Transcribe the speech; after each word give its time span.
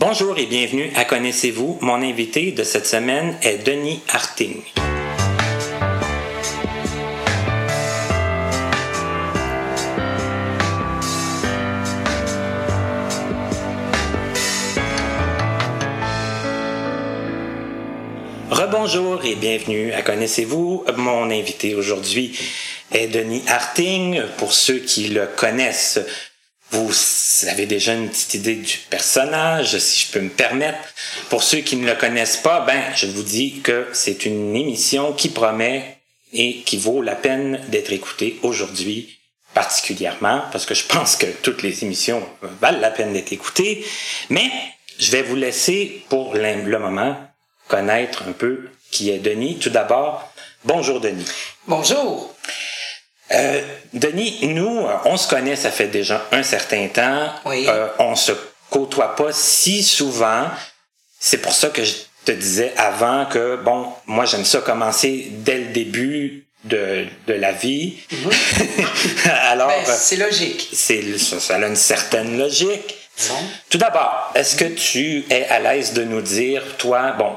Bonjour 0.00 0.38
et 0.38 0.46
bienvenue 0.46 0.92
à 0.94 1.04
Connaissez-vous. 1.04 1.78
Mon 1.80 1.94
invité 1.94 2.52
de 2.52 2.62
cette 2.62 2.86
semaine 2.86 3.36
est 3.42 3.66
Denis 3.66 4.00
Harting. 4.08 4.62
Rebonjour 18.52 19.24
et 19.24 19.34
bienvenue 19.34 19.92
à 19.94 20.02
Connaissez-vous. 20.02 20.84
Mon 20.96 21.24
invité 21.24 21.74
aujourd'hui 21.74 22.38
est 22.92 23.08
Denis 23.08 23.42
Harting. 23.48 24.22
Pour 24.36 24.52
ceux 24.52 24.78
qui 24.78 25.08
le 25.08 25.26
connaissent, 25.26 25.98
vous 26.70 26.92
avez 27.48 27.66
déjà 27.66 27.94
une 27.94 28.08
petite 28.08 28.34
idée 28.34 28.56
du 28.56 28.78
personnage, 28.90 29.78
si 29.78 30.06
je 30.06 30.12
peux 30.12 30.20
me 30.20 30.28
permettre. 30.28 30.78
Pour 31.30 31.42
ceux 31.42 31.58
qui 31.58 31.76
ne 31.76 31.86
le 31.86 31.94
connaissent 31.94 32.36
pas, 32.36 32.60
ben, 32.60 32.82
je 32.94 33.06
vous 33.06 33.22
dis 33.22 33.60
que 33.60 33.86
c'est 33.92 34.26
une 34.26 34.54
émission 34.54 35.12
qui 35.12 35.30
promet 35.30 35.98
et 36.32 36.60
qui 36.60 36.76
vaut 36.76 37.00
la 37.00 37.14
peine 37.14 37.60
d'être 37.68 37.92
écoutée 37.92 38.38
aujourd'hui 38.42 39.18
particulièrement, 39.54 40.42
parce 40.52 40.66
que 40.66 40.74
je 40.74 40.84
pense 40.84 41.16
que 41.16 41.26
toutes 41.42 41.62
les 41.62 41.82
émissions 41.82 42.22
valent 42.60 42.80
la 42.80 42.90
peine 42.90 43.12
d'être 43.12 43.32
écoutées, 43.32 43.84
mais 44.28 44.50
je 44.98 45.10
vais 45.10 45.22
vous 45.22 45.36
laisser 45.36 46.04
pour 46.08 46.34
le 46.34 46.78
moment 46.78 47.16
connaître 47.66 48.22
un 48.28 48.32
peu 48.32 48.68
qui 48.90 49.10
est 49.10 49.18
Denis. 49.18 49.58
Tout 49.58 49.70
d'abord, 49.70 50.32
bonjour 50.64 51.00
Denis. 51.00 51.26
Bonjour. 51.66 52.37
Euh, 53.32 53.60
Denis, 53.92 54.38
nous, 54.48 54.86
on 55.04 55.16
se 55.16 55.28
connaît, 55.28 55.56
ça 55.56 55.70
fait 55.70 55.88
déjà 55.88 56.26
un 56.32 56.42
certain 56.42 56.88
temps. 56.88 57.28
Oui. 57.44 57.66
Euh, 57.68 57.88
on 57.98 58.16
se 58.16 58.32
côtoie 58.70 59.14
pas 59.16 59.32
si 59.32 59.82
souvent. 59.82 60.44
C'est 61.20 61.38
pour 61.38 61.52
ça 61.52 61.68
que 61.68 61.84
je 61.84 61.94
te 62.24 62.32
disais 62.32 62.72
avant 62.76 63.26
que, 63.26 63.56
bon, 63.56 63.92
moi 64.06 64.24
j'aime 64.24 64.44
ça 64.44 64.60
commencer 64.60 65.28
dès 65.30 65.58
le 65.58 65.66
début 65.66 66.46
de, 66.64 67.06
de 67.26 67.32
la 67.34 67.52
vie. 67.52 67.96
Alors, 69.50 69.68
Ben, 69.68 69.94
c'est 69.96 70.16
logique. 70.16 70.68
c'est 70.72 71.18
ça, 71.18 71.40
ça 71.40 71.56
a 71.56 71.66
une 71.66 71.76
certaine 71.76 72.38
logique. 72.38 72.94
Bon. 73.28 73.34
Tout 73.70 73.78
d'abord, 73.78 74.30
est-ce 74.34 74.54
que 74.56 74.64
tu 74.64 75.24
es 75.30 75.44
à 75.46 75.58
l'aise 75.58 75.92
de 75.92 76.04
nous 76.04 76.20
dire, 76.22 76.62
toi, 76.78 77.12
bon, 77.12 77.32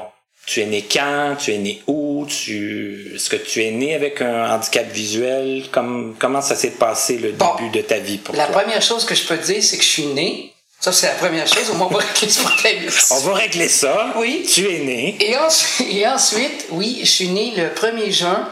tu 0.46 0.60
es 0.60 0.66
né 0.66 0.84
quand, 0.90 1.36
tu 1.38 1.52
es 1.52 1.58
né 1.58 1.82
où, 1.86 2.11
tu, 2.26 3.12
est-ce 3.14 3.28
que 3.30 3.36
tu 3.36 3.62
es 3.64 3.70
né 3.70 3.94
avec 3.94 4.20
un 4.22 4.54
handicap 4.54 4.86
visuel, 4.90 5.68
comme, 5.70 6.16
comment 6.18 6.40
ça 6.42 6.56
s'est 6.56 6.72
passé 6.72 7.18
le 7.18 7.32
Bon. 7.32 7.54
début 7.56 7.70
de 7.70 7.82
ta 7.82 7.98
vie 7.98 8.18
pour 8.18 8.34
La 8.34 8.46
toi? 8.46 8.60
première 8.62 8.82
chose 8.82 9.04
que 9.04 9.14
je 9.14 9.24
peux 9.24 9.36
te 9.38 9.46
dire, 9.46 9.62
c'est 9.62 9.76
que 9.76 9.82
je 9.82 9.88
suis 9.88 10.06
né. 10.06 10.52
Ça, 10.80 10.90
c'est 10.92 11.06
la 11.06 11.14
première 11.14 11.46
chose. 11.46 11.70
Au 11.70 11.74
moins, 11.74 11.86
on 11.90 11.94
va 11.94 12.00
régler 12.00 12.28
ce 12.28 12.42
problème. 12.42 12.90
On 13.12 13.18
va 13.20 13.34
régler 13.34 13.68
ça. 13.68 14.12
Oui. 14.16 14.44
Tu 14.52 14.68
es 14.68 14.78
né. 14.80 15.16
Et 15.20 15.36
ensuite, 15.36 15.88
et 15.92 16.06
ensuite, 16.08 16.66
oui, 16.70 16.98
je 17.02 17.08
suis 17.08 17.28
né 17.28 17.52
le 17.56 17.68
1er 17.68 18.10
juin 18.10 18.48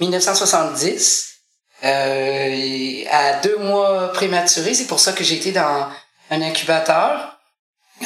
1970, 0.00 1.26
euh, 1.84 3.04
à 3.10 3.34
deux 3.40 3.56
mois 3.58 4.12
prématurés. 4.12 4.74
C'est 4.74 4.86
pour 4.86 5.00
ça 5.00 5.12
que 5.12 5.24
j'ai 5.24 5.36
été 5.36 5.52
dans 5.52 5.88
un 6.30 6.42
incubateur, 6.42 7.38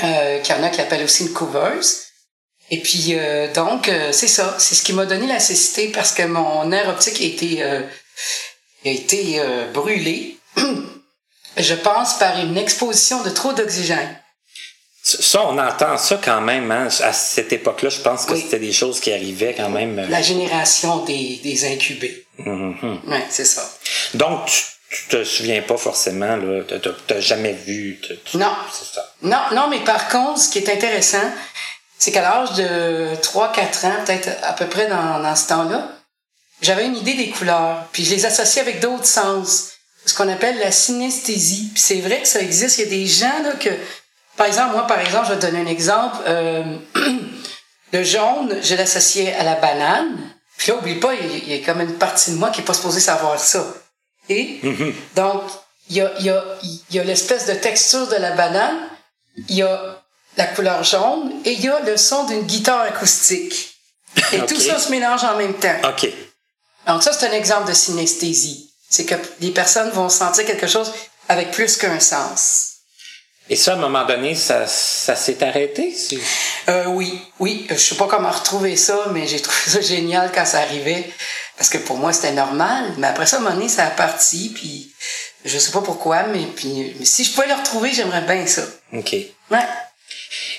euh, 0.03 0.39
qu'il 0.41 0.55
y 0.55 0.59
en 0.59 0.63
a 0.63 0.69
qui 0.71 0.81
appellent 0.81 1.03
aussi 1.05 1.25
une 1.25 1.33
couveuse. 1.33 1.99
Et 2.71 2.79
puis, 2.81 3.15
euh, 3.15 3.53
donc, 3.53 3.89
euh, 3.89 4.13
c'est 4.13 4.29
ça. 4.29 4.55
C'est 4.59 4.75
ce 4.77 4.83
qui 4.83 4.93
m'a 4.93 5.05
donné 5.07 5.27
la 5.27 5.41
cécité 5.41 5.89
parce 5.89 6.13
que 6.13 6.23
mon 6.23 6.65
nerf 6.67 6.89
optique 6.89 7.21
a 7.21 7.25
été, 7.25 7.63
euh, 7.63 7.81
a 8.85 8.89
été 8.89 9.41
brûlé, 9.75 10.39
je 11.57 11.75
pense, 11.75 12.15
par 12.19 12.39
une 12.39 12.57
exposition 12.57 13.23
de 13.23 13.31
trop 13.31 13.53
d'oxygène. 13.53 14.17
Ça, 15.03 15.43
on 15.47 15.59
entend 15.59 15.97
ça 15.99 16.21
quand 16.23 16.41
même. 16.43 16.71
Hein. 16.71 16.89
À 17.03 17.13
cette 17.13 17.53
époque-là, 17.53 17.89
je 17.89 18.01
pense 18.01 18.27
que 18.27 18.33
Oui. 18.35 18.41
c'était 18.43 18.59
des 18.61 18.73
choses 18.73 19.01
qui 19.01 19.13
arrivaient 19.13 19.55
quand 19.57 19.71
même. 19.71 19.97
La 20.09 20.23
génération 20.23 21.05
des, 21.05 21.41
des 21.43 21.73
incubés. 21.73 22.27
mhm. 22.39 23.01
Ouais, 23.07 23.25
c'est 23.31 23.47
ça. 23.47 23.69
Donc, 24.15 24.47
tu, 24.47 24.63
tu 24.91 25.09
te 25.09 25.25
souviens 25.25 25.63
pas 25.63 25.79
forcément, 25.79 26.39
t'as- 26.69 26.79
T'as 27.07 27.21
jamais 27.21 27.53
vu. 27.55 27.99
tu- 28.03 28.37
Non. 28.37 28.53
Ça. 28.95 29.13
Non, 29.23 29.41
non, 29.53 29.69
mais 29.69 29.81
par 29.81 30.09
contre, 30.09 30.39
ce 30.41 30.51
qui 30.51 30.59
est 30.59 30.69
intéressant, 30.69 31.33
c'est 32.01 32.13
qu'à 32.13 32.23
l'âge 32.23 32.55
de 32.55 33.15
3-4 33.23 33.87
ans, 33.87 34.05
peut-être 34.07 34.31
à 34.43 34.55
peu 34.55 34.67
près 34.67 34.87
dans, 34.89 35.21
dans 35.21 35.37
ce 35.37 35.47
temps-là, 35.49 35.87
j'avais 36.63 36.87
une 36.87 36.97
idée 36.97 37.13
des 37.15 37.29
couleurs, 37.31 37.85
puis 37.93 38.05
je 38.05 38.15
les 38.15 38.25
associais 38.25 38.63
avec 38.63 38.81
d'autres 38.81 39.05
sens, 39.05 39.69
ce 40.07 40.15
qu'on 40.15 40.29
appelle 40.31 40.59
la 40.59 40.73
synesthésie. 40.73 41.69
Puis 41.75 41.83
c'est 41.83 42.01
vrai 42.01 42.23
que 42.23 42.27
ça 42.29 42.41
existe, 42.41 42.79
il 42.79 42.85
y 42.85 42.87
a 42.87 42.91
des 42.91 43.07
gens 43.07 43.43
là, 43.45 43.53
que, 43.53 43.69
par 44.39 44.47
exemple, 44.47 44.73
moi, 44.73 44.87
par 44.87 44.99
exemple, 44.99 45.27
je 45.29 45.33
vais 45.35 45.39
te 45.41 45.47
donner 45.47 45.61
un 45.61 45.67
exemple, 45.67 46.17
euh, 46.27 46.79
le 47.93 48.03
jaune, 48.03 48.57
je 48.63 48.75
l'associais 48.75 49.35
à 49.35 49.45
la 49.45 49.57
banane, 49.57 50.17
puis 50.57 50.73
là, 50.73 50.79
oublie 50.79 50.95
pas, 51.01 51.13
il 51.15 51.49
y 51.49 51.55
a- 51.63 51.65
comme 51.67 51.83
une 51.83 51.99
partie 51.99 52.31
de 52.33 52.37
moi 52.37 52.49
qui 52.49 52.63
est 52.63 52.65
pas 52.65 52.75
supposée 52.75 53.01
savoir 53.01 53.39
ça. 53.39 53.63
Et 54.31 54.61
donc, 55.17 55.43
il 55.91 55.97
y 55.97 56.01
a, 56.01 56.13
il 56.19 56.25
y 56.25 56.31
a, 56.31 56.45
il 56.63 56.97
y 56.97 56.99
a 56.99 57.05
l'espèce 57.05 57.45
de 57.45 57.53
texture 57.55 58.07
de 58.09 58.17
la 58.17 58.31
banane, 58.33 58.89
il 59.49 59.57
y 59.57 59.63
a 59.63 60.00
la 60.41 60.47
couleur 60.47 60.83
jaune 60.83 61.33
et 61.45 61.53
il 61.53 61.61
y 61.61 61.69
a 61.69 61.81
le 61.81 61.97
son 61.99 62.25
d'une 62.25 62.43
guitare 62.43 62.81
acoustique. 62.81 63.77
Et 64.33 64.39
tout 64.49 64.59
ça 64.59 64.79
se 64.79 64.91
mélange 64.91 65.23
en 65.23 65.37
même 65.37 65.55
temps. 65.55 65.77
OK. 65.85 66.09
Donc 66.87 67.03
ça, 67.03 67.13
c'est 67.13 67.29
un 67.29 67.33
exemple 67.33 67.69
de 67.69 67.75
synesthésie. 67.75 68.71
C'est 68.89 69.05
que 69.05 69.15
les 69.41 69.51
personnes 69.51 69.91
vont 69.91 70.09
sentir 70.09 70.47
quelque 70.47 70.67
chose 70.67 70.93
avec 71.29 71.51
plus 71.51 71.77
qu'un 71.77 72.01
sens. 72.01 72.69
Et 73.51 73.57
ça, 73.57 73.73
à 73.73 73.75
un 73.75 73.79
moment 73.79 74.05
donné, 74.07 74.35
ça, 74.35 74.67
ça 74.67 75.15
s'est 75.15 75.43
arrêté? 75.43 75.95
Euh, 76.69 76.87
oui, 76.87 77.21
oui. 77.39 77.67
Je 77.69 77.75
sais 77.75 77.97
pas 77.97 78.07
comment 78.07 78.31
retrouver 78.31 78.77
ça, 78.77 79.09
mais 79.13 79.27
j'ai 79.27 79.41
trouvé 79.41 79.59
ça 79.67 79.81
génial 79.81 80.31
quand 80.33 80.47
ça 80.47 80.61
arrivait. 80.61 81.11
Parce 81.57 81.69
que 81.69 81.79
pour 81.79 81.99
moi, 81.99 82.13
c'était 82.13 82.33
normal. 82.33 82.95
Mais 82.97 83.09
après 83.09 83.27
ça, 83.27 83.37
à 83.37 83.39
un 83.41 83.43
moment 83.43 83.57
donné, 83.57 83.69
ça 83.69 83.87
a 83.87 83.91
parti, 83.91 84.53
puis 84.55 84.91
je 85.45 85.59
sais 85.59 85.73
pas 85.73 85.83
pourquoi, 85.83 86.23
mais 86.25 86.47
puis 86.47 86.95
mais 86.99 87.05
si 87.05 87.25
je 87.25 87.33
pouvais 87.33 87.49
le 87.49 87.55
retrouver, 87.55 87.93
j'aimerais 87.93 88.23
bien 88.23 88.47
ça. 88.47 88.63
OK. 88.93 89.13
Ouais. 89.51 89.67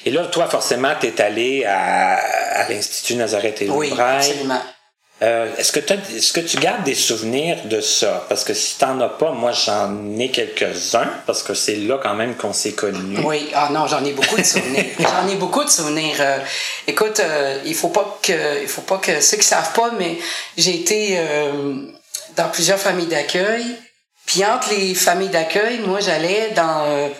Et 0.05 0.11
là, 0.11 0.25
toi, 0.25 0.47
forcément, 0.47 0.93
tu 0.99 1.07
es 1.07 1.21
allé 1.21 1.65
à, 1.65 2.15
à 2.15 2.69
l'Institut 2.69 3.15
Nazareth 3.15 3.61
et 3.61 3.69
Oui, 3.69 3.89
Loubraille. 3.89 4.17
absolument. 4.17 4.61
Euh, 5.23 5.55
est-ce 5.57 5.71
que, 5.71 5.79
est-ce 5.79 6.33
que 6.33 6.39
tu 6.39 6.57
gardes 6.57 6.83
des 6.83 6.95
souvenirs 6.95 7.57
de 7.65 7.79
ça? 7.79 8.25
Parce 8.27 8.43
que 8.43 8.55
si 8.55 8.79
t'en 8.79 8.99
as 9.01 9.07
pas, 9.09 9.31
moi, 9.31 9.51
j'en 9.51 10.17
ai 10.17 10.31
quelques-uns, 10.31 11.11
parce 11.27 11.43
que 11.43 11.53
c'est 11.53 11.75
là 11.75 11.99
quand 12.01 12.15
même 12.15 12.35
qu'on 12.35 12.53
s'est 12.53 12.71
connus. 12.71 13.19
Oui, 13.23 13.47
ah 13.53 13.69
non, 13.71 13.85
j'en 13.85 14.03
ai 14.03 14.13
beaucoup 14.13 14.37
de 14.37 14.43
souvenirs. 14.43 14.85
j'en 14.99 15.27
ai 15.29 15.35
beaucoup 15.35 15.63
de 15.63 15.69
souvenirs. 15.69 16.15
Euh, 16.19 16.39
écoute, 16.87 17.19
euh, 17.19 17.59
il 17.65 17.75
faut 17.75 17.89
pas 17.89 18.17
que, 18.23 18.63
il 18.63 18.67
faut 18.67 18.81
pas 18.81 18.97
que 18.97 19.21
ceux 19.21 19.37
qui 19.37 19.43
savent 19.45 19.73
pas, 19.73 19.91
mais 19.97 20.17
j'ai 20.57 20.73
été 20.75 21.19
dans 22.35 22.49
plusieurs 22.49 22.79
familles 22.79 23.05
d'accueil. 23.07 23.65
Puis 24.25 24.43
entre 24.43 24.71
les 24.71 24.95
familles 24.95 25.29
d'accueil, 25.29 25.79
moi, 25.85 25.99
j'allais 25.99 26.49
dans, 26.55 27.11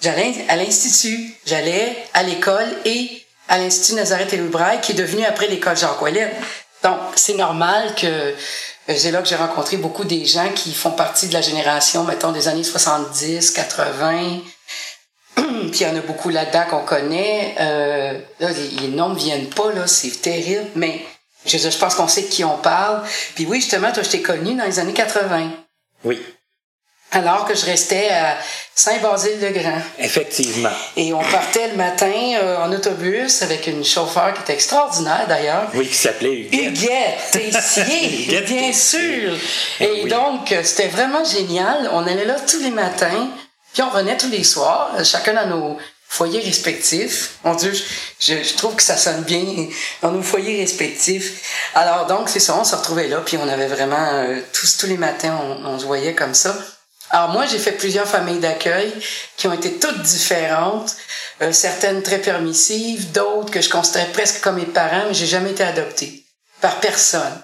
j'allais 0.00 0.34
à 0.48 0.56
l'institut, 0.56 1.34
j'allais 1.46 1.96
à 2.14 2.22
l'école 2.22 2.68
et 2.84 3.22
à 3.48 3.58
l'institut 3.58 3.94
Nazareth 3.94 4.32
et 4.32 4.36
Loubraille, 4.36 4.80
qui 4.80 4.92
est 4.92 4.96
devenu 4.96 5.24
après 5.24 5.48
l'école 5.48 5.76
Jacques 5.76 6.00
Ouellet. 6.02 6.32
Donc, 6.82 6.98
c'est 7.16 7.34
normal 7.34 7.94
que 7.94 8.06
euh, 8.06 8.94
c'est 8.96 9.10
là 9.10 9.20
que 9.20 9.28
j'ai 9.28 9.36
rencontré 9.36 9.76
beaucoup 9.76 10.04
des 10.04 10.24
gens 10.24 10.48
qui 10.54 10.72
font 10.72 10.92
partie 10.92 11.28
de 11.28 11.34
la 11.34 11.40
génération, 11.40 12.04
mettons, 12.04 12.32
des 12.32 12.48
années 12.48 12.64
70, 12.64 13.50
80, 13.50 14.40
puis 15.34 15.44
il 15.72 15.82
y 15.82 15.86
en 15.86 15.96
a 15.96 16.00
beaucoup 16.00 16.30
là-dedans 16.30 16.64
qu'on 16.70 16.84
connaît. 16.84 17.54
Euh, 17.60 18.18
là, 18.40 18.48
les, 18.50 18.88
noms 18.88 19.10
ne 19.10 19.18
viennent 19.18 19.50
pas, 19.50 19.72
là, 19.72 19.86
c'est 19.86 20.22
terrible, 20.22 20.70
mais 20.74 21.04
je, 21.44 21.58
je 21.58 21.78
pense 21.78 21.94
qu'on 21.94 22.08
sait 22.08 22.22
de 22.22 22.28
qui 22.28 22.44
on 22.44 22.56
parle. 22.58 23.02
Puis 23.34 23.46
oui, 23.46 23.60
justement, 23.60 23.92
toi, 23.92 24.02
je 24.02 24.10
t'ai 24.10 24.22
connu 24.22 24.54
dans 24.54 24.64
les 24.64 24.78
années 24.78 24.94
80, 24.94 25.50
Oui, 26.04 26.22
alors 27.12 27.44
que 27.46 27.54
je 27.54 27.64
restais 27.66 28.08
à 28.10 28.36
Saint-Basile-le-Grand. 28.74 29.80
effectivement. 29.98 30.70
Et 30.96 31.12
on 31.12 31.22
partait 31.22 31.68
le 31.68 31.76
matin 31.76 32.12
euh, 32.42 32.58
en 32.58 32.72
autobus 32.72 33.42
avec 33.42 33.66
une 33.66 33.84
chauffeur 33.84 34.34
qui 34.34 34.40
était 34.42 34.52
extraordinaire, 34.54 35.26
d'ailleurs. 35.28 35.68
Oui, 35.74 35.86
qui 35.88 35.94
s'appelait 35.94 36.32
Huguette. 36.32 36.68
Huguette 36.74 37.18
Tessier, 37.32 38.24
Huguette 38.26 38.46
bien 38.46 38.68
Tessier. 38.68 39.00
sûr. 39.20 39.32
Eh 39.80 39.84
Et 39.84 40.02
oui. 40.04 40.10
donc, 40.10 40.54
c'était 40.62 40.88
vraiment 40.88 41.24
génial. 41.24 41.90
On 41.92 42.06
allait 42.06 42.24
là 42.24 42.36
tous 42.46 42.60
les 42.60 42.70
matins, 42.70 43.28
puis 43.72 43.82
on 43.82 43.90
revenait 43.90 44.16
tous 44.16 44.28
les 44.30 44.44
soirs, 44.44 44.90
chacun 45.04 45.34
dans 45.34 45.46
nos 45.46 45.78
foyers 46.10 46.40
respectifs. 46.40 47.32
Mon 47.44 47.54
Dieu, 47.54 47.72
je, 47.72 47.82
je- 48.34 48.42
je 48.42 48.54
trouve 48.56 48.74
que 48.76 48.82
ça 48.82 48.96
sonne 48.96 49.22
bien 49.22 49.44
dans 50.02 50.10
nos 50.12 50.22
foyers 50.22 50.60
respectifs. 50.60 51.42
Alors 51.74 52.06
donc, 52.06 52.28
c'est 52.28 52.40
ça, 52.40 52.56
on 52.58 52.64
se 52.64 52.74
retrouvait 52.76 53.08
là, 53.08 53.18
puis 53.24 53.36
on 53.36 53.48
avait 53.48 53.66
vraiment, 53.66 54.08
euh, 54.12 54.40
tous, 54.52 54.76
tous 54.78 54.86
les 54.86 54.96
matins, 54.96 55.38
on, 55.42 55.66
on 55.66 55.78
se 55.78 55.84
voyait 55.84 56.14
comme 56.14 56.34
ça. 56.34 56.56
Alors 57.10 57.30
moi, 57.30 57.46
j'ai 57.46 57.58
fait 57.58 57.72
plusieurs 57.72 58.06
familles 58.06 58.40
d'accueil 58.40 58.92
qui 59.36 59.48
ont 59.48 59.52
été 59.52 59.78
toutes 59.78 60.02
différentes, 60.02 60.96
euh, 61.40 61.52
certaines 61.52 62.02
très 62.02 62.18
permissives, 62.18 63.12
d'autres 63.12 63.50
que 63.50 63.60
je 63.60 63.70
considérais 63.70 64.12
presque 64.12 64.40
comme 64.40 64.56
mes 64.56 64.66
parents, 64.66 65.04
mais 65.06 65.14
j'ai 65.14 65.26
jamais 65.26 65.52
été 65.52 65.62
adoptée 65.62 66.24
par 66.60 66.80
personne. 66.80 67.42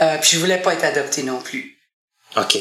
Euh, 0.00 0.18
puis 0.18 0.30
je 0.32 0.38
voulais 0.38 0.58
pas 0.58 0.74
être 0.74 0.84
adoptée 0.84 1.22
non 1.22 1.40
plus. 1.40 1.78
OK. 2.36 2.58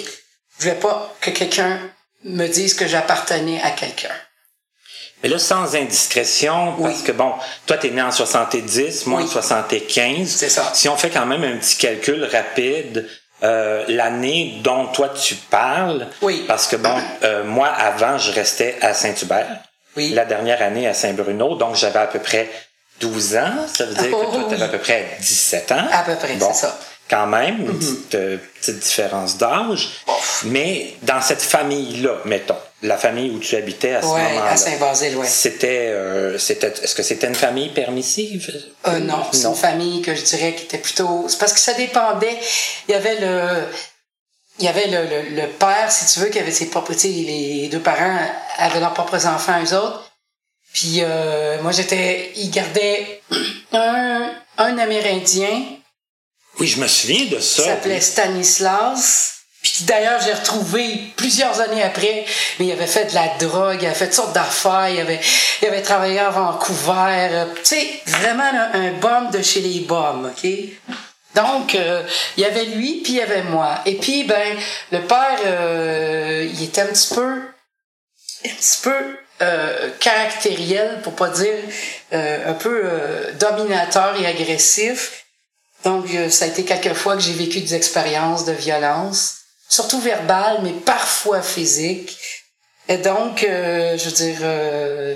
Je 0.58 0.64
voulais 0.64 0.80
pas 0.80 1.16
que 1.22 1.32
quelqu'un 1.32 1.80
me 2.24 2.48
dise 2.48 2.74
que 2.74 2.88
j'appartenais 2.88 3.62
à 3.62 3.72
quelqu'un. 3.72 4.16
Mais 5.22 5.30
là, 5.30 5.38
sans 5.38 5.76
indiscrétion, 5.76 6.78
parce 6.82 7.02
que 7.02 7.12
bon, 7.12 7.34
toi, 7.66 7.78
t'es 7.78 7.90
né 7.90 8.02
en 8.02 8.12
70, 8.12 9.06
moi 9.06 9.22
en 9.22 9.28
75. 9.28 10.28
C'est 10.30 10.50
ça. 10.50 10.72
Si 10.74 10.88
on 10.88 10.96
fait 10.96 11.10
quand 11.10 11.26
même 11.26 11.44
un 11.44 11.58
petit 11.58 11.76
calcul 11.76 12.24
rapide, 12.24 13.08
euh, 13.44 13.84
l'année 13.88 14.60
dont 14.64 14.88
toi 14.88 15.10
tu 15.10 15.36
parles, 15.36 16.08
Oui. 16.22 16.44
parce 16.48 16.68
que 16.68 16.76
bon, 16.76 16.96
euh, 17.24 17.44
moi 17.44 17.68
avant, 17.68 18.18
je 18.18 18.32
restais 18.32 18.76
à 18.82 18.94
Saint-Hubert. 18.94 19.60
Oui. 19.98 20.10
La 20.10 20.26
dernière 20.26 20.62
année 20.62 20.88
à 20.88 20.94
Saint-Bruno, 20.94 21.56
donc 21.56 21.76
j'avais 21.76 22.00
à 22.00 22.08
peu 22.08 22.20
près 22.20 22.50
12 23.02 23.36
ans. 23.38 23.54
Ça 23.74 23.86
veut 23.86 23.94
dire 23.96 24.12
Oh, 24.14 24.26
que 24.26 24.32
toi, 24.36 24.44
tu 24.44 24.48
oui. 24.50 24.54
avais 24.56 24.64
à 24.64 24.68
peu 24.68 24.78
près 24.78 25.06
17 25.20 25.72
ans. 25.72 25.86
À 25.92 26.04
peu 26.04 26.16
près, 26.16 26.34
Bon, 26.36 26.50
c'est 26.54 26.62
ça. 26.68 26.78
Quand 27.10 27.26
même, 27.26 27.62
une 27.62 27.80
petite, 27.80 28.14
euh, 28.16 28.38
petite 28.60 28.80
différence 28.80 29.38
d'âge. 29.38 29.90
Mais 30.44 30.94
dans 31.02 31.22
cette 31.22 31.42
famille-là, 31.42 32.18
mettons, 32.26 32.56
la 32.82 32.98
famille 32.98 33.30
où 33.32 33.40
tu 33.40 33.56
habitais 33.56 33.96
à 33.96 34.02
ce 34.02 34.08
Ouais, 34.08 34.22
moment-là. 34.24 34.52
à 34.52 34.58
Saint-Basile. 34.58 35.18
C'était, 35.26 35.88
euh, 35.90 36.38
c'était, 36.38 36.68
est-ce 36.82 36.96
que 36.96 37.04
c'était 37.04 37.28
une 37.28 37.36
famille 37.36 37.70
permissive? 37.70 38.50
Euh, 38.88 39.00
non, 39.00 39.24
c'est 39.34 39.46
une 39.48 39.56
famille 39.56 40.02
que 40.02 40.16
je 40.16 40.24
dirais 40.24 40.54
qui 40.56 40.64
était 40.64 40.78
plutôt. 40.78 41.26
C'est 41.28 41.38
parce 41.40 41.54
que 41.54 41.60
ça 41.60 41.74
dépendait. 41.74 42.38
Il 42.88 42.92
y 42.92 42.96
avait 42.96 43.20
le. 43.20 43.66
Il 44.60 44.66
y 44.66 44.68
avait 44.68 44.88
le, 44.88 45.04
le, 45.06 45.42
le 45.42 45.48
père, 45.48 45.90
si 45.92 46.06
tu 46.14 46.20
veux, 46.20 46.28
qui 46.28 46.40
avait 46.40 46.52
ses 46.52 46.70
propres. 46.70 46.94
Tu 46.94 47.00
sais, 47.00 47.08
les 47.08 47.68
deux 47.70 47.80
parents 47.80 48.18
avaient 48.58 48.80
leurs 48.82 48.94
propres 48.94 49.26
enfants, 49.26 49.62
eux 49.64 49.74
autres. 49.74 50.12
Puis 50.74 50.98
euh, 51.02 51.62
moi, 51.62 51.72
j'étais. 51.72 52.32
Ils 52.36 52.50
gardaient 52.52 53.22
un, 53.74 54.32
un 54.58 54.78
Amérindien 54.78 55.64
Oui, 56.60 56.68
je 56.68 56.80
me 56.80 56.88
souviens 56.88 57.26
de 57.26 57.38
qui 57.38 57.44
ça. 57.44 57.64
s'appelait 57.64 58.02
Stanislas. 58.02 59.36
Puis 59.62 59.84
d'ailleurs, 59.86 60.22
j'ai 60.22 60.34
retrouvé 60.34 61.12
plusieurs 61.18 61.60
années 61.60 61.84
après, 61.84 62.26
mais 62.58 62.68
il 62.68 62.72
avait 62.72 62.88
fait 62.88 63.06
de 63.06 63.16
la 63.16 63.28
drogue, 63.40 63.78
il 63.82 63.86
avait 63.88 63.96
fait 63.96 64.06
toutes 64.06 64.16
sortes 64.16 64.34
d'affaires, 64.34 64.90
il 64.90 65.00
avait, 65.02 65.20
il 65.62 65.68
avait 65.68 65.82
travaillé 65.82 66.20
à 66.20 66.30
Vancouver. 66.30 67.28
euh, 67.32 67.46
Tu 67.64 67.76
sais, 67.76 68.02
vraiment 68.08 68.50
un 68.74 68.92
bum 68.94 69.32
de 69.32 69.42
chez 69.42 69.62
les 69.62 69.82
bums, 69.82 70.32
OK? 70.32 70.50
Donc, 71.36 71.76
euh, 71.76 72.04
il 72.38 72.44
y 72.44 72.46
avait 72.46 72.66
lui, 72.66 73.02
puis 73.04 73.14
il 73.14 73.18
y 73.18 73.22
avait 73.22 73.44
moi. 73.44 73.82
Et 73.86 73.96
puis, 73.96 74.24
ben, 74.24 74.58
le 74.92 75.02
père, 75.02 75.40
euh, 75.46 76.48
il 76.52 76.64
était 76.64 76.82
un 76.82 76.88
petit 76.88 77.14
peu, 77.14 77.42
un 78.46 78.50
petit 78.50 78.82
peu 78.82 79.18
euh, 79.42 79.90
caractériel, 80.00 81.02
pour 81.04 81.14
pas 81.14 81.30
dire 81.30 81.54
un 82.12 82.54
peu 82.54 82.84
dominateur 83.40 84.20
et 84.20 84.26
agressif. 84.26 85.26
Donc, 85.84 86.08
ça 86.30 86.46
a 86.46 86.48
été 86.48 86.66
quelques 86.66 86.94
fois 86.94 87.16
que 87.16 87.22
j'ai 87.22 87.34
vécu 87.34 87.62
des 87.62 87.76
expériences 87.76 88.46
de 88.46 88.52
violence, 88.52 89.36
surtout 89.70 90.02
verbales, 90.02 90.60
mais 90.64 90.74
parfois 90.74 91.42
physiques. 91.42 92.18
Et 92.90 92.98
donc, 92.98 93.44
euh, 93.44 93.98
je 93.98 94.06
veux 94.06 94.12
dire, 94.12 94.40
euh, 94.42 95.16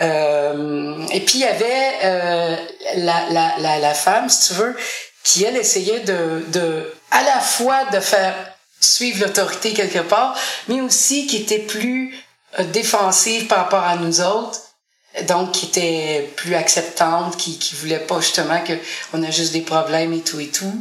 euh, 0.00 1.06
et 1.12 1.20
puis 1.20 1.38
il 1.38 1.40
y 1.42 1.44
avait 1.44 1.92
euh, 2.04 2.56
la, 2.96 3.26
la, 3.30 3.54
la, 3.58 3.78
la 3.78 3.94
femme, 3.94 4.28
si 4.28 4.48
tu 4.48 4.54
veux, 4.54 4.76
qui 5.22 5.44
elle 5.44 5.56
essayait 5.56 6.00
de, 6.00 6.44
de 6.48 6.92
à 7.10 7.22
la 7.22 7.40
fois 7.40 7.84
de 7.86 8.00
faire 8.00 8.34
suivre 8.80 9.26
l'autorité 9.26 9.72
quelque 9.72 10.00
part, 10.00 10.36
mais 10.68 10.80
aussi 10.80 11.26
qui 11.26 11.36
était 11.36 11.58
plus 11.58 12.16
euh, 12.58 12.64
défensive 12.64 13.46
par 13.46 13.58
rapport 13.58 13.84
à 13.84 13.96
nous 13.96 14.20
autres 14.20 14.62
donc 15.22 15.52
qui 15.52 15.66
était 15.66 16.30
plus 16.36 16.54
acceptante, 16.54 17.36
qui 17.36 17.58
qui 17.58 17.74
voulait 17.74 17.98
pas 17.98 18.20
justement 18.20 18.62
que 18.62 18.74
on 19.12 19.22
a 19.22 19.30
juste 19.30 19.52
des 19.52 19.62
problèmes 19.62 20.12
et 20.12 20.20
tout 20.20 20.38
et 20.40 20.48
tout. 20.48 20.74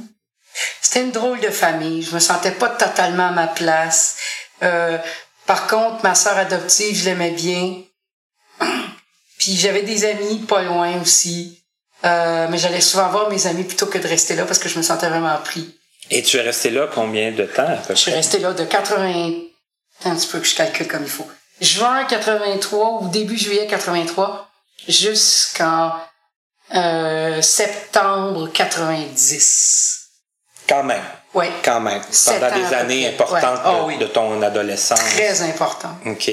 C'était 0.81 1.01
une 1.01 1.11
drôle 1.11 1.39
de 1.41 1.49
famille. 1.49 2.01
Je 2.03 2.13
me 2.13 2.19
sentais 2.19 2.51
pas 2.51 2.69
totalement 2.69 3.27
à 3.27 3.31
ma 3.31 3.47
place. 3.47 4.17
Euh, 4.63 4.97
par 5.45 5.67
contre, 5.67 6.03
ma 6.03 6.15
sœur 6.15 6.37
adoptive, 6.37 6.95
je 6.97 7.05
l'aimais 7.05 7.31
bien. 7.31 7.81
Puis 9.37 9.55
j'avais 9.57 9.81
des 9.83 10.05
amis 10.05 10.39
pas 10.39 10.61
loin 10.63 11.01
aussi. 11.01 11.61
Euh, 12.03 12.47
mais 12.49 12.57
j'allais 12.57 12.81
souvent 12.81 13.09
voir 13.09 13.29
mes 13.29 13.47
amis 13.47 13.63
plutôt 13.63 13.87
que 13.87 13.97
de 13.97 14.07
rester 14.07 14.35
là 14.35 14.45
parce 14.45 14.59
que 14.59 14.69
je 14.69 14.77
me 14.77 14.83
sentais 14.83 15.09
vraiment 15.09 15.37
pris. 15.43 15.77
Et 16.11 16.21
tu 16.21 16.37
es 16.37 16.41
resté 16.41 16.69
là 16.69 16.87
combien 16.93 17.31
de 17.31 17.45
temps 17.45 17.67
à 17.67 17.77
peu 17.77 17.95
Je 17.95 17.99
suis 17.99 18.11
près? 18.11 18.19
restée 18.19 18.39
là 18.39 18.53
de 18.53 18.63
80... 18.63 19.31
Attends 19.99 20.11
un 20.11 20.15
petit 20.15 20.27
peu 20.27 20.39
que 20.39 20.45
je 20.47 20.55
calcule 20.55 20.87
comme 20.87 21.03
il 21.03 21.09
faut. 21.09 21.27
Juin 21.61 22.03
83 22.05 22.99
ou 23.01 23.07
début 23.07 23.37
juillet 23.37 23.65
83 23.65 24.49
jusqu'en 24.87 25.93
euh, 26.75 27.41
septembre 27.41 28.49
90. 28.51 30.04
Quand 30.67 30.83
même. 30.83 31.03
Ouais, 31.33 31.51
Quand 31.63 31.79
même. 31.81 32.01
Sept 32.11 32.39
Pendant 32.39 32.55
des 32.55 32.73
années 32.73 33.07
importantes 33.07 33.59
Ouais. 33.65 33.71
de, 33.71 33.77
Oh 33.77 33.83
oui. 33.87 33.97
de 33.97 34.05
ton 34.07 34.41
adolescence. 34.41 34.99
très 34.99 35.41
important. 35.41 35.89
OK. 36.05 36.31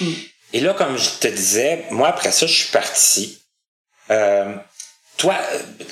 Mm. 0.00 0.12
Et 0.52 0.60
là, 0.60 0.74
comme 0.74 0.96
je 0.98 1.10
te 1.20 1.28
disais, 1.28 1.84
moi, 1.90 2.08
après 2.08 2.30
ça, 2.32 2.46
je 2.46 2.52
suis 2.52 2.68
parti. 2.70 3.40
Euh, 4.10 4.54
toi, 5.16 5.36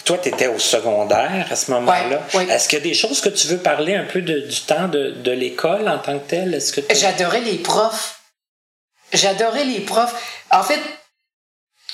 toi, 0.05 0.19
tu 0.19 0.29
étais 0.29 0.49
au 0.49 0.59
secondaire 0.59 1.47
à 1.51 1.57
ce 1.57 1.71
moment-là. 1.71 2.23
Ouais, 2.35 2.45
oui. 2.47 2.51
Est-ce 2.51 2.69
qu'il 2.69 2.79
y 2.79 2.83
a 2.83 2.85
des 2.85 2.95
choses 2.95 3.21
que 3.21 3.29
tu 3.29 3.47
veux 3.49 3.59
parler 3.59 3.95
un 3.95 4.05
peu 4.05 4.21
de- 4.21 4.41
du 4.41 4.61
temps 4.63 4.89
de, 4.89 5.13
de 5.13 5.31
l'école 5.31 5.89
en 5.89 5.99
tant 5.99 6.19
que 6.19 6.29
tel? 6.29 6.55
Est-ce 6.55 6.73
que 6.73 6.81
tu- 6.81 6.95
J'adorais 6.97 7.41
les 7.41 7.59
profs. 7.59 8.21
J'adorais 9.13 9.65
les 9.65 9.81
profs. 9.81 10.15
En 10.51 10.63
fait, 10.63 10.81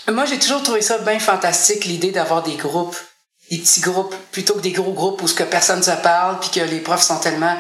moi, 0.09 0.25
j'ai 0.25 0.39
toujours 0.39 0.63
trouvé 0.63 0.81
ça 0.83 0.99
bien 0.99 1.19
fantastique, 1.19 1.85
l'idée 1.85 2.11
d'avoir 2.13 2.43
des 2.43 2.57
groupes, 2.57 2.97
des 3.51 3.59
petits 3.59 3.81
groupes, 3.81 4.15
plutôt 4.33 4.55
que 4.55 4.61
des 4.61 4.73
gros 4.73 4.93
groupes 4.93 5.23
où 5.23 5.29
ce 5.29 5.35
que 5.35 5.43
personne 5.43 5.83
se 5.83 5.91
parle, 5.91 6.41
puis 6.41 6.51
que 6.51 6.61
les 6.61 6.81
profs 6.81 7.03
sont 7.03 7.19
tellement 7.19 7.57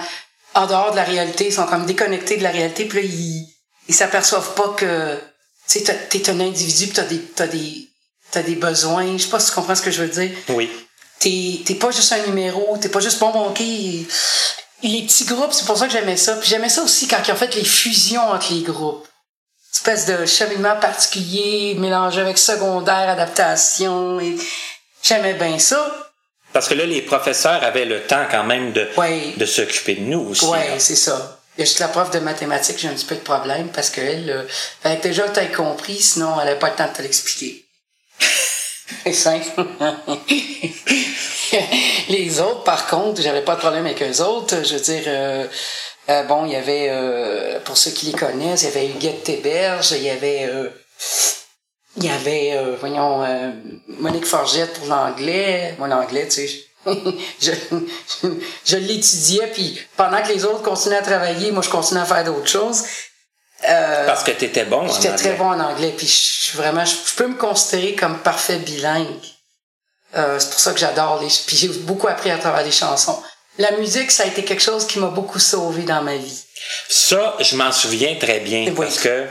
en 0.55 0.67
dehors 0.67 0.93
de 0.93 0.97
la 0.97 1.05
réalité, 1.05 1.47
ils 1.47 1.53
sont 1.53 1.67
comme 1.67 1.85
déconnectés 1.85 2.37
de 2.37 2.43
la 2.43 2.51
réalité, 2.51 2.87
puis 2.87 3.03
là, 3.03 3.09
ils, 3.09 3.47
ils 3.89 3.95
s'aperçoivent 3.95 4.55
pas 4.55 4.69
que, 4.77 5.19
tu 5.69 5.83
t'es 5.83 6.31
un 6.31 6.41
individu, 6.41 6.87
puis 6.87 6.95
t'as 6.95 7.05
des, 7.05 7.21
t'as 7.21 7.47
des, 7.47 7.89
t'as 8.31 8.43
des 8.43 8.55
besoins. 8.55 9.17
Je 9.17 9.25
sais 9.25 9.31
pas 9.31 9.41
si 9.41 9.49
tu 9.49 9.55
comprends 9.55 9.75
ce 9.75 9.83
que 9.83 9.91
je 9.91 10.03
veux 10.03 10.09
dire 10.09 10.31
Oui. 10.51 10.71
t'es 11.19 11.61
t'es 11.65 11.75
pas 11.75 11.91
juste 11.91 12.13
un 12.13 12.27
numéro, 12.27 12.77
t'es 12.79 12.89
pas 12.89 13.01
juste 13.01 13.19
bon 13.19 13.31
ok. 13.49 13.61
Les 13.61 15.03
petits 15.03 15.25
groupes, 15.25 15.53
c'est 15.53 15.65
pour 15.65 15.79
ça 15.79 15.87
que 15.87 15.93
j'aimais 15.93 16.17
ça. 16.19 16.37
Puis 16.37 16.49
j'aimais 16.49 16.69
ça 16.69 16.83
aussi 16.83 17.09
quand 17.09 17.19
ils 17.27 17.33
ont 17.33 17.37
fait 17.37 17.55
les 17.55 17.65
fusions 17.65 18.29
entre 18.31 18.53
les 18.53 18.63
groupes. 18.63 19.07
Espèce 19.73 20.07
de 20.07 20.27
cheminement 20.27 20.77
particulier, 20.79 21.75
mélangé 21.79 22.21
avec 22.21 22.39
secondaire, 22.39 23.09
adaptation. 23.09 24.21
Et 24.21 24.37
j'aimais 25.05 25.35
bien 25.35 25.59
ça. 25.59 25.95
Parce 26.53 26.69
que 26.69 26.75
là, 26.75 26.87
les 26.87 27.03
professeurs 27.03 27.63
avaient 27.63 27.85
le 27.85 28.03
temps 28.03 28.27
quand 28.31 28.45
même 28.45 28.73
de, 28.73 28.89
Ouais. 28.97 29.35
de 29.37 29.45
s'occuper 29.47 29.97
de 29.97 30.03
nous 30.03 30.21
aussi. 30.31 30.45
Ouais, 30.47 30.71
là. 30.71 30.79
c'est 30.79 30.97
ça. 30.97 31.41
Il 31.57 31.61
y 31.61 31.63
a 31.63 31.67
juste 31.67 31.79
la 31.81 31.89
prof 31.89 32.11
de 32.11 32.19
mathématiques, 32.19 32.79
j'ai 32.79 32.89
un 32.89 32.95
petit 32.95 33.05
peu 33.05 33.15
de 33.15 33.21
problème 33.21 33.69
parce 33.69 33.91
qu'elle, 33.91 34.29
euh, 34.31 34.43
fallait 34.83 34.97
que 34.99 35.03
déjà 35.05 35.29
t'aies 35.29 35.53
compris, 35.53 36.01
sinon 36.01 36.41
elle 36.41 36.49
avait 36.49 36.59
pas 36.59 36.71
le 36.71 36.77
temps 36.77 36.89
de 36.89 36.93
te 36.97 37.03
l'expliquer. 37.03 37.65
C'est 39.05 39.13
simple. 39.13 39.47
Les 42.09 42.41
autres, 42.41 42.65
par 42.65 42.87
contre, 42.89 43.23
j'avais 43.23 43.43
pas 43.43 43.55
de 43.55 43.61
problème 43.61 43.87
avec 43.87 44.03
eux 44.03 44.21
autres. 44.23 44.57
Je 44.65 44.75
veux 44.75 44.81
dire, 44.81 45.03
euh, 45.07 45.47
euh, 46.09 46.23
bon, 46.25 46.45
il 46.47 46.53
y 46.53 46.57
avait, 46.57 46.89
euh, 46.91 47.61
pour 47.61 47.77
ceux 47.77 47.93
qui 47.93 48.07
les 48.07 48.13
connaissent, 48.13 48.63
il 48.63 48.67
y 48.67 48.69
avait 48.69 48.87
Huguette 48.89 49.23
Théberge, 49.25 49.93
il 49.93 50.03
y 50.03 50.11
avait, 50.11 50.51
il 51.97 52.05
y 52.05 52.11
avait, 52.11 52.53
euh, 52.57 52.77
voyons, 52.81 53.23
euh, 53.25 53.51
Monique 53.89 54.27
Forgette 54.27 54.73
pour 54.75 54.87
l'anglais. 54.89 55.75
Mon 55.79 55.91
anglais, 55.91 56.27
tu 56.29 56.47
sais, 56.49 56.65
je, 57.41 57.53
je, 58.23 58.29
je 58.65 58.77
l'étudiais, 58.77 59.47
puis 59.49 59.79
pendant 59.97 60.21
que 60.23 60.29
les 60.29 60.45
autres 60.45 60.63
continuaient 60.63 60.99
à 60.99 61.03
travailler, 61.03 61.51
moi, 61.51 61.63
je 61.63 61.71
continuais 61.71 62.03
à 62.03 62.05
faire 62.05 62.25
d'autres 62.25 62.49
choses. 62.49 62.83
Euh, 63.69 64.07
Parce 64.07 64.23
que 64.25 64.33
tu 64.33 64.45
étais 64.45 64.65
bon 64.65 64.81
en 64.89 64.93
J'étais 64.93 65.15
très 65.15 65.31
anglais. 65.31 65.37
bon 65.39 65.45
en 65.47 65.61
anglais, 65.61 65.95
puis 65.97 66.07
je 66.07 66.13
suis 66.13 66.59
vraiment, 66.59 66.85
je, 66.85 66.95
je 67.07 67.15
peux 67.17 67.27
me 67.29 67.37
considérer 67.37 67.95
comme 67.95 68.19
parfait 68.19 68.57
bilingue. 68.57 69.07
Euh, 70.17 70.39
c'est 70.39 70.51
pour 70.51 70.61
ça 70.61 70.73
que 70.73 70.79
j'adore 70.79 71.21
les, 71.23 71.29
puis 71.47 71.57
j'ai 71.57 71.69
beaucoup 71.69 72.09
appris 72.09 72.31
à 72.31 72.39
travers 72.39 72.63
les 72.65 72.71
chansons. 72.73 73.23
La 73.59 73.71
musique, 73.73 74.11
ça 74.11 74.25
a 74.25 74.27
été 74.27 74.45
quelque 74.45 74.63
chose 74.63 74.87
qui 74.87 74.99
m'a 74.99 75.07
beaucoup 75.09 75.39
sauvé 75.39 75.85
dans 75.85 76.03
ma 76.03 76.17
vie. 76.17 76.43
Ça, 76.89 77.37
je 77.41 77.57
m'en 77.57 77.73
souviens 77.73 78.17
très 78.21 78.41
bien 78.41 78.65
Oui. 78.67 78.75
parce 78.77 78.99
que, 78.99 79.27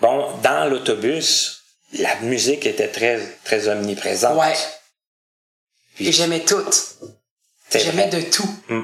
bon, 0.00 0.30
dans 0.42 0.68
l'autobus, 0.70 1.63
la 1.94 2.16
musique 2.20 2.66
était 2.66 2.88
très, 2.88 3.20
très 3.44 3.68
omniprésente. 3.68 4.38
Ouais. 4.38 4.56
Puis 5.94 6.12
j'aimais 6.12 6.40
tout. 6.40 6.64
J'aimais 7.72 8.08
de 8.08 8.20
tout. 8.22 8.48
Mm. 8.68 8.82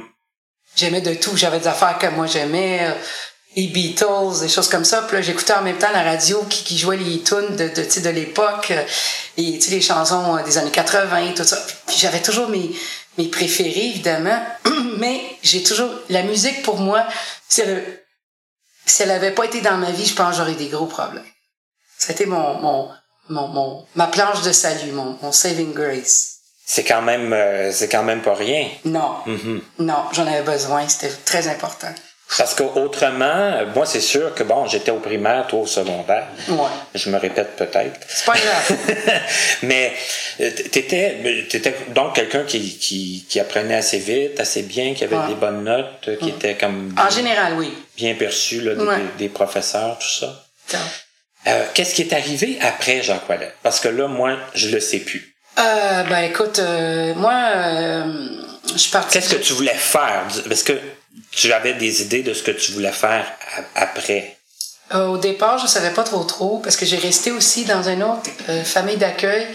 J'aimais 0.76 1.00
de 1.00 1.14
tout. 1.14 1.36
J'avais 1.36 1.58
des 1.58 1.66
affaires 1.66 1.98
que 1.98 2.06
moi 2.06 2.26
j'aimais, 2.26 2.80
euh, 2.82 2.94
les 3.56 3.66
Beatles, 3.68 4.40
des 4.40 4.48
choses 4.48 4.68
comme 4.68 4.84
ça. 4.84 5.02
Puis 5.02 5.16
là, 5.16 5.22
j'écoutais 5.22 5.52
en 5.52 5.62
même 5.62 5.78
temps 5.78 5.90
la 5.92 6.02
radio 6.02 6.42
qui, 6.44 6.62
qui 6.62 6.78
jouait 6.78 6.96
les 6.96 7.22
tunes 7.22 7.56
de, 7.56 7.68
de, 7.68 8.00
de 8.00 8.10
l'époque, 8.10 8.70
euh, 8.70 8.84
et 9.36 9.58
les 9.58 9.80
chansons 9.80 10.36
euh, 10.36 10.42
des 10.42 10.58
années 10.58 10.70
80, 10.70 11.32
tout 11.34 11.44
ça. 11.44 11.58
Puis 11.86 11.96
j'avais 11.98 12.22
toujours 12.22 12.48
mes, 12.48 12.70
mes 13.18 13.26
préférés, 13.26 13.86
évidemment. 13.86 14.40
Mais 14.98 15.20
j'ai 15.42 15.62
toujours, 15.62 15.90
la 16.08 16.22
musique 16.22 16.62
pour 16.62 16.78
moi, 16.78 17.04
si 17.48 17.62
elle, 17.62 18.02
si 18.86 19.02
elle 19.02 19.10
avait 19.10 19.32
pas 19.32 19.46
été 19.46 19.60
dans 19.60 19.76
ma 19.76 19.90
vie, 19.90 20.06
je 20.06 20.14
pense 20.14 20.30
que 20.30 20.36
j'aurais 20.36 20.54
des 20.54 20.68
gros 20.68 20.86
problèmes. 20.86 21.24
C'était 21.98 22.26
mon, 22.26 22.54
mon, 22.60 22.88
mon, 23.28 23.48
mon, 23.48 23.84
ma 23.94 24.06
planche 24.06 24.42
de 24.42 24.52
salut, 24.52 24.92
mon, 24.92 25.16
mon 25.22 25.32
saving 25.32 25.72
grace. 25.72 26.36
C'est 26.66 26.84
quand 26.84 27.02
même, 27.02 27.32
euh, 27.32 27.72
c'est 27.72 27.88
quand 27.88 28.04
même 28.04 28.22
pas 28.22 28.34
rien. 28.34 28.68
Non. 28.84 29.16
Mhm. 29.26 29.60
Non, 29.80 30.04
j'en 30.12 30.26
avais 30.26 30.42
besoin, 30.42 30.88
c'était 30.88 31.12
très 31.24 31.48
important. 31.48 31.88
Parce 32.38 32.54
qu'autrement, 32.54 33.66
moi, 33.74 33.84
c'est 33.86 34.00
sûr 34.00 34.32
que, 34.36 34.44
bon, 34.44 34.64
j'étais 34.64 34.92
au 34.92 35.00
primaire, 35.00 35.48
toi 35.48 35.58
au 35.62 35.66
secondaire. 35.66 36.28
Ouais. 36.48 36.56
Je 36.94 37.10
me 37.10 37.18
répète 37.18 37.56
peut-être. 37.56 37.98
C'est 38.06 38.24
pas 38.24 38.34
grave. 38.38 38.78
Mais 39.64 39.92
euh, 40.40 40.48
t'étais, 40.70 41.46
t'étais 41.50 41.74
donc 41.88 42.14
quelqu'un 42.14 42.44
qui, 42.44 42.78
qui, 42.78 43.26
qui 43.28 43.40
apprenait 43.40 43.74
assez 43.74 43.98
vite, 43.98 44.38
assez 44.38 44.62
bien, 44.62 44.94
qui 44.94 45.02
avait 45.02 45.16
Ouais. 45.16 45.26
des 45.26 45.34
bonnes 45.34 45.64
notes, 45.64 46.08
qui 46.20 46.28
était 46.28 46.54
comme 46.56 46.94
en 46.96 47.10
général, 47.10 47.54
oui. 47.58 47.76
bien 47.96 48.14
perçu 48.14 48.60
là, 48.60 48.76
des- 48.76 49.18
des 49.18 49.28
professeurs, 49.28 49.98
tout 49.98 50.06
ça. 50.08 50.44
Euh, 51.46 51.64
Qu'est-ce 51.74 51.94
qui 51.94 52.02
est 52.02 52.12
arrivé 52.12 52.58
après 52.60 53.02
Jacques 53.02 53.28
Ouellet? 53.28 53.54
Parce 53.62 53.80
que 53.80 53.88
là, 53.88 54.08
moi, 54.08 54.36
je 54.54 54.68
le 54.68 54.80
sais 54.80 54.98
plus. 55.00 55.34
Euh, 55.58 56.02
ben 56.04 56.20
écoute, 56.20 56.58
euh, 56.58 57.14
moi, 57.14 57.34
euh, 57.54 58.42
je 58.72 58.78
suis 58.78 58.90
partie. 58.90 59.12
Qu'est-ce 59.18 59.34
que 59.34 59.40
tu 59.40 59.52
voulais 59.54 59.74
faire? 59.74 60.24
Est-ce 60.50 60.64
que 60.64 60.78
tu 61.32 61.52
avais 61.52 61.74
des 61.74 62.02
idées 62.02 62.22
de 62.22 62.34
ce 62.34 62.42
que 62.42 62.50
tu 62.50 62.72
voulais 62.72 62.92
faire 62.92 63.26
après? 63.74 64.36
Euh, 64.94 65.06
au 65.06 65.18
départ, 65.18 65.58
je 65.58 65.66
savais 65.66 65.90
pas 65.90 66.02
trop 66.04 66.24
trop 66.24 66.58
parce 66.58 66.76
que 66.76 66.84
j'ai 66.84 66.98
resté 66.98 67.30
aussi 67.30 67.64
dans 67.64 67.88
une 67.88 68.02
autre 68.02 68.30
famille 68.64 68.96
d'accueil 68.96 69.46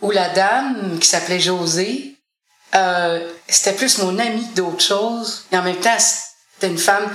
où 0.00 0.10
la 0.10 0.28
dame 0.28 0.98
qui 1.00 1.08
s'appelait 1.08 1.40
Josée, 1.40 2.14
euh, 2.74 3.32
c'était 3.48 3.72
plus 3.72 3.98
mon 3.98 4.18
amie 4.18 4.48
que 4.50 4.56
d'autres 4.56 4.84
choses. 4.84 5.44
Et 5.52 5.56
en 5.56 5.62
même 5.62 5.76
temps, 5.76 5.96
c'était 5.98 6.72
une 6.72 6.78
femme 6.78 7.08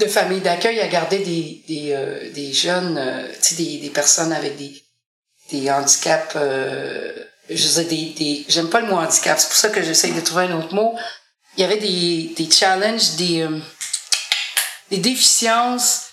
de 0.00 0.06
famille 0.06 0.40
d'accueil. 0.40 0.78
Elle 0.78 0.90
gardait 0.90 1.18
des, 1.18 1.62
des, 1.68 1.92
euh, 1.92 2.30
des 2.32 2.52
jeunes, 2.52 2.98
euh, 2.98 3.28
sais, 3.40 3.54
des, 3.54 3.78
des 3.78 3.90
personnes 3.90 4.32
avec 4.32 4.56
des, 4.56 4.72
des 5.52 5.70
handicaps. 5.70 6.34
Euh, 6.36 7.12
je 7.48 7.66
dire, 7.66 7.84
des, 7.84 8.14
des, 8.18 8.44
j'aime 8.48 8.68
pas 8.68 8.80
le 8.80 8.86
mot 8.86 8.96
handicap. 8.96 9.38
C'est 9.38 9.48
pour 9.48 9.56
ça 9.56 9.68
que 9.68 9.82
j'essaye 9.82 10.12
de 10.12 10.20
trouver 10.20 10.44
un 10.44 10.58
autre 10.58 10.74
mot. 10.74 10.96
Il 11.56 11.62
y 11.62 11.64
avait 11.64 11.78
des, 11.78 12.32
des 12.36 12.50
challenges, 12.50 13.16
des, 13.16 13.42
euh, 13.42 13.58
des 14.90 14.98
déficiences 14.98 16.10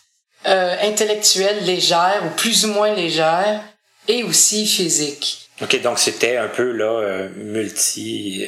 euh, 0.47 0.75
intellectuelles 0.81 1.63
légères 1.63 2.23
ou 2.25 2.35
plus 2.35 2.65
ou 2.65 2.69
moins 2.73 2.93
légères 2.93 3.61
et 4.07 4.23
aussi 4.23 4.65
physiques. 4.65 5.49
OK, 5.61 5.81
donc 5.81 5.99
c'était 5.99 6.37
un 6.37 6.47
peu 6.47 6.71
là 6.71 6.99
euh, 7.01 7.29
multi 7.35 8.45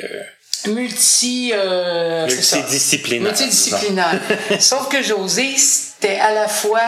Multi, 0.67 1.51
euh, 1.53 2.27
multidisciplinaire. 2.27 3.31
multidisciplinaire. 3.31 4.19
Sauf 4.59 4.89
que 4.89 5.01
Josée, 5.01 5.55
c'était 5.57 6.19
à 6.19 6.31
la 6.33 6.47
fois 6.47 6.81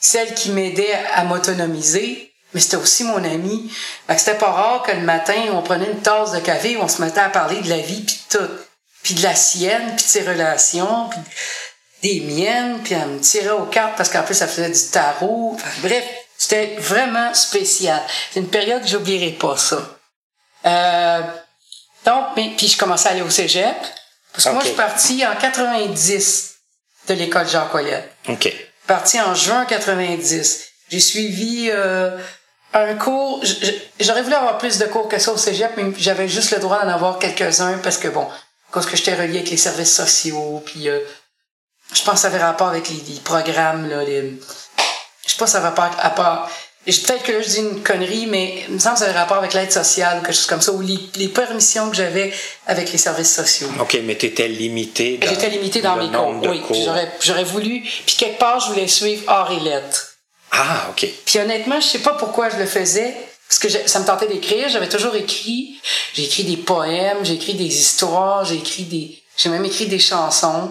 celle 0.00 0.34
qui 0.34 0.50
m'aidait 0.50 0.98
à 1.14 1.24
m'autonomiser, 1.24 2.32
mais 2.54 2.60
c'était 2.60 2.76
aussi 2.76 3.04
mon 3.04 3.22
amie. 3.22 3.70
Fait 4.06 4.14
que 4.14 4.20
c'était 4.20 4.38
pas 4.38 4.50
rare 4.50 4.82
que 4.82 4.92
le 4.92 5.02
matin, 5.02 5.40
on 5.52 5.62
prenait 5.62 5.90
une 5.90 6.00
tasse 6.00 6.32
de 6.32 6.40
café, 6.40 6.76
on 6.78 6.88
se 6.88 7.02
mettait 7.02 7.20
à 7.20 7.28
parler 7.28 7.60
de 7.60 7.68
la 7.68 7.78
vie, 7.78 8.02
puis 8.02 8.20
de 8.30 8.38
tout. 8.38 8.52
Puis 9.02 9.14
de 9.14 9.22
la 9.22 9.34
sienne, 9.34 9.94
puis 9.96 10.04
de 10.04 10.10
ses 10.10 10.22
relations, 10.22 11.08
puis 11.08 11.20
des 12.02 12.20
miennes, 12.20 12.80
puis 12.82 12.94
elle 12.94 13.08
me 13.08 13.20
tirait 13.20 13.50
aux 13.50 13.66
cartes 13.66 13.96
parce 13.96 14.08
qu'en 14.08 14.22
plus, 14.22 14.34
ça 14.34 14.46
faisait 14.46 14.70
du 14.70 14.90
tarot. 14.90 15.52
Enfin, 15.54 15.70
bref, 15.82 16.04
c'était 16.36 16.76
vraiment 16.78 17.34
spécial. 17.34 18.00
C'est 18.32 18.40
une 18.40 18.48
période 18.48 18.82
que 18.82 18.88
j'oublierai 18.88 19.32
pas, 19.32 19.56
ça. 19.56 19.98
Euh, 20.66 21.20
donc, 22.04 22.26
mais, 22.36 22.54
puis 22.56 22.68
je 22.68 22.78
commençais 22.78 23.08
à 23.08 23.12
aller 23.12 23.22
au 23.22 23.30
cégep. 23.30 23.76
Parce 24.32 24.44
que 24.44 24.50
moi, 24.50 24.60
je 24.62 24.68
suis 24.68 24.76
partie 24.76 25.26
en 25.26 25.34
90 25.34 26.54
de 27.08 27.14
l'école 27.14 27.48
Jacques 27.48 27.74
Ouellet. 27.74 28.08
OK. 28.28 28.52
Partie 28.86 29.20
en 29.20 29.34
juin 29.34 29.64
90. 29.64 30.64
J'ai 30.90 31.00
suivi 31.00 31.68
euh, 31.70 32.16
un 32.72 32.94
cours. 32.94 33.42
J'aurais 33.98 34.22
voulu 34.22 34.34
avoir 34.34 34.58
plus 34.58 34.78
de 34.78 34.86
cours 34.86 35.08
que 35.08 35.18
ça 35.18 35.32
au 35.32 35.36
cégep, 35.36 35.72
mais 35.76 35.92
j'avais 35.98 36.28
juste 36.28 36.52
le 36.52 36.58
droit 36.58 36.82
d'en 36.82 36.88
avoir 36.90 37.18
quelques-uns 37.18 37.78
parce 37.78 37.98
que, 37.98 38.08
bon, 38.08 38.28
parce 38.72 38.86
que 38.86 38.96
j'étais 38.96 39.14
reliée 39.14 39.38
avec 39.38 39.50
les 39.50 39.56
services 39.56 39.94
sociaux, 39.94 40.62
puis 40.64 40.88
euh, 40.88 41.00
je 41.92 42.02
pense 42.02 42.14
que 42.14 42.20
ça 42.20 42.26
avait 42.28 42.38
rapport 42.38 42.68
avec 42.68 42.88
les, 42.88 43.00
les 43.08 43.20
programmes, 43.20 43.88
là, 43.88 44.04
les... 44.04 44.40
Je 45.26 45.32
sais 45.32 45.36
pas 45.36 45.46
si 45.46 45.52
ça 45.52 45.58
avait 45.58 45.68
rapport 45.68 45.90
à 45.98 46.10
part... 46.10 46.50
Peut-être 46.86 47.22
que 47.24 47.32
là, 47.32 47.40
je 47.42 47.48
dis 47.48 47.58
une 47.58 47.82
connerie, 47.82 48.26
mais 48.26 48.64
il 48.68 48.74
me 48.74 48.78
semble 48.78 48.94
que 48.94 49.00
ça 49.00 49.04
avait 49.10 49.18
rapport 49.18 49.36
avec 49.36 49.52
l'aide 49.52 49.70
sociale 49.70 50.18
ou 50.18 50.22
quelque 50.22 50.34
chose 50.34 50.46
comme 50.46 50.62
ça, 50.62 50.72
ou 50.72 50.80
les, 50.80 50.98
les 51.16 51.28
permissions 51.28 51.90
que 51.90 51.96
j'avais 51.96 52.32
avec 52.66 52.90
les 52.90 52.98
services 52.98 53.34
sociaux. 53.34 53.68
OK, 53.80 53.98
mais 54.04 54.16
tu 54.16 54.26
étais 54.26 54.48
limité 54.48 55.18
dans 55.18 55.28
J'étais 55.28 55.50
limitée 55.50 55.82
dans 55.82 55.96
le 55.96 56.04
mes 56.06 56.08
cours, 56.12 56.22
nombre 56.26 56.40
de 56.42 56.48
oui. 56.48 56.60
cours. 56.62 56.82
J'aurais, 56.84 57.12
j'aurais 57.20 57.44
voulu... 57.44 57.82
Puis 58.06 58.16
quelque 58.16 58.38
part, 58.38 58.60
je 58.60 58.68
voulais 58.72 58.88
suivre 58.88 59.22
art 59.30 59.52
et 59.52 59.60
lettres. 59.60 60.08
Ah, 60.52 60.86
OK. 60.90 61.06
Puis 61.26 61.38
honnêtement, 61.38 61.80
je 61.80 61.86
sais 61.86 61.98
pas 62.00 62.14
pourquoi 62.14 62.48
je 62.50 62.56
le 62.56 62.66
faisais. 62.66 63.14
Parce 63.48 63.58
que 63.58 63.68
je- 63.68 63.86
ça 63.86 63.98
me 64.00 64.06
tentait 64.06 64.26
d'écrire. 64.28 64.68
J'avais 64.68 64.88
toujours 64.88 65.14
écrit. 65.14 65.78
J'ai 66.14 66.24
écrit 66.24 66.44
des 66.44 66.56
poèmes, 66.56 67.18
j'ai 67.24 67.34
écrit 67.34 67.54
des 67.54 67.66
histoires, 67.78 68.44
j'ai 68.44 68.56
écrit 68.56 68.84
des. 68.84 69.18
J'ai 69.36 69.48
même 69.48 69.64
écrit 69.64 69.86
des 69.86 69.98
chansons. 69.98 70.70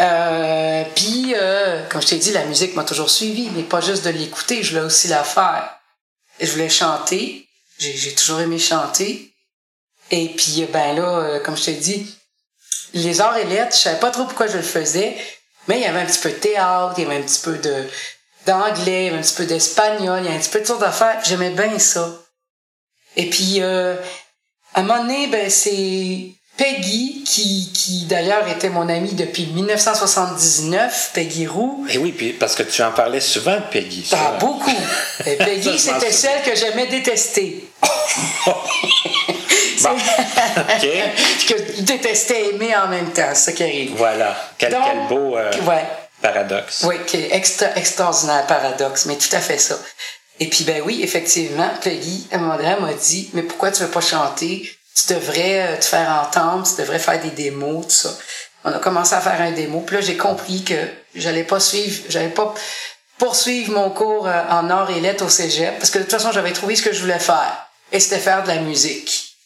Euh, 0.00 0.84
puis, 0.94 1.34
euh, 1.34 1.84
comme 1.88 2.00
je 2.00 2.08
t'ai 2.08 2.18
dit, 2.18 2.32
la 2.32 2.44
musique 2.44 2.74
m'a 2.74 2.84
toujours 2.84 3.10
suivi, 3.10 3.50
mais 3.50 3.62
pas 3.62 3.80
juste 3.80 4.04
de 4.04 4.10
l'écouter, 4.10 4.62
je 4.62 4.70
voulais 4.70 4.84
aussi 4.84 5.08
la 5.08 5.24
faire. 5.24 5.74
Je 6.40 6.50
voulais 6.52 6.68
chanter. 6.68 7.48
J'ai, 7.78 7.96
j'ai 7.96 8.14
toujours 8.14 8.40
aimé 8.40 8.58
chanter. 8.58 9.32
Et 10.10 10.28
puis, 10.28 10.62
euh, 10.62 10.66
ben 10.72 10.96
là, 10.96 11.18
euh, 11.18 11.40
comme 11.40 11.56
je 11.56 11.64
t'ai 11.64 11.74
dit, 11.74 12.14
les 12.94 13.20
arts 13.20 13.36
et 13.36 13.44
lettres, 13.44 13.76
je 13.76 13.82
savais 13.82 14.00
pas 14.00 14.10
trop 14.10 14.24
pourquoi 14.24 14.46
je 14.46 14.56
le 14.56 14.62
faisais, 14.62 15.16
mais 15.66 15.78
il 15.78 15.82
y 15.82 15.86
avait 15.86 16.00
un 16.00 16.06
petit 16.06 16.20
peu 16.20 16.30
de 16.30 16.36
théâtre, 16.36 16.94
il 16.96 17.04
y 17.04 17.06
avait 17.06 17.18
un 17.18 17.22
petit 17.22 17.40
peu 17.40 17.56
de 17.58 17.84
d'anglais, 18.46 19.10
un 19.10 19.20
petit 19.20 19.34
peu 19.34 19.44
d'espagnol, 19.44 20.20
il 20.20 20.24
y 20.24 20.28
avait 20.28 20.36
un 20.36 20.40
petit 20.40 20.48
peu 20.48 20.60
de 20.60 20.66
toutes 20.66 20.80
d'affaires. 20.80 21.20
J'aimais 21.24 21.50
bien 21.50 21.78
ça. 21.78 22.18
Et 23.16 23.28
puis, 23.28 23.60
euh, 23.60 23.96
à 24.74 24.80
un 24.80 24.82
moment 24.84 25.02
donné, 25.02 25.26
ben, 25.26 25.50
c'est 25.50 26.32
Peggy, 26.58 27.22
qui, 27.24 27.70
qui 27.72 28.04
d'ailleurs 28.06 28.46
était 28.48 28.68
mon 28.68 28.88
amie 28.88 29.14
depuis 29.14 29.46
1979, 29.46 31.12
Peggy 31.14 31.46
Roux. 31.46 31.86
Et 31.88 31.98
oui, 31.98 32.12
puis 32.12 32.32
parce 32.32 32.54
que 32.56 32.64
tu 32.64 32.82
en 32.82 32.90
parlais 32.90 33.20
souvent, 33.20 33.58
Peggy. 33.70 34.10
Ah, 34.12 34.36
beaucoup. 34.40 34.70
Et 35.24 35.36
Peggy, 35.36 35.78
c'était 35.78 36.10
celle 36.12 36.42
que 36.42 36.54
j'aimais 36.54 36.88
détester. 36.88 37.64
Bon. 39.80 39.90
OK. 39.90 40.80
que 41.48 41.54
je 41.76 41.82
détestais 41.82 42.48
aimer 42.50 42.74
en 42.76 42.88
même 42.88 43.12
temps, 43.12 43.28
c'est 43.28 43.36
ça 43.36 43.52
qui 43.52 43.62
arrive. 43.62 43.92
Voilà. 43.96 44.36
Quel, 44.58 44.72
Donc, 44.72 44.82
quel 44.84 45.06
beau 45.08 45.36
euh, 45.36 45.52
Ouais. 45.68 45.84
paradoxe. 46.20 46.82
Oui, 46.84 46.96
qui 47.06 47.18
est 47.18 47.32
extra, 47.32 47.68
extraordinaire 47.76 48.44
paradoxe, 48.48 49.06
mais 49.06 49.14
tout 49.14 49.34
à 49.36 49.38
fait 49.40 49.58
ça. 49.58 49.78
Et 50.40 50.48
puis, 50.48 50.64
ben 50.64 50.82
oui, 50.84 51.00
effectivement, 51.04 51.70
Peggy, 51.80 52.26
à 52.32 52.36
un 52.36 52.38
moment 52.38 52.56
donné, 52.56 52.74
m'a 52.80 52.92
dit, 52.92 53.30
mais 53.34 53.42
pourquoi 53.42 53.70
tu 53.70 53.82
veux 53.82 53.88
pas 53.88 54.00
chanter? 54.00 54.68
Tu 54.98 55.14
devrais 55.14 55.60
euh, 55.60 55.76
te 55.76 55.84
faire 55.84 56.10
entendre, 56.26 56.66
tu 56.68 56.80
devrais 56.80 56.98
faire 56.98 57.20
des 57.20 57.30
démos, 57.30 57.86
tout 57.86 57.92
ça. 57.92 58.18
On 58.64 58.72
a 58.72 58.78
commencé 58.80 59.14
à 59.14 59.20
faire 59.20 59.40
un 59.40 59.52
démo, 59.52 59.80
puis 59.80 59.96
là, 59.96 60.02
j'ai 60.02 60.16
compris 60.16 60.64
que 60.64 60.74
j'allais 61.14 61.44
pas 61.44 61.60
suivre, 61.60 62.04
j'allais 62.08 62.30
pas 62.30 62.52
poursuivre 63.16 63.72
mon 63.72 63.90
cours 63.90 64.26
euh, 64.26 64.42
en 64.50 64.68
art 64.70 64.90
et 64.90 65.00
lettres 65.00 65.24
au 65.24 65.28
cégep, 65.28 65.78
parce 65.78 65.90
que 65.90 65.98
de 65.98 66.02
toute 66.02 66.12
façon, 66.12 66.32
j'avais 66.32 66.52
trouvé 66.52 66.74
ce 66.74 66.82
que 66.82 66.92
je 66.92 67.00
voulais 67.00 67.18
faire, 67.20 67.68
et 67.92 68.00
c'était 68.00 68.18
faire 68.18 68.42
de 68.42 68.48
la 68.48 68.60
musique. 68.60 69.36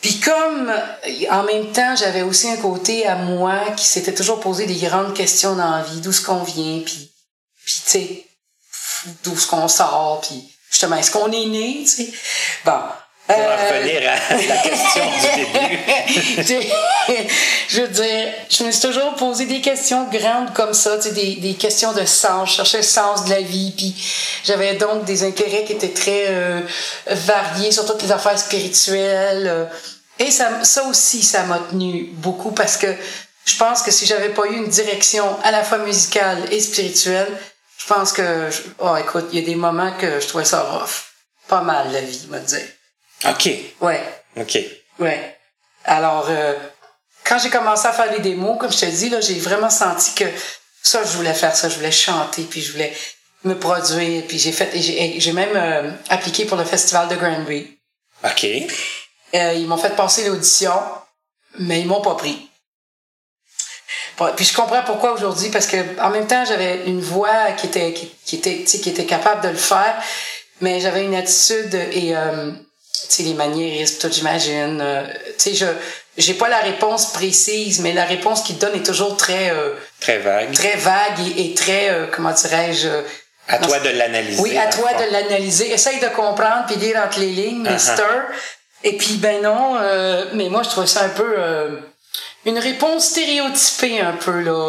Puis 0.00 0.18
comme 0.20 0.68
euh, 0.68 1.30
en 1.30 1.44
même 1.44 1.72
temps, 1.72 1.94
j'avais 1.96 2.22
aussi 2.22 2.48
un 2.48 2.56
côté 2.56 3.06
à 3.06 3.14
moi 3.14 3.70
qui 3.76 3.86
s'était 3.86 4.14
toujours 4.14 4.40
posé 4.40 4.66
des 4.66 4.76
grandes 4.76 5.14
questions 5.14 5.54
dans 5.54 5.70
la 5.70 5.82
vie, 5.82 6.00
d'où 6.00 6.12
ce 6.12 6.20
qu'on 6.20 6.42
vient, 6.42 6.80
puis 6.80 7.12
puis 7.64 7.74
tu 7.74 7.90
sais 7.90 8.26
d'où 9.22 9.36
ce 9.36 9.46
qu'on 9.46 9.68
sort, 9.68 10.20
puis 10.22 10.52
justement 10.70 10.96
est-ce 10.96 11.10
qu'on 11.10 11.30
est 11.30 11.46
né, 11.46 11.84
tu 11.84 11.86
sais? 11.86 12.12
Bon. 12.64 12.80
On 13.28 13.32
va 13.32 13.38
Euh, 13.38 13.78
revenir 13.78 14.08
à 14.08 14.36
la 14.36 14.56
question 14.62 15.02
du 15.04 15.44
début. 16.44 16.68
Je 17.68 17.80
veux 17.80 17.88
dire, 17.88 18.32
je 18.48 18.64
me 18.64 18.70
suis 18.70 18.80
toujours 18.88 19.14
posé 19.16 19.46
des 19.46 19.60
questions 19.60 20.08
grandes 20.12 20.52
comme 20.54 20.74
ça, 20.74 20.96
tu 20.96 21.08
sais, 21.08 21.12
des, 21.12 21.36
des 21.36 21.54
questions 21.54 21.92
de 21.92 22.04
sens. 22.04 22.50
Je 22.50 22.54
cherchais 22.56 22.76
le 22.78 22.82
sens 22.84 23.24
de 23.24 23.30
la 23.30 23.40
vie, 23.40 23.72
puis 23.76 23.94
j'avais 24.44 24.74
donc 24.74 25.04
des 25.04 25.24
intérêts 25.24 25.64
qui 25.64 25.72
étaient 25.72 25.88
très 25.92 26.26
euh, 26.28 26.60
variés 27.08 27.72
sur 27.72 27.84
toutes 27.84 28.02
les 28.02 28.12
affaires 28.12 28.38
spirituelles. 28.38 29.68
et 30.20 30.30
ça, 30.30 30.62
ça 30.62 30.84
aussi, 30.84 31.22
ça 31.22 31.42
m'a 31.44 31.58
tenu 31.70 32.10
beaucoup 32.12 32.52
parce 32.52 32.76
que 32.76 32.94
je 33.44 33.56
pense 33.56 33.82
que 33.82 33.90
si 33.90 34.06
j'avais 34.06 34.30
pas 34.30 34.46
eu 34.46 34.54
une 34.56 34.68
direction 34.68 35.24
à 35.42 35.50
la 35.50 35.62
fois 35.64 35.78
musicale 35.78 36.38
et 36.52 36.60
spirituelle, 36.60 37.28
je 37.78 37.86
pense 37.92 38.12
que, 38.12 38.50
je- 38.50 38.62
oh 38.78 38.96
écoute, 38.96 39.26
il 39.32 39.40
y 39.40 39.42
a 39.42 39.46
des 39.46 39.54
moments 39.56 39.92
que 40.00 40.20
je 40.20 40.26
trouvais 40.28 40.44
ça 40.44 40.60
rough. 40.62 41.04
Pas 41.48 41.60
mal 41.62 41.92
la 41.92 42.00
vie, 42.00 42.26
me 42.28 42.38
dire. 42.40 42.66
OK. 43.24 43.50
Ouais. 43.80 44.02
OK. 44.36 44.58
Ouais. 44.98 45.38
Alors, 45.84 46.26
euh, 46.28 46.54
quand 47.24 47.38
j'ai 47.38 47.50
commencé 47.50 47.86
à 47.86 47.92
faire 47.92 48.12
les 48.12 48.20
démos, 48.20 48.58
comme 48.58 48.72
je 48.72 48.80
te 48.80 48.86
dis, 48.86 49.08
là, 49.08 49.20
j'ai 49.20 49.38
vraiment 49.38 49.70
senti 49.70 50.14
que 50.14 50.24
ça, 50.82 51.02
je 51.04 51.16
voulais 51.16 51.34
faire 51.34 51.54
ça. 51.56 51.68
Je 51.68 51.76
voulais 51.76 51.92
chanter, 51.92 52.42
puis 52.42 52.60
je 52.60 52.72
voulais 52.72 52.92
me 53.44 53.58
produire. 53.58 54.24
Puis 54.26 54.38
j'ai 54.38 54.52
fait, 54.52 54.70
j'ai 54.74 55.18
j'ai 55.18 55.32
même 55.32 55.56
euh, 55.56 55.90
appliqué 56.08 56.44
pour 56.44 56.56
le 56.56 56.64
festival 56.64 57.08
de 57.08 57.16
Granby. 57.16 57.78
OK. 58.24 58.46
Euh, 59.34 59.52
ils 59.54 59.66
m'ont 59.66 59.76
fait 59.76 59.94
passer 59.96 60.28
l'audition, 60.28 60.72
mais 61.58 61.80
ils 61.80 61.86
m'ont 61.86 62.00
pas 62.00 62.14
pris. 62.14 62.48
Bon, 64.18 64.32
Puis 64.34 64.46
je 64.46 64.54
comprends 64.54 64.82
pourquoi 64.82 65.12
aujourd'hui, 65.12 65.50
parce 65.50 65.66
que 65.66 66.00
en 66.00 66.10
même 66.10 66.26
temps, 66.26 66.44
j'avais 66.44 66.86
une 66.86 67.00
voix 67.00 67.52
qui 67.52 67.66
était 67.66 67.92
qui, 67.92 68.10
qui 68.24 68.36
était 68.36 68.58
tu 68.60 68.66
sais, 68.66 68.78
qui 68.78 68.88
était 68.88 69.04
capable 69.04 69.42
de 69.42 69.48
le 69.48 69.56
faire, 69.56 70.00
mais 70.60 70.80
j'avais 70.80 71.04
une 71.04 71.14
attitude 71.14 71.74
et 71.74 72.16
euh, 72.16 72.52
sais 73.08 73.22
les 73.22 73.34
maniérismes, 73.34 73.98
tout 74.00 74.12
j'imagine. 74.12 74.80
euh, 74.80 75.04
tu 75.38 75.50
sais 75.50 75.54
je 75.54 75.66
j'ai 76.18 76.32
pas 76.32 76.48
la 76.48 76.60
réponse 76.60 77.12
précise, 77.12 77.80
mais 77.80 77.92
la 77.92 78.06
réponse 78.06 78.40
qu'il 78.42 78.56
donne 78.56 78.74
est 78.74 78.86
toujours 78.86 79.18
très 79.18 79.50
euh, 79.50 79.74
très 80.00 80.18
vague, 80.18 80.50
très 80.52 80.76
vague 80.76 81.20
et, 81.36 81.52
très 81.52 81.90
euh, 81.90 82.06
comment 82.10 82.32
dirais-je 82.32 82.88
à 83.48 83.58
toi 83.58 83.78
de 83.80 83.90
l'analyser. 83.90 84.40
Oui, 84.42 84.56
à 84.56 84.66
toi 84.66 84.92
de 84.94 85.12
l'analyser. 85.12 85.70
Essaye 85.72 86.00
de 86.00 86.08
comprendre 86.08 86.64
puis 86.66 86.76
lire 86.76 87.00
entre 87.06 87.20
les 87.20 87.30
lignes, 87.30 87.66
uh 87.66 87.76
-huh. 87.76 88.22
Et 88.82 88.96
puis 88.96 89.16
ben 89.18 89.42
non, 89.42 89.78
mais 90.32 90.48
moi 90.48 90.62
je 90.62 90.70
trouve 90.70 90.86
ça 90.86 91.02
un 91.02 91.10
peu 91.10 91.36
une 92.44 92.58
réponse 92.58 93.02
stéréotypée 93.12 94.00
un 94.00 94.16
peu 94.26 94.40
là. 94.40 94.60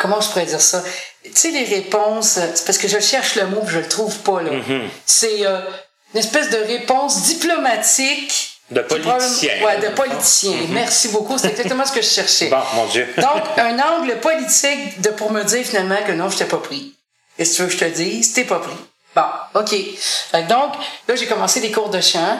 comment 0.00 0.20
je 0.20 0.28
pourrais 0.28 0.46
dire 0.46 0.60
ça? 0.60 0.82
Tu 1.24 1.30
sais 1.34 1.50
les 1.50 1.64
réponses, 1.64 2.38
c'est 2.54 2.64
parce 2.66 2.78
que 2.78 2.88
je 2.88 3.00
cherche 3.00 3.34
le 3.40 3.46
mot, 3.46 3.62
je 3.66 3.78
le 3.78 3.88
trouve 3.88 4.16
pas 4.28 4.40
là. 4.42 4.52
Mm-hmm. 4.52 4.86
C'est 5.06 5.40
une 6.14 6.20
espèce 6.20 6.50
de 6.50 6.56
réponse 6.56 7.22
diplomatique 7.22 8.60
de 8.70 8.82
politicien. 8.82 9.64
Ouais, 9.64 9.78
de 9.78 9.88
politicien. 9.88 10.52
Mhm. 10.52 10.72
Merci 10.72 11.08
beaucoup. 11.08 11.38
C'est 11.38 11.50
exactement 11.50 11.84
ce 11.84 11.92
que 11.92 12.02
je 12.02 12.08
cherchais. 12.08 12.48
Bon, 12.48 12.62
mon 12.74 12.86
Dieu. 12.86 13.08
Donc, 13.16 13.42
un 13.56 13.78
angle 13.78 14.18
politique 14.20 15.00
de, 15.00 15.10
pour 15.10 15.32
me 15.32 15.42
dire 15.42 15.64
finalement 15.64 15.98
que 16.06 16.12
non, 16.12 16.30
je 16.30 16.38
t'ai 16.38 16.44
pas 16.44 16.58
pris. 16.58 16.94
Qu'est-ce 17.36 17.52
que 17.52 17.56
tu 17.56 17.62
veux 17.62 17.68
que 17.68 17.74
je 17.74 17.78
te 17.78 17.84
dise? 17.96 18.32
T'es 18.32 18.44
pas 18.44 18.60
pris. 18.60 18.76
Bon, 19.16 19.22
OK. 19.54 19.74
Donc, 20.48 20.74
là, 21.08 21.16
j'ai 21.16 21.26
commencé 21.26 21.60
des 21.60 21.72
cours 21.72 21.90
de 21.90 22.00
chant 22.00 22.38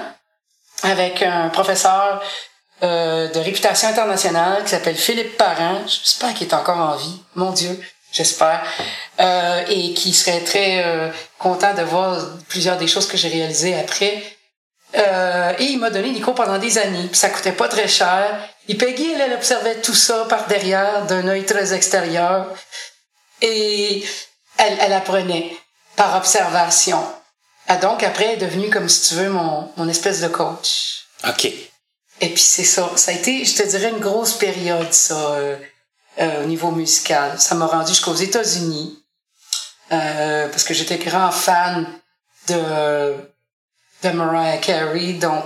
avec 0.83 1.23
un 1.23 1.49
professeur 1.49 2.23
euh, 2.83 3.29
de 3.29 3.39
réputation 3.41 3.89
internationale 3.89 4.63
qui 4.63 4.71
s'appelle 4.71 4.97
Philippe 4.97 5.37
Parent. 5.37 5.81
J'espère 5.87 6.33
qu'il 6.35 6.47
est 6.47 6.55
encore 6.55 6.79
en 6.79 6.97
vie. 6.97 7.21
Mon 7.35 7.51
Dieu, 7.51 7.79
j'espère. 8.13 8.63
Euh, 9.21 9.65
et 9.69 9.95
qui 9.95 10.13
serait 10.13 10.41
très 10.41 10.85
euh, 10.85 11.11
content 11.39 11.75
de 11.75 11.83
voir 11.83 12.19
plusieurs 12.49 12.77
des 12.77 12.87
choses 12.87 13.07
que 13.07 13.17
j'ai 13.17 13.29
réalisées 13.29 13.79
après. 13.79 14.23
Euh, 14.97 15.53
et 15.59 15.65
il 15.65 15.79
m'a 15.79 15.91
donné 15.91 16.19
cours 16.21 16.35
pendant 16.35 16.59
des 16.59 16.79
années, 16.79 17.07
puis 17.07 17.19
ça 17.19 17.29
coûtait 17.29 17.53
pas 17.53 17.69
très 17.69 17.87
cher. 17.87 18.41
Et 18.69 18.75
Peggy, 18.75 19.13
elle, 19.13 19.21
elle 19.21 19.33
observait 19.35 19.81
tout 19.81 19.95
ça 19.95 20.27
par 20.29 20.47
derrière, 20.47 21.07
d'un 21.07 21.27
œil 21.29 21.45
très 21.45 21.73
extérieur. 21.73 22.47
Et 23.41 24.05
elle, 24.59 24.77
elle 24.81 24.93
apprenait 24.93 25.53
par 25.97 26.17
observation. 26.17 27.03
Ah, 27.69 27.77
donc, 27.77 28.03
après, 28.03 28.25
elle 28.25 28.43
est 28.43 28.47
devenue, 28.47 28.71
comme 28.71 28.89
si 28.89 29.09
tu 29.09 29.15
veux, 29.15 29.29
mon, 29.29 29.71
mon 29.77 29.89
espèce 29.89 30.21
de 30.21 30.29
coach. 30.29 31.05
OK. 31.29 31.45
Et 31.45 32.29
puis, 32.29 32.43
c'est 32.43 32.65
ça. 32.65 32.91
Ça 32.97 33.13
a 33.13 33.15
été, 33.15 33.45
je 33.45 33.55
te 33.55 33.63
dirais, 33.63 33.91
une 33.91 34.01
grosse 34.01 34.33
période, 34.35 34.93
ça, 34.93 35.37
euh, 36.19 36.45
au 36.45 36.47
niveau 36.47 36.71
musical. 36.71 37.39
Ça 37.39 37.55
m'a 37.55 37.67
rendu 37.67 37.91
jusqu'aux 37.91 38.15
États-Unis. 38.15 38.97
Euh, 39.93 40.49
parce 40.49 40.63
que 40.63 40.73
j'étais 40.73 40.99
grand 40.99 41.33
fan 41.33 41.87
de 42.49 43.15
de 44.03 44.09
Mariah 44.11 44.59
Carey. 44.59 45.15
Donc, 45.15 45.45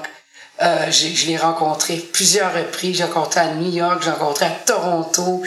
euh, 0.63 0.91
je 0.91 1.27
l'ai 1.27 1.37
rencontré 1.37 1.97
plusieurs 1.97 2.55
reprises. 2.55 2.99
J'ai 2.99 3.05
rencontré 3.05 3.41
à 3.41 3.49
New 3.55 3.73
York, 3.73 4.03
j'ai 4.05 4.11
rencontré 4.11 4.47
à 4.47 4.51
Toronto. 4.51 5.43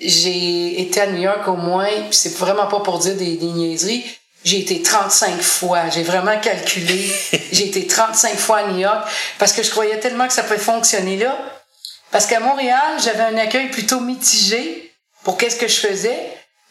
J'ai 0.00 0.80
été 0.80 1.00
à 1.00 1.06
New 1.06 1.22
York 1.22 1.48
au 1.48 1.56
moins, 1.56 1.88
c'est 2.10 2.36
vraiment 2.36 2.66
pas 2.66 2.80
pour 2.80 2.98
dire 2.98 3.16
des, 3.16 3.36
des 3.36 3.46
niaiseries, 3.46 4.04
j'ai 4.44 4.60
été 4.60 4.82
35 4.82 5.40
fois. 5.40 5.88
J'ai 5.88 6.02
vraiment 6.02 6.38
calculé. 6.38 7.10
j'ai 7.52 7.68
été 7.68 7.86
35 7.86 8.36
fois 8.36 8.58
à 8.58 8.66
New 8.68 8.78
York 8.78 9.08
parce 9.38 9.52
que 9.52 9.62
je 9.62 9.70
croyais 9.70 9.98
tellement 9.98 10.26
que 10.28 10.34
ça 10.34 10.42
pouvait 10.42 10.58
fonctionner 10.58 11.16
là. 11.16 11.36
Parce 12.16 12.24
qu'à 12.24 12.40
Montréal, 12.40 12.96
j'avais 13.04 13.24
un 13.24 13.36
accueil 13.36 13.68
plutôt 13.68 14.00
mitigé 14.00 14.90
pour 15.22 15.36
qu'est-ce 15.36 15.56
que 15.56 15.68
je 15.68 15.76
faisais. 15.76 16.18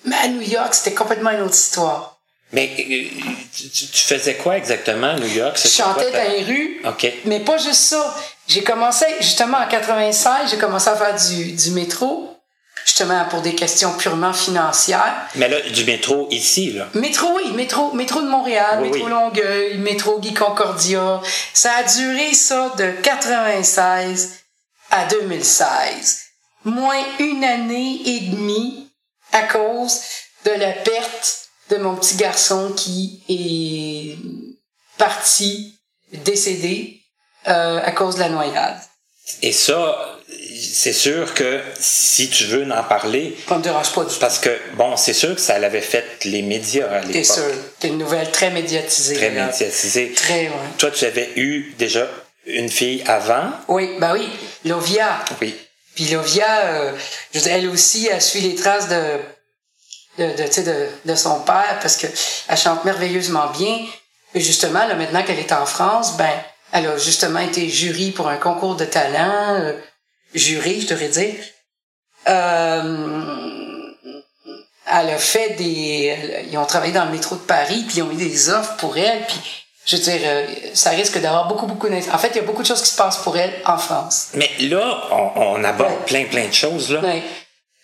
Mais 0.03 0.15
à 0.15 0.27
New 0.27 0.41
York, 0.41 0.73
c'était 0.73 0.95
complètement 0.95 1.29
une 1.29 1.41
autre 1.41 1.53
histoire. 1.53 2.17
Mais 2.51 2.71
euh, 2.79 3.19
tu, 3.55 3.85
faisais 4.07 4.37
quoi 4.37 4.57
exactement 4.57 5.11
à 5.11 5.19
New 5.19 5.27
York? 5.27 5.55
Je 5.61 5.67
chantais 5.67 6.09
dans 6.09 6.31
les 6.31 6.43
rues. 6.45 6.81
OK. 6.83 7.13
Mais 7.25 7.41
pas 7.41 7.59
juste 7.59 7.75
ça. 7.75 8.15
J'ai 8.47 8.63
commencé, 8.63 9.05
justement, 9.19 9.59
en 9.59 9.67
96, 9.67 10.49
j'ai 10.49 10.57
commencé 10.57 10.89
à 10.89 10.95
faire 10.95 11.15
du, 11.15 11.51
du 11.51 11.69
métro. 11.69 12.35
Justement, 12.83 13.23
pour 13.25 13.41
des 13.41 13.53
questions 13.53 13.93
purement 13.93 14.33
financières. 14.33 15.13
Mais 15.35 15.47
là, 15.47 15.61
du 15.61 15.85
métro 15.85 16.27
ici, 16.31 16.71
là. 16.71 16.87
Métro, 16.95 17.27
oui. 17.35 17.51
Métro, 17.51 17.93
métro 17.93 18.19
de 18.19 18.27
Montréal, 18.27 18.81
métro 18.81 19.07
Longueuil, 19.07 19.77
métro 19.77 20.17
Guy 20.19 20.33
Concordia. 20.33 21.21
Ça 21.53 21.71
a 21.73 21.83
duré, 21.83 22.33
ça, 22.33 22.73
de 22.79 22.89
96 23.03 24.44
à 24.91 25.05
2016. 25.05 26.19
Moins 26.65 27.03
une 27.19 27.43
année 27.43 28.01
et 28.05 28.19
demie 28.21 28.89
à 29.31 29.43
cause 29.43 29.99
de 30.45 30.51
la 30.51 30.71
perte 30.71 31.49
de 31.69 31.77
mon 31.77 31.95
petit 31.95 32.15
garçon 32.15 32.71
qui 32.73 33.23
est 33.27 34.17
parti, 34.97 35.77
décédé, 36.13 37.01
euh, 37.47 37.79
à 37.83 37.91
cause 37.91 38.15
de 38.15 38.21
la 38.21 38.29
noyade. 38.29 38.79
Et 39.41 39.51
ça, 39.51 40.19
c'est 40.71 40.93
sûr 40.93 41.33
que 41.33 41.61
si 41.79 42.29
tu 42.29 42.45
veux 42.45 42.71
en 42.71 42.83
parler. 42.83 43.35
Ça 43.47 43.57
me 43.57 43.63
dérange 43.63 43.91
pas 43.91 44.03
du 44.03 44.13
tout. 44.13 44.19
Parce 44.19 44.37
que, 44.37 44.55
bon, 44.75 44.95
c'est 44.97 45.13
sûr 45.13 45.33
que 45.33 45.41
ça 45.41 45.57
l'avait 45.57 45.81
fait 45.81 46.05
les 46.25 46.43
médias 46.43 46.87
à 46.87 46.99
l'époque. 47.01 47.13
C'est 47.13 47.23
sûr? 47.23 47.51
C'est 47.79 47.87
une 47.87 47.97
nouvelle 47.97 48.31
très 48.31 48.51
médiatisée. 48.51 49.15
Très 49.15 49.31
médiatisée. 49.31 50.13
Très, 50.13 50.47
ouais. 50.47 50.53
Toi, 50.77 50.91
tu 50.91 51.05
avais 51.05 51.31
eu 51.35 51.73
déjà 51.77 52.07
une 52.45 52.69
fille 52.69 53.03
avant? 53.07 53.49
Oui, 53.67 53.95
ben 53.99 54.13
oui. 54.13 54.29
Lovia. 54.65 55.23
Oui. 55.41 55.55
Puis 55.95 56.09
Lovia, 56.09 56.65
euh, 56.65 56.97
elle 57.45 57.69
aussi 57.69 58.09
a 58.09 58.19
suivi 58.19 58.49
les 58.49 58.55
traces 58.55 58.89
de 58.89 59.19
de, 60.17 60.27
de, 60.27 60.63
de, 60.63 60.89
de 61.05 61.15
son 61.15 61.41
père 61.41 61.77
parce 61.81 61.97
que 61.97 62.07
elle 62.47 62.57
chante 62.57 62.85
merveilleusement 62.85 63.47
bien. 63.51 63.85
Et 64.33 64.41
justement, 64.41 64.85
là, 64.85 64.95
maintenant 64.95 65.23
qu'elle 65.23 65.39
est 65.39 65.51
en 65.51 65.65
France, 65.65 66.17
ben, 66.17 66.31
elle 66.71 66.87
a 66.87 66.97
justement 66.97 67.39
été 67.39 67.69
jury 67.69 68.11
pour 68.11 68.27
un 68.27 68.37
concours 68.37 68.75
de 68.75 68.85
talent, 68.85 69.59
euh, 69.61 69.73
jury, 70.33 70.81
je 70.81 70.87
devrais 70.87 71.09
dire. 71.09 71.35
Euh, 72.27 73.91
elle 74.87 75.09
a 75.09 75.17
fait 75.17 75.51
des, 75.51 76.45
ils 76.49 76.57
ont 76.57 76.65
travaillé 76.65 76.93
dans 76.93 77.05
le 77.05 77.11
métro 77.11 77.35
de 77.35 77.41
Paris, 77.41 77.83
puis 77.87 77.97
ils 77.97 78.03
ont 78.03 78.07
mis 78.07 78.17
des 78.17 78.49
offres 78.49 78.75
pour 78.77 78.97
elle, 78.97 79.25
puis 79.25 79.64
je 79.85 79.95
veux 79.97 80.01
dire, 80.03 80.19
euh, 80.25 80.45
ça 80.73 80.89
risque 80.91 81.19
d'avoir 81.19 81.47
beaucoup, 81.47 81.67
beaucoup 81.67 81.87
En 81.87 82.17
fait, 82.17 82.29
il 82.29 82.35
y 82.37 82.39
a 82.39 82.43
beaucoup 82.43 82.61
de 82.63 82.67
choses 82.67 82.81
qui 82.81 82.89
se 82.89 82.95
passent 82.97 83.17
pour 83.17 83.37
elle 83.37 83.53
en 83.65 83.77
France. 83.77 84.29
Mais 84.33 84.49
là, 84.61 85.03
on, 85.11 85.57
on 85.59 85.63
aborde 85.63 86.05
plein, 86.05 86.25
plein 86.25 86.47
de 86.47 86.53
choses, 86.53 86.91
là. 86.91 87.01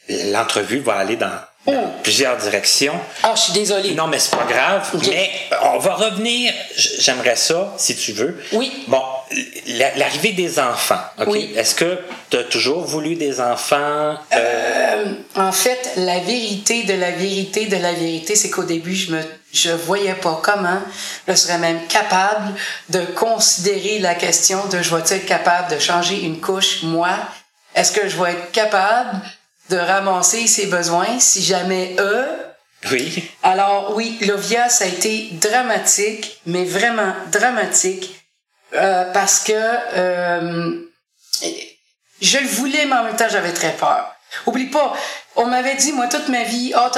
L'entrevue 0.09 0.79
va 0.79 0.95
aller 0.95 1.15
dans 1.15 1.31
Oh. 1.67 1.73
plusieurs 2.01 2.37
directions. 2.37 2.99
Ah, 3.21 3.33
je 3.35 3.41
suis 3.41 3.53
désolée. 3.53 3.91
Non, 3.93 4.07
mais 4.07 4.17
c'est 4.17 4.35
pas 4.35 4.45
grave. 4.49 4.89
Mais 5.07 5.29
on 5.61 5.77
va 5.77 5.93
revenir. 5.93 6.51
J'aimerais 6.75 7.35
ça, 7.35 7.71
si 7.77 7.95
tu 7.95 8.13
veux. 8.13 8.41
Oui. 8.53 8.71
Bon, 8.87 9.03
l'arrivée 9.95 10.31
des 10.31 10.57
enfants. 10.57 11.01
Oui. 11.27 11.53
Est-ce 11.55 11.75
que 11.75 11.99
tu 12.31 12.37
as 12.37 12.45
toujours 12.45 12.81
voulu 12.83 13.13
des 13.13 13.39
enfants? 13.39 13.75
Euh? 13.75 14.15
Euh, 14.33 15.05
en 15.35 15.51
fait, 15.51 15.91
la 15.97 16.17
vérité 16.17 16.81
de 16.81 16.95
la 16.95 17.11
vérité 17.11 17.67
de 17.67 17.77
la 17.77 17.93
vérité, 17.93 18.35
c'est 18.35 18.49
qu'au 18.49 18.63
début, 18.63 18.95
je 18.95 19.11
me 19.11 19.21
je 19.53 19.71
voyais 19.71 20.15
pas 20.15 20.39
comment 20.43 20.81
je 21.27 21.33
serais 21.33 21.57
même 21.57 21.85
capable 21.87 22.53
de 22.89 23.01
considérer 23.05 23.99
la 23.99 24.15
question 24.15 24.65
de 24.67 24.81
je 24.81 24.95
vais 24.95 25.01
être 25.01 25.25
capable 25.25 25.73
de 25.73 25.79
changer 25.79 26.21
une 26.21 26.39
couche, 26.39 26.83
moi? 26.83 27.15
Est-ce 27.75 27.91
que 27.91 28.07
je 28.07 28.21
vais 28.21 28.31
être 28.31 28.51
capable 28.51 29.21
de 29.69 29.77
ramasser 29.77 30.47
ses 30.47 30.67
besoins 30.67 31.19
si 31.19 31.43
jamais 31.43 31.95
eux? 31.99 32.27
Oui. 32.91 33.31
Alors 33.43 33.95
oui, 33.95 34.17
Lovia, 34.21 34.69
ça 34.69 34.85
a 34.85 34.87
été 34.87 35.29
dramatique, 35.33 36.41
mais 36.45 36.65
vraiment 36.65 37.13
dramatique, 37.31 38.25
euh, 38.73 39.11
parce 39.13 39.41
que 39.41 39.53
euh, 39.53 40.81
je 42.21 42.37
le 42.37 42.47
voulais, 42.47 42.85
mais 42.85 42.95
en 42.95 43.03
même 43.03 43.15
temps, 43.15 43.29
j'avais 43.29 43.53
très 43.53 43.73
peur. 43.73 44.11
Oublie 44.45 44.67
pas, 44.67 44.93
on 45.35 45.45
m'avait 45.45 45.75
dit, 45.75 45.91
moi, 45.91 46.07
toute 46.07 46.29
ma 46.29 46.43
vie, 46.43 46.73
oh, 46.75 46.89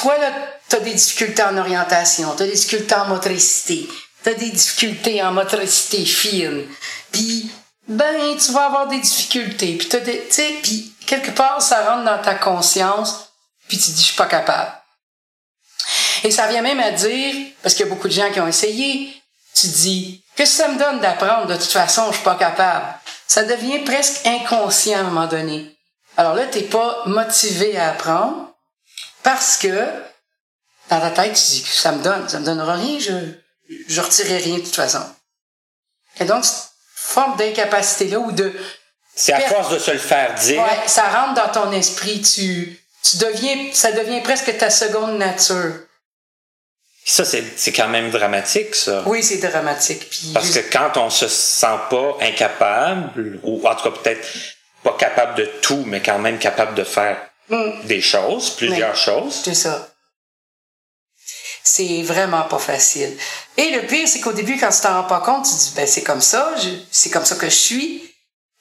toi, 0.00 0.16
là, 0.18 0.32
t'as 0.68 0.80
des 0.80 0.94
difficultés 0.94 1.42
en 1.42 1.56
orientation, 1.58 2.34
t'as 2.36 2.46
des 2.46 2.52
difficultés 2.52 2.94
en 2.94 3.06
motricité, 3.06 3.88
t'as 4.22 4.34
des 4.34 4.50
difficultés 4.50 5.22
en 5.22 5.32
motricité 5.32 6.04
fine, 6.04 6.66
puis 7.12 7.50
ben, 7.86 8.36
tu 8.38 8.52
vas 8.52 8.66
avoir 8.66 8.88
des 8.88 9.00
difficultés, 9.00 9.76
puis 9.76 9.88
t'as 9.88 10.00
des, 10.00 10.26
tu 10.26 10.34
sais, 10.34 10.54
puis 10.62 10.92
quelque 11.06 11.32
part, 11.32 11.60
ça 11.60 11.84
rentre 11.84 12.04
dans 12.04 12.22
ta 12.22 12.34
conscience, 12.34 13.30
puis 13.68 13.78
tu 13.78 13.90
dis, 13.90 14.00
je 14.00 14.06
suis 14.06 14.16
pas 14.16 14.26
capable. 14.26 14.72
Et 16.24 16.30
ça 16.30 16.46
vient 16.46 16.62
même 16.62 16.80
à 16.80 16.92
dire, 16.92 17.34
parce 17.62 17.74
qu'il 17.74 17.84
y 17.84 17.88
a 17.88 17.92
beaucoup 17.92 18.08
de 18.08 18.12
gens 18.12 18.30
qui 18.30 18.40
ont 18.40 18.48
essayé, 18.48 19.14
tu 19.54 19.66
dis, 19.66 20.22
que 20.36 20.44
ça 20.44 20.68
me 20.68 20.78
donne 20.78 21.00
d'apprendre? 21.00 21.46
De 21.46 21.56
toute 21.56 21.64
façon, 21.64 22.06
je 22.08 22.14
suis 22.14 22.24
pas 22.24 22.36
capable. 22.36 22.86
Ça 23.26 23.44
devient 23.44 23.80
presque 23.80 24.26
inconscient 24.26 24.98
à 24.98 25.00
un 25.00 25.04
moment 25.04 25.26
donné. 25.26 25.76
Alors 26.16 26.34
là, 26.34 26.46
t'es 26.46 26.62
pas 26.62 27.02
motivé 27.06 27.76
à 27.76 27.90
apprendre 27.90 28.49
parce 29.22 29.56
que 29.56 29.88
dans 30.88 31.00
ta 31.00 31.10
tête, 31.10 31.34
tu 31.34 31.52
dis, 31.52 31.64
ça 31.64 31.92
me 31.92 32.02
donne, 32.02 32.28
ça 32.28 32.40
me 32.40 32.44
donnera 32.44 32.74
rien, 32.74 32.98
je, 32.98 33.12
je 33.88 34.00
retirerai 34.00 34.38
rien 34.38 34.58
de 34.58 34.64
toute 34.64 34.74
façon. 34.74 35.02
Et 36.18 36.24
donc, 36.24 36.44
forme 36.94 37.36
d'incapacité-là 37.36 38.18
ou 38.18 38.32
de 38.32 38.52
c'est 39.14 39.32
à 39.32 39.40
force 39.40 39.70
de 39.70 39.78
se 39.78 39.90
le 39.90 39.98
faire 39.98 40.34
dire. 40.34 40.62
Ouais, 40.62 40.88
ça 40.88 41.08
rentre 41.08 41.34
dans 41.34 41.48
ton 41.48 41.72
esprit. 41.72 42.22
Tu, 42.22 42.80
tu 43.02 43.16
deviens, 43.18 43.70
ça 43.72 43.92
devient 43.92 44.22
presque 44.22 44.56
ta 44.56 44.70
seconde 44.70 45.18
nature. 45.18 45.74
Ça, 47.04 47.24
c'est 47.24 47.72
quand 47.72 47.88
même 47.88 48.10
dramatique, 48.10 48.74
ça. 48.74 49.02
Oui, 49.06 49.22
c'est 49.22 49.38
dramatique. 49.38 50.08
Parce 50.32 50.50
que 50.50 50.60
quand 50.72 50.96
on 50.96 51.10
se 51.10 51.28
sent 51.28 51.78
pas 51.90 52.16
incapable, 52.20 53.40
ou 53.42 53.66
en 53.66 53.74
tout 53.74 53.90
cas 53.90 53.98
peut-être 53.98 54.26
pas 54.82 54.96
capable 54.98 55.34
de 55.34 55.44
tout, 55.60 55.82
mais 55.86 56.00
quand 56.02 56.18
même 56.18 56.38
capable 56.38 56.74
de 56.74 56.84
faire 56.84 57.18
mm. 57.50 57.86
des 57.86 58.00
choses, 58.00 58.50
plusieurs 58.50 58.96
choses. 58.96 59.42
C'est 59.44 59.54
ça. 59.54 59.88
C'est 61.62 62.02
vraiment 62.02 62.42
pas 62.42 62.58
facile. 62.58 63.16
Et 63.56 63.70
le 63.70 63.86
pire, 63.86 64.08
c'est 64.08 64.20
qu'au 64.20 64.32
début, 64.32 64.58
quand 64.58 64.70
tu 64.70 64.80
t'en 64.80 65.02
rends 65.02 65.08
pas 65.08 65.20
compte, 65.20 65.44
tu 65.44 65.54
dis, 65.54 65.72
ben, 65.76 65.86
c'est 65.86 66.02
comme 66.02 66.22
ça, 66.22 66.54
c'est 66.90 67.10
comme 67.10 67.24
ça 67.24 67.36
que 67.36 67.46
je 67.46 67.54
suis. 67.54 68.14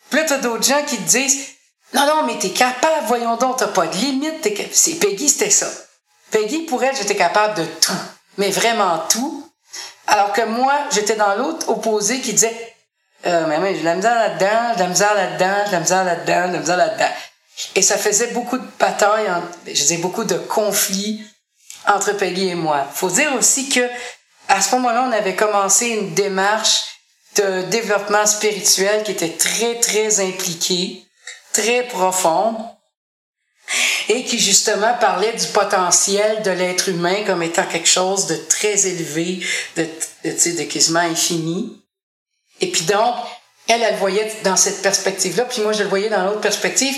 Puis 0.10 0.19
là, 0.19 0.25
t'as 0.25 0.38
d'autres 0.39 0.65
gens 0.65 0.84
qui 0.86 0.97
te 0.97 1.10
disent, 1.10 1.47
non, 1.93 2.06
non, 2.06 2.23
mais 2.23 2.38
t'es 2.38 2.49
capable, 2.49 3.08
voyons 3.08 3.36
donc, 3.38 3.58
t'as 3.58 3.67
pas 3.67 3.88
de 3.88 3.95
limite. 3.95 4.47
C'est 4.73 4.95
Peggy, 4.95 5.30
c'était 5.30 5.49
ça. 5.49 5.67
Peggy, 6.32 6.60
pour 6.60 6.84
elle, 6.84 6.95
j'étais 6.95 7.15
capable 7.15 7.56
de 7.56 7.65
tout. 7.65 7.93
Mais 8.38 8.52
vraiment 8.52 8.99
tout. 9.10 9.49
Alors 10.08 10.34
que 10.34 10.41
moi, 10.41 10.73
j'étais 10.91 11.15
dans 11.15 11.36
l'autre 11.36 11.69
opposé 11.69 12.19
qui 12.19 12.34
disait, 12.34 12.75
euh, 13.25 13.45
mais 13.47 13.60
moi, 13.60 13.73
j'ai 13.73 13.80
de 13.80 13.86
la 13.86 13.95
misère 13.95 14.15
là-dedans, 14.15 14.69
j'ai 14.71 14.75
de 14.75 14.82
la 14.84 14.88
misère 14.89 15.13
là-dedans, 15.13 15.56
j'ai 15.63 15.67
de 15.67 15.71
la 15.71 15.80
misère 15.80 16.04
là-dedans, 16.04 16.41
j'ai 16.43 16.47
de 16.47 16.54
la 16.54 16.60
misère 16.60 16.78
là-dedans. 16.78 17.10
Et 17.76 17.82
ça 17.82 17.98
faisait 17.98 18.32
beaucoup 18.32 18.58
de 18.58 18.67
batailles, 18.80 19.30
je 19.65 19.72
disais 19.72 19.98
beaucoup 19.98 20.24
de 20.24 20.38
conflits 20.38 21.22
entre 21.88 22.13
Peggy 22.13 22.50
et 22.50 22.56
moi. 22.56 22.88
Faut 22.93 23.10
dire 23.10 23.34
aussi 23.36 23.69
que 23.69 23.88
à 24.48 24.62
ce 24.62 24.76
moment-là, 24.76 25.06
on 25.08 25.12
avait 25.12 25.36
commencé 25.36 25.88
une 25.88 26.13
démarche 26.13 26.86
de 27.36 27.62
développement 27.63 28.26
spirituel 28.26 29.04
qui 29.04 29.12
était 29.12 29.38
très, 29.38 29.80
très 29.80 30.19
impliquée, 30.19 31.06
très 31.54 31.84
profonde, 31.84 32.58
et 34.08 34.24
qui 34.24 34.39
justement 34.39 34.95
parlait 35.00 35.34
du 35.34 35.45
potentiel 35.48 36.41
de 36.41 36.50
l'être 36.50 36.89
humain 36.89 37.24
comme 37.26 37.43
étant 37.43 37.65
quelque 37.65 37.88
chose 37.88 38.26
de 38.26 38.36
très 38.36 38.88
élevé, 38.88 39.45
de, 39.76 39.88
de, 40.24 40.58
de 40.58 40.63
quasiment 40.63 41.00
infini. 41.00 41.80
Et 42.60 42.72
puis 42.72 42.86
donc, 42.86 43.15
elle, 43.69 43.84
elle 43.84 43.95
voyait 43.95 44.32
dans 44.43 44.58
cette 44.58 44.82
perspective-là, 44.82 45.45
puis 45.45 45.62
moi, 45.62 45.71
je 45.71 45.84
le 45.84 45.89
voyais 45.89 46.10
dans 46.10 46.25
l'autre 46.25 46.41
perspective. 46.41 46.95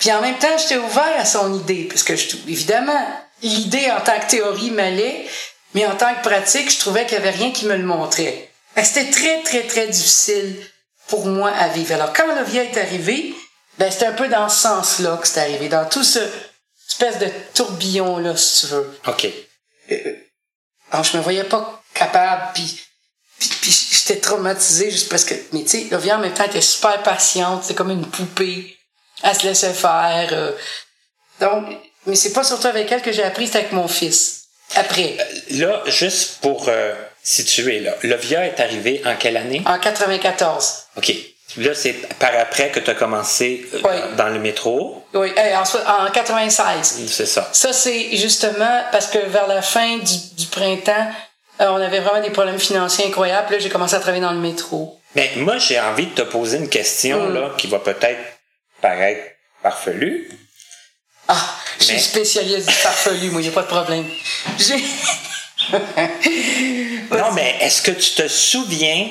Puis 0.00 0.10
en 0.12 0.20
même 0.20 0.38
temps, 0.38 0.56
j'étais 0.58 0.78
ouvert 0.78 1.14
à 1.18 1.24
son 1.24 1.54
idée, 1.60 1.84
puisque 1.84 2.16
je, 2.16 2.36
évidemment, 2.48 3.06
l'idée 3.42 3.90
en 3.90 4.00
tant 4.00 4.18
que 4.18 4.26
théorie 4.30 4.70
m'allait, 4.70 5.26
mais 5.74 5.86
en 5.86 5.94
tant 5.94 6.14
que 6.14 6.22
pratique, 6.22 6.70
je 6.70 6.78
trouvais 6.78 7.04
qu'il 7.06 7.18
n'y 7.18 7.26
avait 7.26 7.36
rien 7.36 7.52
qui 7.52 7.66
me 7.66 7.76
le 7.76 7.84
montrait. 7.84 8.50
C'était 8.82 9.10
très, 9.10 9.42
très, 9.42 9.62
très 9.62 9.86
difficile 9.86 10.56
pour 11.08 11.26
moi 11.26 11.50
à 11.50 11.68
vivre. 11.68 11.94
Alors, 11.94 12.12
quand 12.12 12.24
Olivia 12.34 12.64
est 12.64 12.76
arrivé, 12.76 13.34
ben, 13.78 13.90
c'était 13.90 14.06
un 14.06 14.12
peu 14.12 14.28
dans 14.28 14.48
ce 14.48 14.60
sens-là 14.60 15.18
que 15.18 15.28
c'est 15.28 15.40
arrivé, 15.40 15.68
dans 15.68 15.86
tout 15.88 16.04
ce 16.04 16.20
espèce 16.88 17.18
de 17.18 17.30
tourbillon-là, 17.54 18.36
si 18.36 18.60
tu 18.60 18.72
veux. 18.72 18.98
OK. 19.06 19.26
Euh, 19.90 20.16
alors, 20.90 21.04
je 21.04 21.16
me 21.16 21.22
voyais 21.22 21.44
pas 21.44 21.82
capable, 21.94 22.52
puis, 22.54 22.80
puis, 23.38 23.95
j'étais 24.06 24.20
traumatisée 24.20 24.90
juste 24.90 25.08
parce 25.08 25.24
que, 25.24 25.34
mais 25.52 25.62
tu 25.62 25.68
sais, 25.68 25.94
Olivia, 25.94 26.16
en 26.16 26.20
même 26.20 26.32
temps, 26.32 26.44
était 26.44 26.60
super 26.60 27.02
patiente, 27.02 27.64
c'est 27.64 27.74
comme 27.74 27.90
une 27.90 28.06
poupée. 28.06 28.76
Elle 29.22 29.34
se 29.34 29.46
laissait 29.46 29.72
faire. 29.72 30.28
Euh. 30.32 30.52
donc, 31.40 31.66
mais 32.06 32.14
c'est 32.14 32.32
pas 32.32 32.44
surtout 32.44 32.68
avec 32.68 32.90
elle 32.92 33.02
que 33.02 33.12
j'ai 33.12 33.24
appris, 33.24 33.48
c'est 33.48 33.58
avec 33.58 33.72
mon 33.72 33.88
fils. 33.88 34.44
Après. 34.74 35.16
Euh, 35.18 35.24
là, 35.58 35.82
juste 35.86 36.40
pour 36.40 36.68
euh, 36.68 36.94
situer, 37.22 37.80
là. 37.80 37.94
Lovia 38.02 38.46
est 38.46 38.60
arrivé 38.60 39.02
en 39.04 39.16
quelle 39.16 39.36
année? 39.36 39.62
En 39.66 39.78
94. 39.78 40.74
OK. 40.96 41.12
Là, 41.58 41.74
c'est 41.74 41.94
par 42.18 42.36
après 42.38 42.70
que 42.70 42.80
tu 42.80 42.90
as 42.90 42.94
commencé 42.94 43.66
dans 44.16 44.28
le 44.28 44.38
métro? 44.38 45.04
Oui, 45.14 45.32
en, 45.36 46.06
en 46.06 46.10
96. 46.10 47.06
C'est 47.08 47.26
ça. 47.26 47.48
Ça, 47.52 47.72
c'est 47.72 48.16
justement 48.16 48.82
parce 48.92 49.06
que 49.06 49.18
vers 49.18 49.46
la 49.46 49.62
fin 49.62 49.98
du, 49.98 50.46
printemps, 50.50 51.10
on 51.58 51.76
avait 51.76 52.00
vraiment 52.00 52.22
des 52.22 52.30
problèmes 52.30 52.58
financiers 52.58 53.06
incroyables. 53.06 53.52
Là, 53.52 53.58
j'ai 53.58 53.68
commencé 53.68 53.94
à 53.94 54.00
travailler 54.00 54.22
dans 54.22 54.32
le 54.32 54.40
métro. 54.40 55.00
Mais 55.14 55.30
moi, 55.36 55.58
j'ai 55.58 55.80
envie 55.80 56.06
de 56.06 56.14
te 56.14 56.22
poser 56.22 56.58
une 56.58 56.68
question, 56.68 57.28
mm. 57.28 57.34
là, 57.34 57.50
qui 57.56 57.66
va 57.68 57.78
peut-être 57.78 58.20
paraître 58.80 59.22
farfelue. 59.62 60.28
Ah, 61.28 61.56
je 61.80 61.84
suis 61.84 62.00
spécialiste 62.00 62.68
du 62.68 62.74
farfelu, 62.74 63.30
moi, 63.30 63.40
il 63.40 63.44
n'y 63.44 63.50
a 63.50 63.52
pas 63.52 63.62
de 63.62 63.66
problème. 63.66 64.04
non, 67.10 67.32
mais 67.32 67.56
est-ce 67.60 67.82
que 67.82 67.90
tu 67.90 68.10
te 68.10 68.28
souviens 68.28 69.10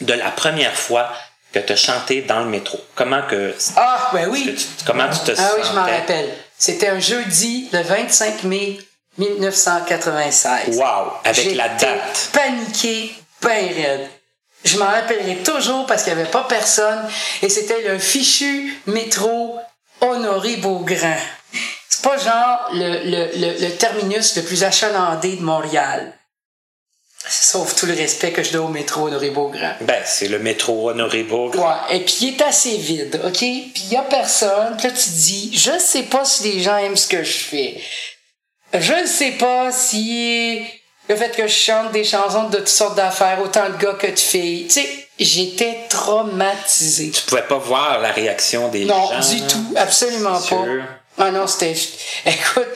de 0.00 0.14
la 0.14 0.30
première 0.30 0.74
fois 0.74 1.12
que 1.52 1.58
tu 1.58 1.72
as 1.72 1.76
chanté 1.76 2.22
dans 2.22 2.40
le 2.40 2.46
métro? 2.46 2.80
Comment 2.94 3.22
que. 3.22 3.54
Ah, 3.76 4.10
ben 4.14 4.28
oui. 4.30 4.56
comment 4.86 5.10
tu 5.10 5.18
te 5.20 5.32
Ah 5.38 5.52
oui, 5.56 5.62
je 5.68 5.72
m'en 5.74 5.84
rappelle. 5.84 6.32
C'était 6.56 6.88
un 6.88 7.00
jeudi, 7.00 7.68
le 7.72 7.82
25 7.82 8.44
mai 8.44 8.78
1996. 9.18 10.76
Wow! 10.76 11.12
Avec 11.24 11.54
la 11.54 11.68
date. 11.68 12.30
Paniqué, 12.32 13.14
ben 13.42 13.66
raide. 13.66 14.08
Je 14.64 14.78
m'en 14.78 14.86
rappellerai 14.86 15.36
toujours 15.36 15.84
parce 15.86 16.04
qu'il 16.04 16.14
n'y 16.14 16.20
avait 16.20 16.30
pas 16.30 16.44
personne 16.44 17.06
et 17.42 17.48
c'était 17.48 17.82
le 17.82 17.98
fichu 17.98 18.74
métro 18.86 19.58
Honoré 20.00 20.56
Beaugrand. 20.56 21.16
C'est 21.88 22.02
pas 22.02 22.16
genre 22.16 22.68
le, 22.72 23.04
le, 23.04 23.66
le, 23.66 23.76
terminus 23.76 24.36
le 24.36 24.42
plus 24.42 24.64
achalandé 24.64 25.36
de 25.36 25.42
Montréal. 25.42 26.12
Sauf 27.26 27.74
tout 27.76 27.86
le 27.86 27.94
respect 27.94 28.32
que 28.32 28.42
je 28.42 28.52
donne 28.52 28.66
au 28.66 28.68
métro 28.68 29.06
Honoré 29.06 29.30
Beaugrand. 29.30 29.74
Ben, 29.82 30.02
c'est 30.04 30.28
le 30.28 30.38
métro 30.38 30.90
Honoré 30.90 31.22
Beaugrand. 31.22 31.62
Ouais, 31.62 31.96
et 31.96 32.00
puis 32.00 32.16
il 32.22 32.28
est 32.34 32.42
assez 32.42 32.76
vide, 32.76 33.20
OK? 33.24 33.38
Puis 33.38 33.72
il 33.84 33.92
y 33.92 33.96
a 33.96 34.02
personne. 34.02 34.76
Puis 34.76 34.88
là, 34.88 34.92
tu 34.92 35.04
te 35.04 35.10
dis, 35.10 35.50
je 35.56 35.78
sais 35.78 36.02
pas 36.02 36.24
si 36.24 36.50
les 36.50 36.60
gens 36.60 36.76
aiment 36.76 36.96
ce 36.96 37.08
que 37.08 37.22
je 37.22 37.38
fais. 37.38 37.80
Je 38.74 38.92
ne 38.92 39.06
sais 39.06 39.32
pas 39.32 39.70
si 39.70 40.62
le 41.08 41.16
fait 41.16 41.36
que 41.36 41.46
je 41.46 41.52
chante 41.52 41.92
des 41.92 42.04
chansons 42.04 42.48
de 42.48 42.58
toutes 42.58 42.68
sortes 42.68 42.96
d'affaires, 42.96 43.40
autant 43.42 43.68
de 43.68 43.76
gars 43.76 43.94
que 43.94 44.06
de 44.06 44.18
filles. 44.18 44.66
Tu 44.66 44.80
sais, 44.80 45.08
j'étais 45.18 45.86
traumatisée. 45.88 47.10
Tu 47.10 47.22
pouvais 47.22 47.42
pas 47.42 47.58
voir 47.58 48.00
la 48.00 48.10
réaction 48.10 48.68
des 48.68 48.86
gens? 48.86 49.12
Non, 49.12 49.20
du 49.20 49.42
tout, 49.42 49.74
absolument 49.76 50.40
pas. 50.40 50.64
Ah 51.18 51.30
non, 51.30 51.46
c'était... 51.46 51.74
Écoute, 52.26 52.68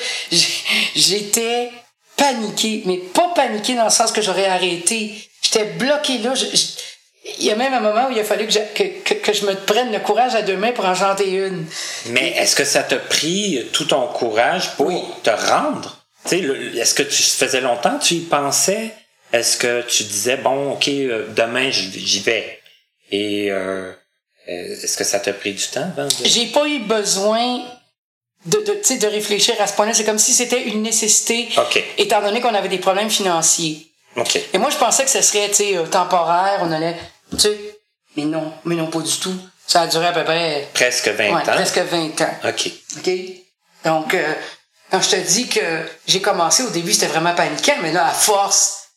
j'étais 0.95 1.71
paniquée, 2.17 2.83
mais 2.87 2.99
pas 2.99 3.33
paniquée 3.35 3.75
dans 3.75 3.85
le 3.85 3.91
sens 3.91 4.13
que 4.13 4.23
j'aurais 4.23 4.47
arrêté. 4.47 5.15
J'étais 5.43 5.65
bloquée 5.65 6.19
là. 6.19 6.35
Il 7.39 7.45
y 7.45 7.51
a 7.51 7.57
même 7.57 7.75
un 7.75 7.81
moment 7.81 8.09
où 8.09 8.13
il 8.13 8.19
a 8.19 8.25
fallu 8.25 8.47
que 8.47 8.53
je, 8.53 8.59
que, 8.75 9.15
que, 9.15 9.33
je 9.33 9.47
me 9.47 9.55
prenne 9.55 9.93
le 9.93 10.01
courage 10.01 10.35
à 10.35 10.43
deux 10.43 10.57
mains 10.57 10.73
pour 10.73 10.87
en 10.87 10.95
chanter 10.95 11.31
une. 11.31 11.67
Mais 12.07 12.31
est-ce 12.37 12.57
que 12.57 12.65
ça 12.65 12.83
t'a 12.83 12.97
pris 12.97 13.67
tout 13.73 13.85
ton 13.85 14.07
courage 14.09 14.77
pour 14.77 15.21
te 15.23 15.31
rendre? 15.31 15.99
Est-ce 16.31 16.95
que 16.95 17.03
tu 17.03 17.23
faisais 17.23 17.61
longtemps 17.61 17.99
tu 17.99 18.15
y 18.15 18.21
pensais? 18.21 18.91
Est-ce 19.33 19.57
que 19.57 19.83
tu 19.83 20.05
disais, 20.05 20.37
bon, 20.39 20.73
OK, 20.73 20.89
euh, 20.89 21.27
demain, 21.37 21.71
j'y 21.71 22.21
vais? 22.21 22.61
Et 23.11 23.51
euh, 23.51 23.93
est-ce 24.47 24.97
que 24.97 25.05
ça 25.05 25.21
t'a 25.21 25.33
pris 25.33 25.53
du 25.53 25.67
temps 25.67 25.91
avant 25.97 26.09
J'ai 26.25 26.47
pas 26.47 26.67
eu 26.67 26.79
besoin 26.81 27.63
de, 28.47 28.59
de, 28.59 28.99
de 28.99 29.07
réfléchir 29.07 29.55
à 29.61 29.67
ce 29.67 29.75
point-là. 29.75 29.93
C'est 29.93 30.05
comme 30.05 30.19
si 30.19 30.33
c'était 30.33 30.63
une 30.63 30.83
nécessité, 30.83 31.49
étant 31.99 32.23
donné 32.23 32.41
qu'on 32.41 32.55
avait 32.55 32.69
des 32.69 32.79
problèmes 32.79 33.11
financiers. 33.11 33.87
Et 34.53 34.59
moi, 34.59 34.71
je 34.71 34.77
pensais 34.77 35.05
que 35.05 35.11
ce 35.11 35.23
serait 35.23 35.51
euh, 35.61 35.87
temporaire, 35.87 36.61
on 36.63 36.73
allait... 36.73 36.97
Mais 38.17 38.25
non, 38.25 38.53
mais 38.65 38.75
non, 38.75 38.87
pas 38.89 39.01
du 39.01 39.17
tout. 39.19 39.37
Ça 39.67 39.83
a 39.83 39.87
duré 39.87 40.07
à 40.07 40.13
peu 40.13 40.25
près... 40.25 40.69
Presque 40.73 41.09
20 41.09 41.37
ans? 41.37 41.43
presque 41.45 41.79
20 41.79 42.21
ans. 42.23 42.35
OK. 42.45 42.71
OK? 42.99 43.11
Donc, 43.85 44.17
quand 44.91 45.03
je 45.03 45.11
te 45.11 45.17
dis 45.17 45.49
que 45.49 45.61
j'ai 46.07 46.21
commencé, 46.21 46.63
au 46.63 46.71
début, 46.71 46.93
c'était 46.93 47.09
vraiment 47.09 47.35
paniquant, 47.35 47.77
mais 47.83 47.93
là, 47.93 48.07
à 48.07 48.13
force 48.13 48.89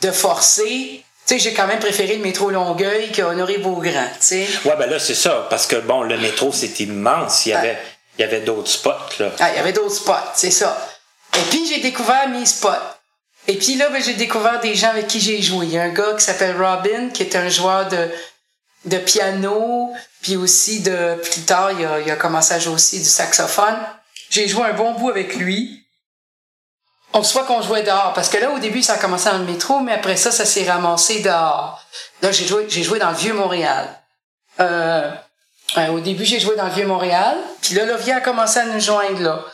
de 0.00 0.10
forcer, 0.10 1.04
tu 1.26 1.34
sais, 1.34 1.38
j'ai 1.38 1.54
quand 1.54 1.68
même 1.68 1.78
préféré 1.78 2.16
le 2.16 2.22
métro 2.22 2.50
Longueuil 2.50 3.12
que 3.12 3.22
Honoré 3.22 3.58
Beaugrand, 3.58 4.08
tu 4.14 4.20
sais. 4.20 4.48
Ouais, 4.64 4.74
ben 4.76 4.90
là, 4.90 4.98
c'est 4.98 5.14
ça, 5.14 5.46
parce 5.48 5.68
que 5.68 5.76
bon, 5.76 6.02
le 6.02 6.18
métro, 6.18 6.50
c'est 6.52 6.80
immense. 6.80 7.46
Il 7.46 7.50
y 7.50 7.52
avait, 7.52 7.78
il 8.18 8.22
y 8.22 8.24
avait 8.24 8.40
d'autres 8.40 8.68
spots, 8.68 9.20
là. 9.20 9.30
Ah, 9.38 9.50
il 9.52 9.56
y 9.56 9.60
avait 9.60 9.72
d'autres 9.72 9.94
spots, 9.94 10.32
c'est 10.34 10.50
ça. 10.50 10.88
Et 11.38 11.42
puis, 11.50 11.66
j'ai 11.68 11.80
découvert 11.80 12.28
mes 12.28 12.44
spots. 12.44 12.68
Et 13.48 13.56
puis 13.56 13.74
là, 13.74 13.88
ben, 13.88 14.02
j'ai 14.02 14.14
découvert 14.14 14.60
des 14.60 14.74
gens 14.74 14.90
avec 14.90 15.08
qui 15.08 15.20
j'ai 15.20 15.42
joué. 15.42 15.66
Il 15.66 15.72
y 15.72 15.78
a 15.78 15.82
un 15.82 15.88
gars 15.88 16.14
qui 16.16 16.24
s'appelle 16.24 16.56
Robin, 16.56 17.08
qui 17.10 17.22
est 17.22 17.34
un 17.34 17.48
joueur 17.48 17.88
de, 17.88 18.08
de 18.84 18.98
piano, 18.98 19.92
puis 20.20 20.36
aussi 20.36 20.80
de, 20.80 21.16
plus 21.16 21.42
tard, 21.42 21.72
il 21.72 21.84
a, 21.84 22.00
il 22.00 22.10
a 22.10 22.16
commencé 22.16 22.54
à 22.54 22.58
jouer 22.58 22.74
aussi 22.74 22.98
du 22.98 23.04
saxophone. 23.04 23.76
J'ai 24.30 24.46
joué 24.48 24.64
un 24.64 24.72
bon 24.72 24.92
bout 24.92 25.10
avec 25.10 25.36
lui. 25.36 25.84
On 27.12 27.22
soit 27.22 27.44
qu'on 27.44 27.60
jouait 27.60 27.82
dehors. 27.82 28.12
Parce 28.14 28.28
que 28.28 28.38
là, 28.38 28.50
au 28.52 28.58
début, 28.58 28.82
ça 28.82 28.94
a 28.94 28.98
commencé 28.98 29.28
dans 29.28 29.38
le 29.38 29.44
métro, 29.44 29.80
mais 29.80 29.92
après 29.92 30.16
ça, 30.16 30.30
ça 30.30 30.46
s'est 30.46 30.70
ramassé 30.70 31.20
dehors. 31.20 31.84
Là, 32.22 32.32
j'ai 32.32 32.46
joué, 32.46 32.66
j'ai 32.68 32.82
joué 32.82 32.98
dans 32.98 33.10
le 33.10 33.16
Vieux-Montréal. 33.16 33.88
Euh, 34.60 35.10
euh, 35.76 35.88
au 35.88 36.00
début, 36.00 36.24
j'ai 36.24 36.40
joué 36.40 36.56
dans 36.56 36.66
le 36.66 36.72
Vieux-Montréal. 36.72 37.36
Puis 37.60 37.74
là, 37.74 37.84
Lovia 37.84 38.16
a 38.16 38.20
commencé 38.20 38.60
à 38.60 38.64
nous 38.64 38.80
joindre 38.80 39.20
là. 39.20 39.44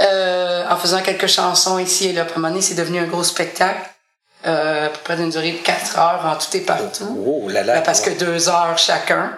Euh, 0.00 0.64
en 0.68 0.76
faisant 0.76 1.02
quelques 1.02 1.26
chansons 1.26 1.78
ici 1.78 2.08
et 2.08 2.12
là. 2.12 2.22
À 2.22 2.24
un 2.24 2.34
moment 2.36 2.48
donné, 2.48 2.62
c'est 2.62 2.74
devenu 2.74 3.00
un 3.00 3.06
gros 3.06 3.24
spectacle. 3.24 3.80
Euh, 4.46 4.86
à 4.86 4.88
peu 4.90 4.98
près 5.02 5.16
d'une 5.16 5.30
durée 5.30 5.50
de 5.50 5.58
quatre 5.58 5.98
heures 5.98 6.24
en 6.24 6.36
tout 6.36 6.56
et 6.56 6.60
partout. 6.60 7.24
Oh, 7.26 7.48
là 7.48 7.64
là. 7.64 7.74
Ben, 7.74 7.82
parce 7.82 8.00
que 8.00 8.10
deux 8.10 8.48
heures 8.48 8.78
chacun. 8.78 9.36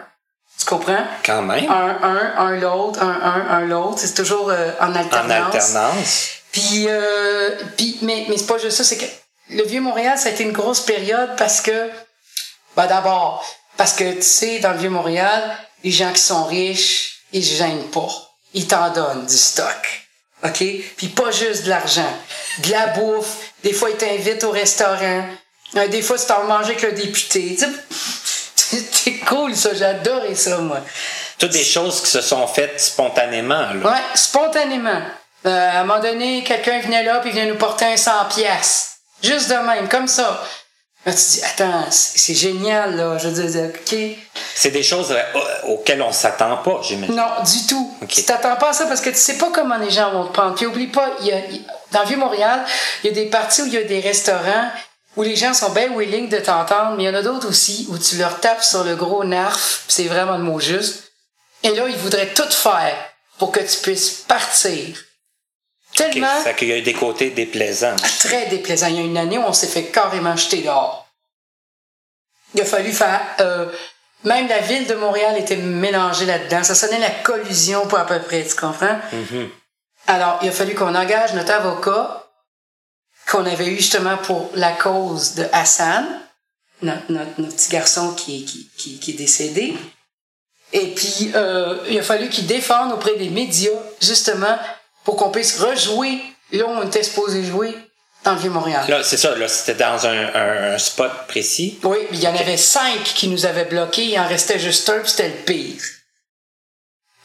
Tu 0.59 0.66
comprends? 0.66 1.03
Quand 1.25 1.40
même. 1.40 1.70
Un, 1.70 1.99
un, 2.03 2.37
un 2.37 2.57
l'autre, 2.57 3.03
un, 3.03 3.09
un, 3.09 3.49
un 3.49 3.61
l'autre. 3.64 3.99
C'est 3.99 4.12
toujours 4.12 4.51
euh, 4.51 4.73
en 4.79 4.94
alternance. 4.94 5.31
En 5.31 5.46
alternance. 5.46 6.29
Puis, 6.53 6.85
euh, 6.87 7.57
puis 7.79 7.99
mais, 8.03 8.27
mais 8.29 8.37
c'est 8.37 8.46
pas 8.46 8.59
juste 8.59 8.77
ça, 8.77 8.85
c'est 8.85 8.99
que 8.99 9.07
le 9.49 9.62
Vieux-Montréal, 9.62 10.18
ça 10.18 10.29
a 10.29 10.33
été 10.33 10.44
une 10.44 10.53
grosse 10.53 10.81
période 10.81 11.31
parce 11.38 11.62
que, 11.62 11.90
ben 12.77 12.87
d'abord, 12.87 13.42
parce 13.79 13.94
que, 13.94 14.12
tu 14.12 14.23
sais, 14.23 14.59
dans 14.59 14.73
le 14.73 14.79
Vieux-Montréal, 14.79 15.42
les 15.83 15.92
gens 15.92 16.12
qui 16.12 16.20
sont 16.20 16.44
riches, 16.44 17.23
ils 17.33 17.42
gênent 17.42 17.88
pas. 17.90 18.11
Ils 18.53 18.66
t'en 18.66 18.90
donnent 18.90 19.25
du 19.25 19.37
stock. 19.37 20.09
OK? 20.42 20.64
Puis 20.96 21.09
pas 21.09 21.31
juste 21.31 21.64
de 21.64 21.70
l'argent. 21.70 22.12
De 22.59 22.70
la 22.70 22.88
bouffe. 22.88 23.53
Des 23.62 23.72
fois, 23.72 23.90
ils 23.90 23.96
t'invitent 23.96 24.44
au 24.44 24.50
restaurant. 24.50 25.24
Euh, 25.76 25.88
des 25.88 26.03
fois, 26.03 26.18
c'est 26.18 26.33
en 26.33 26.44
manger 26.44 26.70
avec 26.70 26.83
le 26.83 26.92
député. 26.92 27.57
C'est 28.57 29.18
cool, 29.26 29.57
ça. 29.57 29.74
J'adorais 29.74 30.35
ça, 30.35 30.59
moi. 30.59 30.81
Toutes 31.38 31.53
des 31.53 31.64
choses 31.64 32.03
qui 32.03 32.11
se 32.11 32.20
sont 32.20 32.46
faites 32.46 32.81
spontanément, 32.81 33.72
là. 33.72 33.90
Ouais, 33.90 34.03
spontanément. 34.14 35.00
Euh, 35.46 35.70
à 35.70 35.81
un 35.81 35.85
moment 35.85 36.00
donné, 36.00 36.44
quelqu'un 36.44 36.81
venait 36.81 37.03
là, 37.03 37.18
puis 37.20 37.31
il 37.31 37.33
venait 37.33 37.46
nous 37.46 37.57
porter 37.57 37.87
un 37.87 37.96
100 37.96 38.26
pièces. 38.35 38.98
Juste 39.22 39.48
de 39.48 39.55
même, 39.55 39.88
comme 39.88 40.07
ça. 40.07 40.42
Là, 41.07 41.13
tu 41.15 41.19
dis, 41.19 41.43
attends, 41.43 41.87
c'est 41.91 42.35
génial, 42.35 42.97
là. 42.97 43.17
Je 43.17 43.29
veux 43.29 43.51
dire, 43.51 43.71
OK. 43.75 43.99
C'est 44.55 44.71
des 44.71 44.83
choses 44.83 45.11
euh, 45.13 45.69
auxquelles 45.69 46.03
on 46.03 46.13
s'attend 46.13 46.59
pas, 46.59 46.81
j'imagine. 46.83 47.15
Non, 47.15 47.43
du 47.43 47.67
tout. 47.67 47.97
Tu 48.07 48.23
t'attends 48.25 48.57
pas 48.57 48.71
à 48.71 48.73
ça 48.75 48.85
parce 48.87 49.01
que 49.01 49.09
tu 49.09 49.17
sais 49.17 49.39
pas 49.39 49.51
comment 49.53 49.79
les 49.79 49.91
gens 49.91 50.13
vont 50.13 50.27
te 50.27 50.33
prendre. 50.33 50.55
Puis 50.55 50.67
oublie 50.67 50.89
pas, 50.89 51.09
il 51.21 51.29
y 51.29 51.33
a, 51.33 51.41
dans 51.93 52.05
Vieux-Montréal, 52.05 52.65
il 53.03 53.09
y 53.09 53.11
a 53.11 53.15
des 53.15 53.31
parties 53.31 53.63
où 53.63 53.67
il 53.67 53.73
y 53.73 53.79
a 53.79 53.85
des 53.85 54.01
restaurants 54.01 54.69
où 55.17 55.23
les 55.23 55.37
gens 55.37 55.55
sont 55.55 55.71
bien 55.71 55.89
willing 55.97 56.29
de 56.29 56.39
t'entendre, 56.39 56.97
mais 56.97 57.05
il 57.05 57.07
y 57.07 57.09
en 57.09 57.15
a 57.15 57.23
d'autres 57.23 57.49
aussi 57.49 57.87
où 57.91 57.99
tu 57.99 58.17
leur 58.17 58.39
tapes 58.41 58.63
sur 58.63 58.85
le 58.85 58.95
gros 58.95 59.25
narf, 59.25 59.85
c'est 59.89 60.05
vraiment 60.05 60.37
le 60.37 60.45
mot 60.45 60.61
juste. 60.61 61.13
Et 61.63 61.71
là, 61.75 61.89
ils 61.89 61.97
voudraient 61.97 62.33
tout 62.33 62.49
faire 62.51 62.95
pour 63.39 63.51
que 63.53 63.61
tu 63.61 63.79
puisses 63.79 64.11
partir. 64.29 64.97
Tellement. 66.01 66.41
Fait 66.43 66.55
qu'il 66.55 66.69
y 66.69 66.73
a 66.73 66.81
des 66.81 66.93
côtés 66.93 67.31
déplaisants. 67.31 67.97
Très 68.21 68.47
déplaisants. 68.47 68.89
Il 68.89 68.97
y 68.97 68.99
a 69.01 69.03
une 69.03 69.19
année 69.19 69.39
où 69.39 69.43
on 69.43 69.53
s'est 69.53 69.67
fait 69.67 69.85
carrément 69.85 70.37
jeter 70.37 70.63
dehors. 70.63 71.07
Il 72.55 72.61
a 72.61 72.65
fallu 72.65 72.93
faire. 72.93 73.21
Euh, 73.41 73.67
même 74.25 74.49
la 74.49 74.61
ville 74.61 74.87
de 74.87 74.95
Montréal 74.95 75.39
était 75.39 75.57
mélangée 75.57 76.27
là-dedans. 76.27 76.63
Ça 76.63 76.75
sonnait 76.75 76.99
la 76.99 77.11
collusion 77.11 77.87
pour 77.87 77.99
à 77.99 78.07
peu 78.07 78.19
près, 78.21 78.45
tu 78.45 78.55
comprends? 78.55 78.99
Mm-hmm. 79.13 79.49
Alors, 80.07 80.39
il 80.43 80.49
a 80.49 80.53
fallu 80.53 80.75
qu'on 80.75 80.95
engage 80.95 81.35
notre 81.35 81.53
avocat 81.53 82.27
qu'on 83.31 83.47
avait 83.47 83.69
eu 83.69 83.77
justement 83.77 84.17
pour 84.17 84.51
la 84.55 84.73
cause 84.73 85.35
de 85.35 85.47
Hassan, 85.53 86.05
notre, 86.83 87.11
notre, 87.13 87.41
notre 87.41 87.55
petit 87.55 87.71
garçon 87.71 88.13
qui, 88.15 88.45
qui, 88.45 88.69
qui, 88.77 88.99
qui, 88.99 89.13
est 89.13 89.15
décédé. 89.15 89.77
Et 90.73 90.89
puis, 90.95 91.31
euh, 91.35 91.79
il 91.89 91.99
a 91.99 92.03
fallu 92.03 92.29
qu'il 92.29 92.47
défende 92.47 92.93
auprès 92.93 93.17
des 93.17 93.31
médias, 93.31 93.71
justement, 94.01 94.59
pour 95.05 95.17
qu'on 95.17 95.31
puisse 95.31 95.61
rejouer 95.61 96.21
là 96.53 96.67
où 96.67 96.71
on 96.71 96.87
était 96.87 97.03
supposé 97.03 97.45
jouer 97.45 97.75
dans 98.25 98.35
le 98.35 98.39
Vieux-Montréal. 98.39 98.85
Là, 98.89 99.03
c'est 99.03 99.17
ça, 99.17 99.35
là, 99.35 99.49
c'était 99.49 99.75
dans 99.75 100.07
un, 100.07 100.75
un, 100.75 100.79
spot 100.79 101.11
précis. 101.27 101.79
Oui, 101.85 101.99
il 102.13 102.21
y 102.21 102.29
en 102.29 102.37
avait 102.37 102.57
cinq 102.57 103.03
qui 103.03 103.29
nous 103.29 103.47
avaient 103.47 103.65
bloqués, 103.65 104.05
il 104.05 104.19
en 104.19 104.29
restait 104.29 104.59
juste 104.59 104.89
un, 104.91 104.99
puis 104.99 105.11
c'était 105.11 105.29
le 105.29 105.45
pire. 105.45 105.83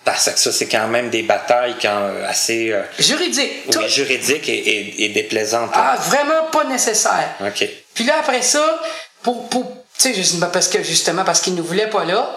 Parce 0.05 0.29
que 0.29 0.39
ça, 0.39 0.51
c'est 0.51 0.67
quand 0.67 0.87
même 0.87 1.09
des 1.09 1.23
batailles 1.23 1.75
quand, 1.81 2.11
assez... 2.27 2.71
Euh, 2.71 2.83
juridiques. 2.99 3.63
Oui, 3.75 3.89
juridiques 3.89 4.47
et, 4.47 5.03
et, 5.03 5.09
déplaisantes. 5.09 5.71
Ah, 5.73 5.97
vraiment 5.99 6.45
pas 6.51 6.63
nécessaire. 6.65 7.35
OK. 7.41 7.67
Puis 7.93 8.03
là, 8.03 8.17
après 8.19 8.43
ça, 8.43 8.79
pour... 9.23 9.49
pour 9.49 9.83
tu 9.97 10.13
sais, 10.13 10.37
parce 10.51 10.67
que 10.67 10.83
justement, 10.83 11.23
parce 11.23 11.39
qu'ils 11.39 11.55
nous 11.55 11.63
voulaient 11.63 11.89
pas 11.89 12.03
là, 12.03 12.35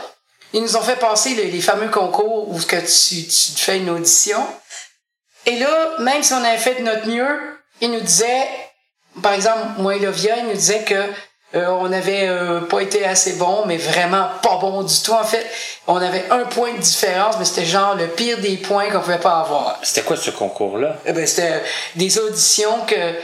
ils 0.52 0.62
nous 0.62 0.76
ont 0.76 0.80
fait 0.80 0.96
passer 0.96 1.34
les, 1.34 1.50
les 1.50 1.60
fameux 1.60 1.88
concours 1.88 2.48
où 2.48 2.58
que 2.60 2.76
tu, 2.76 3.26
tu 3.26 3.60
fais 3.60 3.78
une 3.78 3.90
audition. 3.90 4.46
Et 5.48 5.58
là, 5.58 5.96
même 6.00 6.22
si 6.22 6.34
on 6.34 6.44
avait 6.44 6.58
fait 6.58 6.74
de 6.74 6.82
notre 6.82 7.08
mieux, 7.08 7.58
ils 7.80 7.90
nous 7.90 8.00
disaient, 8.00 8.46
par 9.22 9.32
exemple, 9.32 9.58
moi 9.78 9.96
et 9.96 9.98
Lovia, 9.98 10.36
ils 10.36 10.46
nous 10.46 10.52
disaient 10.52 10.84
que 10.84 10.94
euh, 11.54 11.66
on 11.68 11.88
n'avait 11.88 12.28
euh, 12.28 12.60
pas 12.60 12.80
été 12.80 13.06
assez 13.06 13.32
bon, 13.36 13.64
mais 13.64 13.78
vraiment 13.78 14.28
pas 14.42 14.58
bon 14.58 14.82
du 14.82 14.94
tout. 15.02 15.12
En 15.12 15.24
fait, 15.24 15.46
on 15.86 15.96
avait 15.96 16.26
un 16.30 16.44
point 16.44 16.74
de 16.74 16.78
différence, 16.78 17.36
mais 17.38 17.46
c'était 17.46 17.64
genre 17.64 17.94
le 17.94 18.08
pire 18.08 18.38
des 18.40 18.58
points 18.58 18.90
qu'on 18.90 19.00
pouvait 19.00 19.18
pas 19.18 19.40
avoir. 19.40 19.78
C'était 19.82 20.02
quoi 20.02 20.18
ce 20.18 20.30
concours-là? 20.30 20.98
Eh 21.06 21.12
ben, 21.12 21.26
c'était 21.26 21.62
des 21.96 22.18
auditions 22.18 22.84
que 22.86 23.14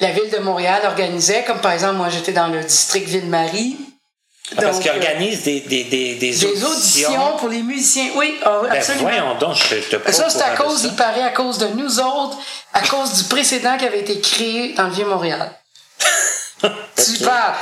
la 0.00 0.10
ville 0.10 0.28
de 0.30 0.38
Montréal 0.38 0.82
organisait, 0.84 1.44
comme 1.44 1.60
par 1.60 1.72
exemple, 1.72 1.94
moi 1.94 2.10
j'étais 2.10 2.32
dans 2.32 2.48
le 2.48 2.60
district 2.60 3.08
Ville-Marie. 3.08 3.78
Ah, 4.52 4.62
parce 4.62 4.78
qu'ils 4.78 4.90
organisent 4.92 5.42
des, 5.42 5.60
des, 5.60 5.84
des, 5.84 6.14
des, 6.14 6.44
auditions. 6.44 7.36
pour 7.38 7.48
les 7.48 7.62
musiciens. 7.62 8.10
Oui, 8.14 8.38
oh, 8.46 8.62
ben, 8.62 8.76
absolument. 8.76 9.08
voyons 9.08 9.34
donc, 9.38 9.56
je 9.56 9.96
te 9.96 10.12
Ça, 10.12 10.30
c'est 10.30 10.42
à 10.42 10.56
cause, 10.56 10.84
il 10.84 10.94
paraît, 10.94 11.22
à 11.22 11.30
cause 11.30 11.58
de 11.58 11.66
nous 11.68 11.98
autres, 11.98 12.38
à 12.72 12.80
cause 12.86 13.14
du 13.14 13.24
précédent 13.24 13.76
qui 13.76 13.86
avait 13.86 14.00
été 14.00 14.20
créé 14.20 14.72
dans 14.74 14.84
le 14.84 14.92
Vieux-Montréal. 14.92 15.50
Super. 16.96 17.56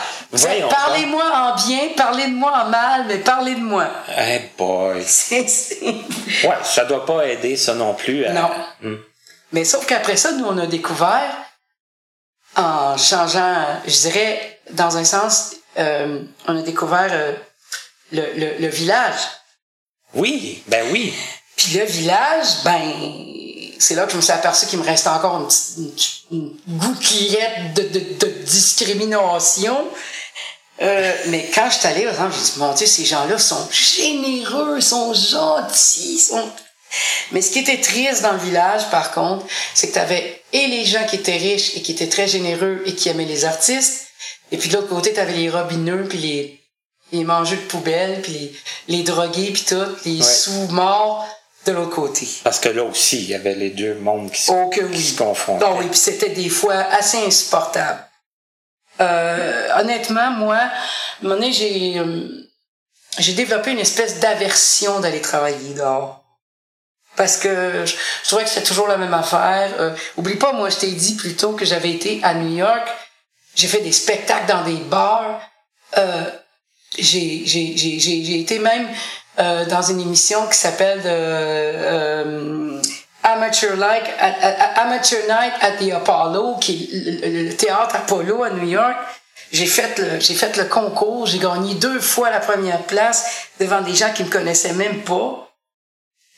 Parlez-moi 0.69 1.25
en 1.33 1.57
bien, 1.57 1.89
parlez 1.97 2.27
de 2.27 2.35
moi 2.35 2.53
en 2.65 2.69
mal, 2.69 3.07
mais 3.07 3.19
parlez 3.19 3.55
de 3.55 3.61
moi. 3.61 3.89
Hey 4.15 4.51
boy. 4.59 4.99
ouais, 5.31 6.59
ça 6.65 6.85
doit 6.85 7.07
pas 7.07 7.27
aider 7.27 7.57
ça 7.57 7.75
non 7.75 7.95
plus. 7.95 8.27
Non. 8.29 8.51
Hmm. 8.83 8.97
Mais 9.53 9.65
sauf 9.65 9.87
qu'après 9.87 10.17
ça, 10.17 10.33
nous, 10.33 10.45
on 10.45 10.59
a 10.59 10.67
découvert, 10.67 11.35
en 12.57 12.97
changeant, 12.99 13.65
je 13.87 14.01
dirais, 14.01 14.61
dans 14.71 14.97
un 14.97 15.05
sens, 15.05 15.55
euh, 15.79 16.23
on 16.47 16.59
a 16.59 16.63
découvert 16.63 17.09
euh, 17.11 17.33
le, 18.13 18.23
le, 18.37 18.59
le 18.59 18.69
village. 18.69 19.21
Oui, 20.15 20.63
ben 20.69 20.87
oui. 20.93 21.13
Puis 21.57 21.79
le 21.79 21.85
village, 21.85 22.47
ben, 22.65 22.81
c'est 23.79 23.95
là 23.95 24.07
que 24.07 24.13
je 24.13 24.17
me 24.17 24.23
suis 24.23 24.33
aperçu 24.33 24.67
qu'il 24.67 24.79
me 24.79 24.85
restait 24.85 25.09
encore 25.09 25.37
une, 25.41 25.47
petite, 25.47 26.25
une, 26.31 26.57
de, 27.75 27.83
de, 27.83 27.99
de 28.19 28.29
discrimination. 28.45 29.89
Euh, 30.83 31.13
mais 31.27 31.51
quand 31.55 31.71
je 31.71 31.79
suis 31.79 31.87
allée, 31.87 32.05
par 32.05 32.13
exemple, 32.15 32.35
j'ai 32.35 32.53
dit, 32.53 32.59
mon 32.59 32.73
Dieu, 32.73 32.87
ces 32.87 33.05
gens-là 33.05 33.39
sont 33.39 33.69
généreux, 33.71 34.81
sont 34.81 35.15
gentils, 35.15 36.19
sont... 36.19 36.51
Mais 37.33 37.43
ce 37.43 37.51
qui 37.51 37.61
était 37.61 37.81
triste 37.81 38.23
dans 38.23 38.33
le 38.33 38.39
village, 38.39 38.89
par 38.91 39.13
contre, 39.13 39.45
c'est 39.75 39.89
que 39.89 39.95
tu 39.95 39.99
avais 39.99 40.43
et 40.53 40.67
les 40.69 40.85
gens 40.85 41.05
qui 41.07 41.17
étaient 41.17 41.37
riches 41.37 41.77
et 41.77 41.83
qui 41.83 41.93
étaient 41.93 42.09
très 42.09 42.29
généreux 42.29 42.83
et 42.87 42.95
qui 42.95 43.09
aimaient 43.09 43.25
les 43.25 43.45
artistes, 43.45 44.04
et 44.55 44.57
puis 44.57 44.69
de 44.69 44.77
l'autre 44.77 44.89
côté, 44.89 45.13
tu 45.13 45.19
avais 45.19 45.33
les 45.33 45.51
robineux, 45.51 46.05
puis 46.09 46.19
les, 46.19 46.61
les 47.11 47.25
mangeux 47.25 47.57
de 47.57 47.63
poubelle, 47.63 48.23
puis 48.23 48.33
les, 48.33 48.55
les 48.87 49.03
drogués, 49.03 49.51
puis 49.53 49.65
tout, 49.67 49.97
les 50.05 50.23
sous-morts 50.23 51.27
de 51.67 51.73
l'autre 51.73 51.91
côté. 51.91 52.29
Parce 52.45 52.61
que 52.61 52.69
là 52.69 52.85
aussi, 52.85 53.19
il 53.19 53.31
y 53.31 53.35
avait 53.35 53.57
les 53.57 53.71
deux 53.71 53.97
mondes 53.97 54.31
qui, 54.31 54.49
oh, 54.51 54.71
que 54.71 54.83
oui. 54.83 55.03
se 55.03 55.19
confrontaient. 55.19 55.67
oui, 55.77 55.89
puis 55.89 55.99
c'était 55.99 56.29
des 56.29 56.49
fois 56.49 56.77
assez 56.77 57.19
insupportable. 57.27 57.99
Euh, 59.01 59.71
honnêtement, 59.81 60.31
moi, 60.31 60.55
à 60.55 60.61
un 60.61 60.71
moment 61.23 61.35
donné, 61.35 61.53
j'ai, 61.53 61.99
euh, 61.99 62.29
j'ai 63.19 63.33
développé 63.33 63.73
une 63.73 63.81
espèce 63.81 64.21
d'aversion 64.21 65.01
d'aller 65.01 65.21
travailler 65.21 65.75
dehors. 65.75 66.25
Parce 67.17 67.39
que 67.39 67.85
je, 67.87 67.97
trouvais 68.23 68.45
que 68.45 68.51
c'était 68.51 68.67
toujours 68.67 68.87
la 68.87 68.99
même 68.99 69.15
affaire. 69.15 69.73
Euh, 69.81 69.97
oublie 70.17 70.37
pas, 70.37 70.53
moi, 70.53 70.71
je 70.71 70.77
t'ai 70.77 70.93
dit 70.93 71.17
plus 71.17 71.35
tôt 71.35 71.55
que 71.55 71.65
j'avais 71.65 71.91
été 71.91 72.21
à 72.23 72.35
New 72.35 72.57
York. 72.57 72.89
J'ai 73.55 73.69
fait 73.69 73.81
des 73.81 73.93
spectacles 73.93 74.47
dans 74.47 74.65
des 74.65 74.77
bars. 74.77 75.41
Euh, 75.99 76.31
j'ai, 76.99 78.41
été 78.41 78.59
même 78.59 78.89
euh, 79.39 79.65
dans 79.67 79.83
une 79.83 80.01
émission 80.01 80.47
qui 80.49 80.59
s'appelle 80.59 81.03
euh, 81.05 82.81
Amateur, 83.23 83.77
like, 83.77 84.05
Amateur 84.77 85.21
Night 85.23 85.55
at 85.61 85.73
the 85.73 85.93
Apollo, 85.93 86.57
qui 86.61 86.91
est 86.93 87.29
le, 87.29 87.57
théâtre 87.57 87.97
Apollo 87.97 88.43
à 88.43 88.51
New 88.51 88.69
York. 88.69 88.97
J'ai 89.53 89.67
fait 89.67 89.99
le, 89.99 90.21
j'ai 90.21 90.35
fait 90.35 90.57
le 90.57 90.65
concours, 90.65 91.27
j'ai 91.27 91.39
gagné 91.39 91.75
deux 91.75 92.01
fois 92.01 92.31
la 92.31 92.41
première 92.41 92.83
place 92.83 93.49
devant 93.61 93.83
des 93.83 93.95
gens 93.95 94.13
qui 94.13 94.25
me 94.25 94.31
connaissaient 94.31 94.73
même 94.73 95.03
pas. 95.03 95.49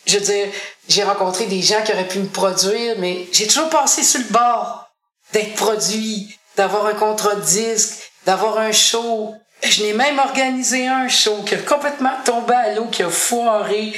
Je 0.07 0.19
veux 0.19 0.25
dire, 0.25 0.47
j'ai 0.89 1.03
rencontré 1.03 1.47
des 1.47 1.63
gens 1.63 1.83
qui 1.83 1.93
auraient 1.93 2.07
pu 2.07 2.19
me 2.19 2.29
produire, 2.29 2.95
mais 2.99 3.27
j'ai 3.33 3.47
toujours 3.47 3.71
passé 3.71 4.03
sur 4.03 4.21
le 4.21 4.27
bord 4.27 4.89
d'être 5.33 5.55
produit, 5.55 6.39
d'avoir 6.57 6.87
un 6.87 6.95
contrat 6.95 7.35
de 7.35 7.41
disque, 7.43 8.11
d'avoir 8.25 8.59
un 8.59 8.73
show, 8.73 9.35
je 9.63 9.83
n'ai 9.83 9.93
même 9.93 10.19
organisé 10.19 10.87
un 10.87 11.09
show 11.09 11.43
qui 11.43 11.55
a 11.55 11.59
complètement 11.59 12.13
tombé 12.25 12.55
à 12.55 12.75
l'eau, 12.75 12.87
qui 12.87 13.03
a 13.03 13.11
foiré 13.11 13.95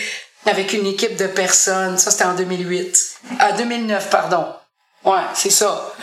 avec 0.46 0.72
une 0.72 0.86
équipe 0.86 1.16
de 1.16 1.26
personnes. 1.26 1.98
Ça, 1.98 2.10
c'était 2.10 2.24
en 2.24 2.34
2008. 2.34 3.18
À 3.38 3.52
2009, 3.52 4.10
pardon. 4.10 4.46
Ouais, 5.04 5.22
c'est 5.34 5.50
ça. 5.50 5.94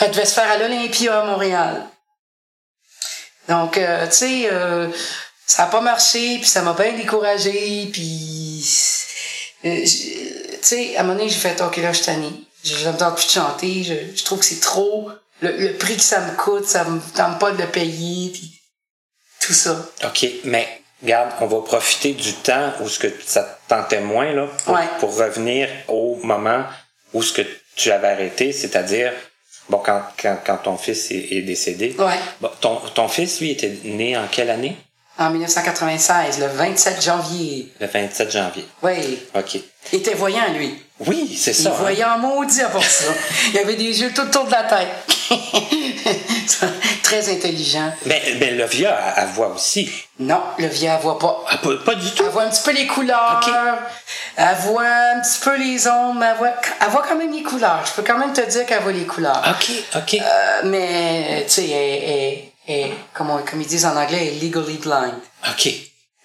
Elle 0.00 0.10
devait 0.10 0.24
se 0.24 0.34
faire 0.34 0.50
à 0.50 0.58
l'Olympia 0.58 1.20
à 1.20 1.24
Montréal. 1.24 1.86
Donc, 3.48 3.78
euh, 3.78 4.06
tu 4.06 4.12
sais, 4.12 4.48
euh, 4.50 4.88
ça 5.46 5.64
a 5.64 5.66
pas 5.66 5.80
marché, 5.80 6.38
puis 6.38 6.48
ça 6.48 6.62
m'a 6.62 6.74
bien 6.74 6.92
découragé, 6.92 7.88
puis... 7.92 8.64
Euh, 9.64 9.82
tu 9.82 10.58
sais, 10.62 10.96
à 10.96 11.00
un 11.00 11.02
moment 11.04 11.18
donné, 11.18 11.28
j'ai 11.30 11.38
fait 11.38 11.60
«OK, 11.62 11.78
là, 11.78 11.92
je 11.92 12.02
suis. 12.02 12.12
Je 12.64 12.88
n'entends 12.88 13.12
plus 13.12 13.26
de 13.26 13.30
chanter. 13.30 14.12
Je, 14.14 14.24
trouve 14.24 14.40
que 14.40 14.44
c'est 14.44 14.60
trop. 14.60 15.10
Le, 15.40 15.72
prix 15.78 15.96
que 15.96 16.02
ça 16.02 16.20
me 16.20 16.36
coûte, 16.36 16.66
ça 16.66 16.84
me 16.84 17.00
tente 17.14 17.38
pas 17.38 17.52
de 17.52 17.62
le 17.62 17.68
payer. 17.68 18.30
Puis 18.30 18.60
tout 19.40 19.52
ça. 19.52 19.86
OK, 20.04 20.26
mais 20.44 20.66
regarde, 21.02 21.30
on 21.40 21.46
va 21.46 21.60
profiter 21.60 22.12
du 22.12 22.32
temps 22.34 22.72
où 22.80 22.88
ce 22.88 22.98
que 22.98 23.08
ça 23.24 23.58
tentait 23.68 24.00
moins 24.00 24.32
là, 24.32 24.48
pour, 24.64 24.78
pour 24.98 25.16
revenir 25.16 25.68
au 25.86 26.16
moment 26.22 26.64
où 27.14 27.22
ce 27.22 27.32
que 27.32 27.42
tu 27.76 27.90
avais 27.92 28.08
arrêté, 28.08 28.52
c'est-à-dire, 28.52 29.12
bon, 29.68 29.78
quand, 29.78 30.02
quand, 30.20 30.38
quand 30.44 30.56
ton 30.58 30.76
fils 30.76 31.10
est, 31.10 31.28
est 31.32 31.42
décédé. 31.42 31.94
Ouais. 31.98 32.18
Bon, 32.40 32.50
ton, 32.60 32.76
ton 32.94 33.08
fils, 33.08 33.40
lui, 33.40 33.52
était 33.52 33.78
né 33.84 34.16
en 34.16 34.26
quelle 34.26 34.50
année? 34.50 34.76
En 35.18 35.30
1996, 35.30 36.38
le 36.38 36.46
27 36.46 37.02
janvier. 37.02 37.72
Le 37.80 37.86
27 37.86 38.30
janvier. 38.30 38.64
Oui. 38.82 39.18
OK. 39.34 39.58
Il 39.92 39.98
était 39.98 40.14
voyant, 40.14 40.52
lui. 40.52 40.80
Oui, 41.06 41.36
c'est 41.40 41.52
Il 41.52 41.62
ça. 41.62 41.70
hein. 41.70 41.74
voyait 41.78 42.04
en 42.04 42.18
maudit 42.18 42.60
pour 42.72 42.84
ça. 42.84 43.12
Il 43.52 43.58
avait 43.58 43.76
des 43.76 44.00
yeux 44.00 44.12
tout 44.12 44.22
autour 44.22 44.44
de 44.46 44.50
la 44.52 44.64
tête. 44.64 44.88
Très 47.02 47.28
intelligent. 47.30 47.92
Mais, 48.06 48.20
mais 48.40 48.50
le 48.52 48.64
vieux, 48.66 48.86
elle, 48.88 49.14
elle 49.24 49.28
voit 49.28 49.48
aussi. 49.48 49.90
Non, 50.18 50.40
le 50.58 50.66
vieux, 50.66 50.88
elle 50.92 51.00
voit 51.00 51.18
pas. 51.18 51.44
Ah, 51.48 51.58
pas, 51.58 51.70
pas 51.84 51.94
du 51.94 52.10
tout. 52.10 52.24
Elle 52.26 52.30
voit 52.32 52.42
un 52.42 52.50
petit 52.50 52.62
peu 52.62 52.72
les 52.72 52.86
couleurs. 52.86 53.40
Ok. 53.46 53.52
Elle 54.36 54.56
voit 54.66 54.84
un 54.86 55.20
petit 55.20 55.38
peu 55.42 55.56
les 55.56 55.86
ombres. 55.88 56.22
Elle 56.22 56.36
voit, 56.36 56.50
elle 56.80 56.88
voit 56.90 57.04
quand 57.08 57.16
même 57.16 57.32
les 57.32 57.42
couleurs. 57.42 57.84
Je 57.86 57.92
peux 57.92 58.02
quand 58.02 58.18
même 58.18 58.32
te 58.32 58.40
dire 58.48 58.66
qu'elle 58.66 58.82
voit 58.82 58.92
les 58.92 59.06
couleurs. 59.06 59.42
OK, 59.48 59.70
OK. 59.96 60.14
Euh, 60.20 60.60
mais, 60.64 61.44
tu 61.46 61.52
sais, 61.54 61.70
elle, 61.70 62.10
elle- 62.10 62.38
elle- 62.66 62.90
comment- 63.14 63.38
comme 63.48 63.60
ils 63.60 63.66
disent 63.66 63.86
en 63.86 63.96
anglais, 63.96 64.28
elle 64.32 64.36
est 64.38 64.46
legally 64.46 64.78
blind. 64.78 65.14
OK. 65.48 65.68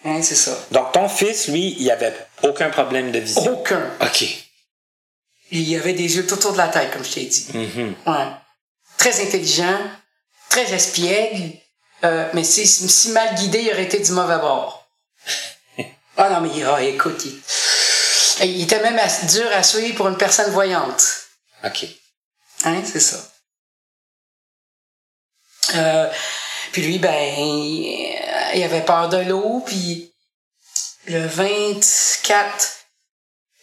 Hein, 0.05 0.19
c'est 0.21 0.35
ça. 0.35 0.51
Donc, 0.71 0.91
ton 0.91 1.07
fils, 1.07 1.47
lui, 1.47 1.75
il 1.79 1.89
avait 1.91 2.13
aucun 2.41 2.69
problème 2.69 3.11
de 3.11 3.19
vision. 3.19 3.53
Aucun. 3.53 3.81
OK. 4.01 4.25
Il 5.55 5.75
avait 5.77 5.93
des 5.93 6.15
yeux 6.15 6.25
tout 6.25 6.33
autour 6.33 6.53
de 6.53 6.57
la 6.57 6.67
tête, 6.67 6.91
comme 6.91 7.05
je 7.05 7.11
t'ai 7.11 7.25
dit. 7.25 7.47
Mhm. 7.53 7.95
Ouais. 8.07 8.27
Très 8.97 9.21
intelligent, 9.21 9.77
très 10.49 10.73
espiègle, 10.73 11.55
euh, 12.03 12.27
mais 12.33 12.43
si, 12.43 12.65
si 12.65 13.11
mal 13.11 13.35
guidé, 13.35 13.61
il 13.61 13.71
aurait 13.71 13.83
été 13.83 13.99
du 13.99 14.11
mauvais 14.11 14.39
bord. 14.39 14.87
Ah 16.15 16.29
non, 16.29 16.41
mais 16.41 16.63
ah, 16.63 16.79
écoute, 16.83 17.25
il, 17.25 17.41
il 18.45 18.63
était 18.63 18.83
même 18.83 18.99
dur 19.31 19.47
à 19.51 19.63
suivre 19.63 19.95
pour 19.95 20.07
une 20.07 20.17
personne 20.17 20.51
voyante. 20.51 21.03
OK. 21.63 21.87
Hein, 22.65 22.83
c'est 22.85 22.99
ça. 22.99 23.17
Euh, 25.73 26.07
puis 26.71 26.83
lui, 26.83 26.99
ben, 26.99 27.15
il, 27.35 28.15
il 28.53 28.63
avait 28.63 28.85
peur 28.85 29.09
de 29.09 29.17
l'eau, 29.17 29.63
puis 29.65 30.13
le 31.07 31.25
24 31.25 32.82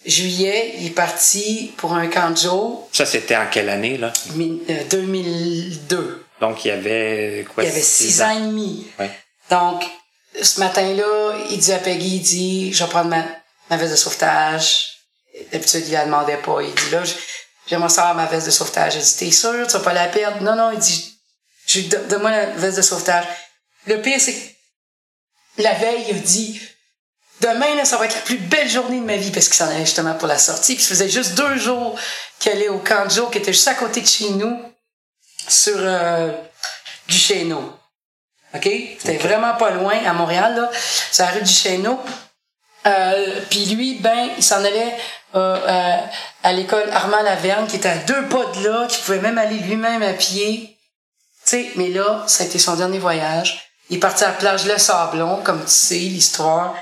juillet, 0.04 0.74
il 0.78 0.86
est 0.86 0.90
parti 0.90 1.72
pour 1.76 1.92
un 1.94 2.06
camp 2.08 2.30
de 2.30 2.36
jour, 2.36 2.88
Ça, 2.92 3.04
c'était 3.06 3.36
en 3.36 3.46
quelle 3.50 3.68
année, 3.68 3.98
là? 3.98 4.12
mi- 4.34 4.62
euh, 4.70 4.84
2002. 4.90 6.24
Donc, 6.40 6.64
il 6.64 6.68
y 6.68 6.70
avait 6.70 7.44
quoi? 7.54 7.64
Il 7.64 7.68
avait 7.68 7.82
six 7.82 8.22
ans 8.22 8.30
et 8.30 8.40
demi. 8.40 8.86
Ouais. 8.98 9.10
Donc, 9.50 9.84
ce 10.40 10.60
matin-là, 10.60 11.34
il 11.50 11.58
dit 11.58 11.72
à 11.72 11.78
Peggy, 11.78 12.16
il 12.16 12.22
dit, 12.22 12.72
je 12.72 12.84
vais 12.84 12.90
prendre 12.90 13.10
ma, 13.10 13.24
ma 13.68 13.76
veste 13.76 13.92
de 13.92 13.96
sauvetage. 13.96 14.86
D'habitude, 15.52 15.84
il 15.86 15.92
la 15.92 16.04
demandait 16.06 16.36
pas. 16.38 16.60
Il 16.62 16.74
dit, 16.74 16.90
là, 16.90 17.04
je- 17.04 17.12
j'aimerais 17.68 17.88
savoir 17.90 18.14
ma 18.14 18.26
veste 18.26 18.46
de 18.46 18.50
sauvetage. 18.50 18.96
Elle 18.96 19.02
dit, 19.02 19.16
t'es 19.18 19.30
sûr, 19.30 19.66
tu 19.66 19.72
vas 19.74 19.80
pas 19.80 19.92
la 19.92 20.06
perdre? 20.08 20.42
Non, 20.42 20.56
non, 20.56 20.70
il 20.72 20.78
dit, 20.78 21.18
donne-moi 22.08 22.30
la 22.30 22.46
veste 22.46 22.78
de 22.78 22.82
sauvetage. 22.82 23.24
Le 23.86 24.00
pire, 24.00 24.20
c'est 24.20 24.32
que 24.34 25.62
la 25.62 25.74
veille, 25.74 26.04
il 26.08 26.16
a 26.16 26.18
dit, 26.20 26.60
demain, 27.40 27.74
là, 27.76 27.84
ça 27.84 27.96
va 27.96 28.06
être 28.06 28.14
la 28.14 28.20
plus 28.22 28.38
belle 28.38 28.68
journée 28.68 29.00
de 29.00 29.04
ma 29.04 29.16
vie 29.16 29.30
parce 29.30 29.46
qu'il 29.46 29.56
s'en 29.56 29.68
allait 29.68 29.86
justement 29.86 30.14
pour 30.14 30.28
la 30.28 30.38
sortie. 30.38 30.74
Puis 30.74 30.84
ça 30.84 30.90
faisait 30.90 31.08
juste 31.08 31.34
deux 31.34 31.56
jours 31.56 31.98
qu'il 32.38 32.52
allait 32.52 32.68
au 32.68 32.82
jour 33.08 33.30
qui 33.30 33.38
était 33.38 33.52
juste 33.52 33.68
à 33.68 33.74
côté 33.74 34.00
de 34.00 34.06
chez 34.06 34.30
nous, 34.30 34.60
sur 35.48 35.76
euh, 35.78 36.30
du 37.08 37.16
Chéneau. 37.16 37.72
OK? 38.54 38.68
C'était 38.98 39.16
vraiment 39.16 39.54
pas 39.54 39.70
loin, 39.70 39.94
à 40.06 40.12
Montréal, 40.12 40.56
là. 40.56 40.70
C'est 41.10 41.22
la 41.22 41.30
rue 41.30 41.42
du 41.42 41.52
Chéneau. 41.52 42.00
Euh, 42.86 43.40
puis 43.50 43.66
lui, 43.66 43.98
ben, 44.00 44.30
il 44.36 44.42
s'en 44.42 44.64
allait 44.64 44.96
euh, 45.34 46.00
à, 46.42 46.48
à 46.48 46.52
l'école 46.52 46.88
Armand 46.92 47.22
Laverne, 47.22 47.66
qui 47.66 47.76
était 47.76 47.90
à 47.90 47.96
deux 47.96 48.26
pas 48.26 48.46
de 48.46 48.68
là, 48.68 48.86
qui 48.88 49.00
pouvait 49.02 49.20
même 49.20 49.38
aller 49.38 49.58
lui-même 49.58 50.02
à 50.02 50.12
pied. 50.12 50.76
Tu 51.44 51.50
sais, 51.50 51.70
mais 51.76 51.88
là, 51.88 52.24
ça 52.26 52.44
a 52.44 52.46
été 52.46 52.58
son 52.58 52.76
dernier 52.76 52.98
voyage. 52.98 53.70
Il 53.88 53.96
est 53.96 54.00
parti 54.00 54.24
à 54.24 54.28
la 54.28 54.34
plage 54.34 54.66
Le 54.66 54.78
Sablon, 54.78 55.42
comme 55.42 55.64
tu 55.64 55.70
sais, 55.70 55.96
l'histoire. 55.96 56.74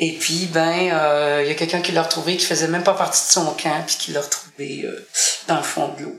Et 0.00 0.12
puis, 0.16 0.46
ben, 0.46 0.90
euh, 0.92 1.42
il 1.42 1.48
y 1.48 1.50
a 1.50 1.54
quelqu'un 1.54 1.80
qui 1.80 1.92
l'a 1.92 2.02
retrouvé, 2.02 2.36
qui 2.36 2.46
faisait 2.46 2.68
même 2.68 2.84
pas 2.84 2.94
partie 2.94 3.26
de 3.26 3.32
son 3.32 3.52
camp, 3.54 3.84
puis 3.86 3.96
qui 3.96 4.12
l'a 4.12 4.20
retrouvé 4.20 4.82
euh, 4.84 5.08
dans 5.48 5.56
le 5.56 5.62
fond 5.62 5.88
de 5.88 6.04
l'eau. 6.04 6.16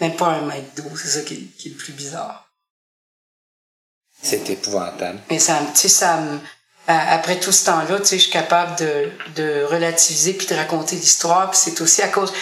Même 0.00 0.16
pas 0.16 0.26
un 0.26 0.42
mètre 0.42 0.74
d'eau, 0.74 0.96
c'est 0.96 1.08
ça 1.08 1.22
qui 1.22 1.34
est, 1.34 1.56
qui 1.58 1.68
est 1.68 1.70
le 1.72 1.76
plus 1.76 1.92
bizarre. 1.92 2.50
C'est 4.22 4.50
épouvantable. 4.50 5.20
Mais 5.30 5.38
ça, 5.38 5.60
tu 5.74 5.80
sais, 5.80 5.88
ça 5.88 6.16
me- 6.18 6.40
après 6.88 7.38
tout 7.40 7.52
ce 7.52 7.66
temps-là, 7.66 7.98
tu 7.98 8.06
sais, 8.06 8.16
je 8.18 8.22
suis 8.22 8.32
capable 8.32 8.76
de, 8.78 9.10
de 9.36 9.64
relativiser 9.64 10.34
puis 10.34 10.46
de 10.46 10.54
raconter 10.54 10.96
l'histoire. 10.96 11.50
Puis 11.50 11.58
c'est 11.62 11.80
aussi 11.80 12.02
à 12.02 12.08
cause, 12.08 12.32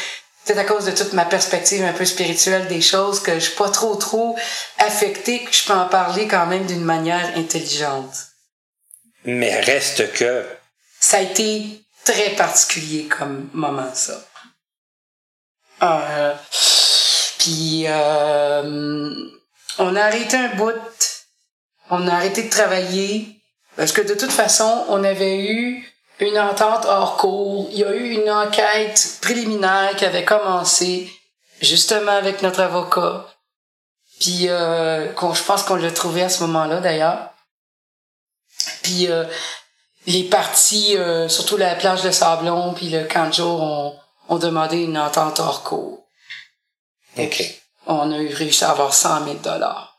peut-être 0.44 0.58
à 0.58 0.64
cause 0.64 0.84
de 0.86 0.90
toute 0.92 1.12
ma 1.12 1.24
perspective 1.24 1.82
un 1.84 1.92
peu 1.92 2.04
spirituelle 2.04 2.66
des 2.68 2.80
choses 2.80 3.20
que 3.20 3.34
je 3.34 3.46
suis 3.46 3.56
pas 3.56 3.70
trop 3.70 3.96
trop 3.96 4.36
affectée, 4.78 5.44
que 5.44 5.52
je 5.52 5.64
peux 5.64 5.72
en 5.72 5.88
parler 5.88 6.28
quand 6.28 6.46
même 6.46 6.66
d'une 6.66 6.84
manière 6.84 7.36
intelligente. 7.36 8.14
Mais 9.24 9.60
reste 9.60 10.12
que, 10.12 10.46
Ça 11.00 11.18
a 11.18 11.20
été 11.20 11.82
très 12.04 12.30
particulier 12.30 13.06
comme 13.06 13.48
moment, 13.52 13.92
ça. 13.94 14.22
Euh, 15.82 16.34
puis 17.38 17.84
euh, 17.86 19.10
on 19.78 19.96
a 19.96 20.02
arrêté 20.02 20.36
un 20.36 20.54
bout, 20.54 21.24
on 21.90 22.06
a 22.06 22.14
arrêté 22.14 22.44
de 22.44 22.50
travailler 22.50 23.40
parce 23.76 23.92
que 23.92 24.02
de 24.02 24.14
toute 24.14 24.32
façon, 24.32 24.84
on 24.88 25.02
avait 25.04 25.46
eu 25.46 25.84
une 26.20 26.38
entente 26.38 26.84
hors 26.86 27.16
cours. 27.16 27.68
Il 27.72 27.78
y 27.78 27.84
a 27.84 27.92
eu 27.92 28.10
une 28.10 28.30
enquête 28.30 29.18
préliminaire 29.20 29.96
qui 29.96 30.04
avait 30.04 30.24
commencé 30.24 31.10
justement 31.60 32.12
avec 32.12 32.42
notre 32.42 32.60
avocat. 32.60 33.26
Puis 34.20 34.48
euh, 34.48 35.08
je 35.12 35.42
pense 35.42 35.64
qu'on 35.64 35.76
l'a 35.76 35.90
trouvé 35.90 36.22
à 36.22 36.28
ce 36.28 36.42
moment-là 36.44 36.80
d'ailleurs. 36.80 37.33
Puis 38.84 39.08
euh, 39.10 39.24
les 40.06 40.22
parties, 40.24 40.96
euh, 40.96 41.28
surtout 41.28 41.56
la 41.56 41.74
plage 41.74 42.02
de 42.02 42.12
Sablon 42.12 42.74
puis 42.74 42.90
le 42.90 43.04
camp 43.04 43.26
de 43.28 43.32
jour, 43.34 43.60
ont, 43.60 43.98
ont 44.28 44.38
demandé 44.38 44.76
une 44.78 44.96
entente 44.98 45.40
hors 45.40 45.64
cours. 45.64 46.06
OK. 47.18 47.42
On 47.86 48.12
a 48.12 48.18
eu 48.18 48.32
réussi 48.32 48.64
à 48.64 48.70
avoir 48.70 48.94
100 48.94 49.24
000 49.24 49.36
dollars. 49.38 49.90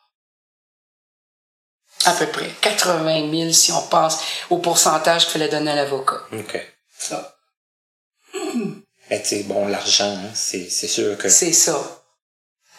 À 2.06 2.12
peu 2.14 2.28
près. 2.28 2.50
80 2.62 3.32
000 3.32 3.52
si 3.52 3.72
on 3.72 3.82
pense 3.88 4.20
au 4.50 4.58
pourcentage 4.60 5.24
qu'il 5.24 5.34
fallait 5.34 5.50
donner 5.50 5.72
à 5.72 5.76
l'avocat. 5.76 6.22
OK. 6.32 6.74
Ça. 6.98 7.36
Mais 9.10 9.22
tu 9.22 9.28
sais, 9.30 9.44
bon, 9.44 9.68
l'argent, 9.68 10.16
hein, 10.16 10.32
c'est 10.34 10.70
c'est 10.70 10.88
sûr 10.88 11.18
que... 11.18 11.30
C'est 11.30 11.54
ça. 11.54 11.78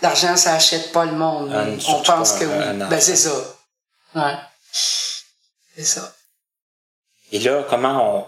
L'argent, 0.02 0.36
ça 0.36 0.54
achète 0.54 0.92
pas 0.92 1.04
le 1.04 1.12
monde. 1.12 1.52
Un- 1.52 1.78
on 1.88 2.02
pense 2.02 2.32
que 2.32 2.44
un- 2.44 2.74
oui. 2.74 2.82
un 2.82 2.88
ben, 2.88 3.00
c'est 3.00 3.16
ça. 3.16 3.30
Ouais. 4.14 4.34
C'est 5.76 5.84
ça. 5.84 6.14
Et 7.32 7.38
là, 7.40 7.64
comment 7.68 8.18
on, 8.18 8.26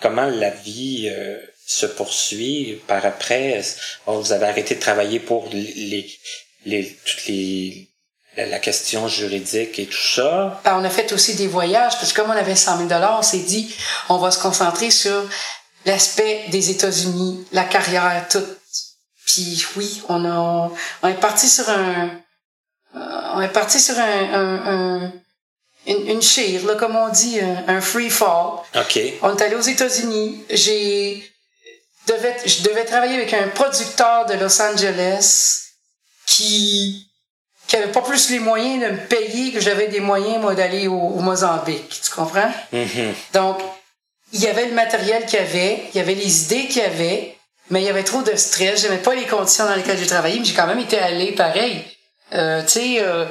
comment 0.00 0.26
la 0.26 0.50
vie 0.50 1.08
euh, 1.10 1.38
se 1.66 1.86
poursuit 1.86 2.82
par 2.86 3.04
après? 3.06 3.62
Bon, 4.06 4.18
vous 4.18 4.32
avez 4.32 4.46
arrêté 4.46 4.74
de 4.74 4.80
travailler 4.80 5.20
pour 5.20 5.48
les, 5.50 6.18
les, 6.64 6.96
toutes 7.04 7.26
les, 7.26 7.88
la, 8.36 8.46
la 8.46 8.58
question 8.58 9.06
juridique 9.08 9.78
et 9.78 9.86
tout 9.86 9.96
ça? 10.16 10.60
Ben, 10.64 10.78
on 10.78 10.84
a 10.84 10.90
fait 10.90 11.12
aussi 11.12 11.34
des 11.34 11.46
voyages, 11.46 11.92
parce 11.98 12.12
que 12.12 12.20
comme 12.20 12.30
on 12.30 12.36
avait 12.36 12.56
100 12.56 12.88
000 12.88 13.00
on 13.18 13.22
s'est 13.22 13.38
dit, 13.40 13.74
on 14.08 14.18
va 14.18 14.30
se 14.30 14.40
concentrer 14.40 14.90
sur 14.90 15.28
l'aspect 15.84 16.46
des 16.48 16.70
États-Unis, 16.70 17.46
la 17.52 17.64
carrière, 17.64 18.26
tout. 18.30 18.44
Puis 19.26 19.64
oui, 19.76 20.02
on 20.08 20.24
a, 20.24 20.70
on 21.02 21.08
est 21.08 21.20
parti 21.20 21.48
sur 21.48 21.68
un, 21.68 22.08
euh, 22.96 22.98
on 23.34 23.40
est 23.40 23.52
parti 23.52 23.78
sur 23.80 23.98
un, 23.98 24.34
un, 24.34 24.66
un- 25.04 25.12
une, 25.86 26.08
une 26.08 26.22
chire, 26.22 26.64
là, 26.66 26.74
comme 26.74 26.96
on 26.96 27.08
dit, 27.08 27.40
un, 27.40 27.76
un 27.76 27.80
free 27.80 28.10
fall. 28.10 28.60
OK. 28.74 29.00
On 29.22 29.36
est 29.36 29.42
allé 29.42 29.54
aux 29.56 29.60
États-Unis. 29.60 30.44
J'ai 30.50 31.28
devais, 32.06 32.36
je 32.44 32.62
devais 32.62 32.84
travailler 32.84 33.14
avec 33.14 33.32
un 33.32 33.48
producteur 33.48 34.26
de 34.26 34.34
Los 34.34 34.60
Angeles 34.60 35.60
qui 36.26 37.08
qui 37.68 37.76
avait 37.76 37.92
pas 37.92 38.02
plus 38.02 38.28
les 38.30 38.38
moyens 38.38 38.82
de 38.82 38.88
me 38.90 38.98
payer 39.06 39.52
que 39.52 39.60
j'avais 39.60 39.88
des 39.88 40.00
moyens 40.00 40.42
moi 40.42 40.54
d'aller 40.54 40.88
au, 40.88 40.98
au 40.98 41.20
Mozambique. 41.20 42.00
Tu 42.04 42.10
comprends? 42.10 42.52
Mhm. 42.72 43.14
Donc 43.32 43.58
il 44.32 44.40
y 44.40 44.48
avait 44.48 44.66
le 44.66 44.74
matériel 44.74 45.24
qu'il 45.26 45.38
y 45.38 45.42
avait, 45.42 45.82
il 45.92 45.96
y 45.96 46.00
avait 46.00 46.14
les 46.14 46.44
idées 46.44 46.66
qu'il 46.66 46.82
y 46.82 46.86
avait, 46.86 47.36
mais 47.70 47.82
il 47.82 47.86
y 47.86 47.88
avait 47.88 48.02
trop 48.02 48.22
de 48.22 48.34
stress. 48.36 48.82
J'aimais 48.82 48.98
pas 48.98 49.14
les 49.14 49.26
conditions 49.26 49.64
dans 49.64 49.74
lesquelles 49.74 49.98
j'ai 49.98 50.06
travaillé, 50.06 50.38
mais 50.38 50.44
j'ai 50.44 50.54
quand 50.54 50.66
même 50.66 50.78
été 50.78 50.98
allé 50.98 51.32
pareil. 51.32 51.84
Euh, 52.34 52.62
tu 52.62 52.68
sais, 52.68 52.96
euh, 53.00 53.26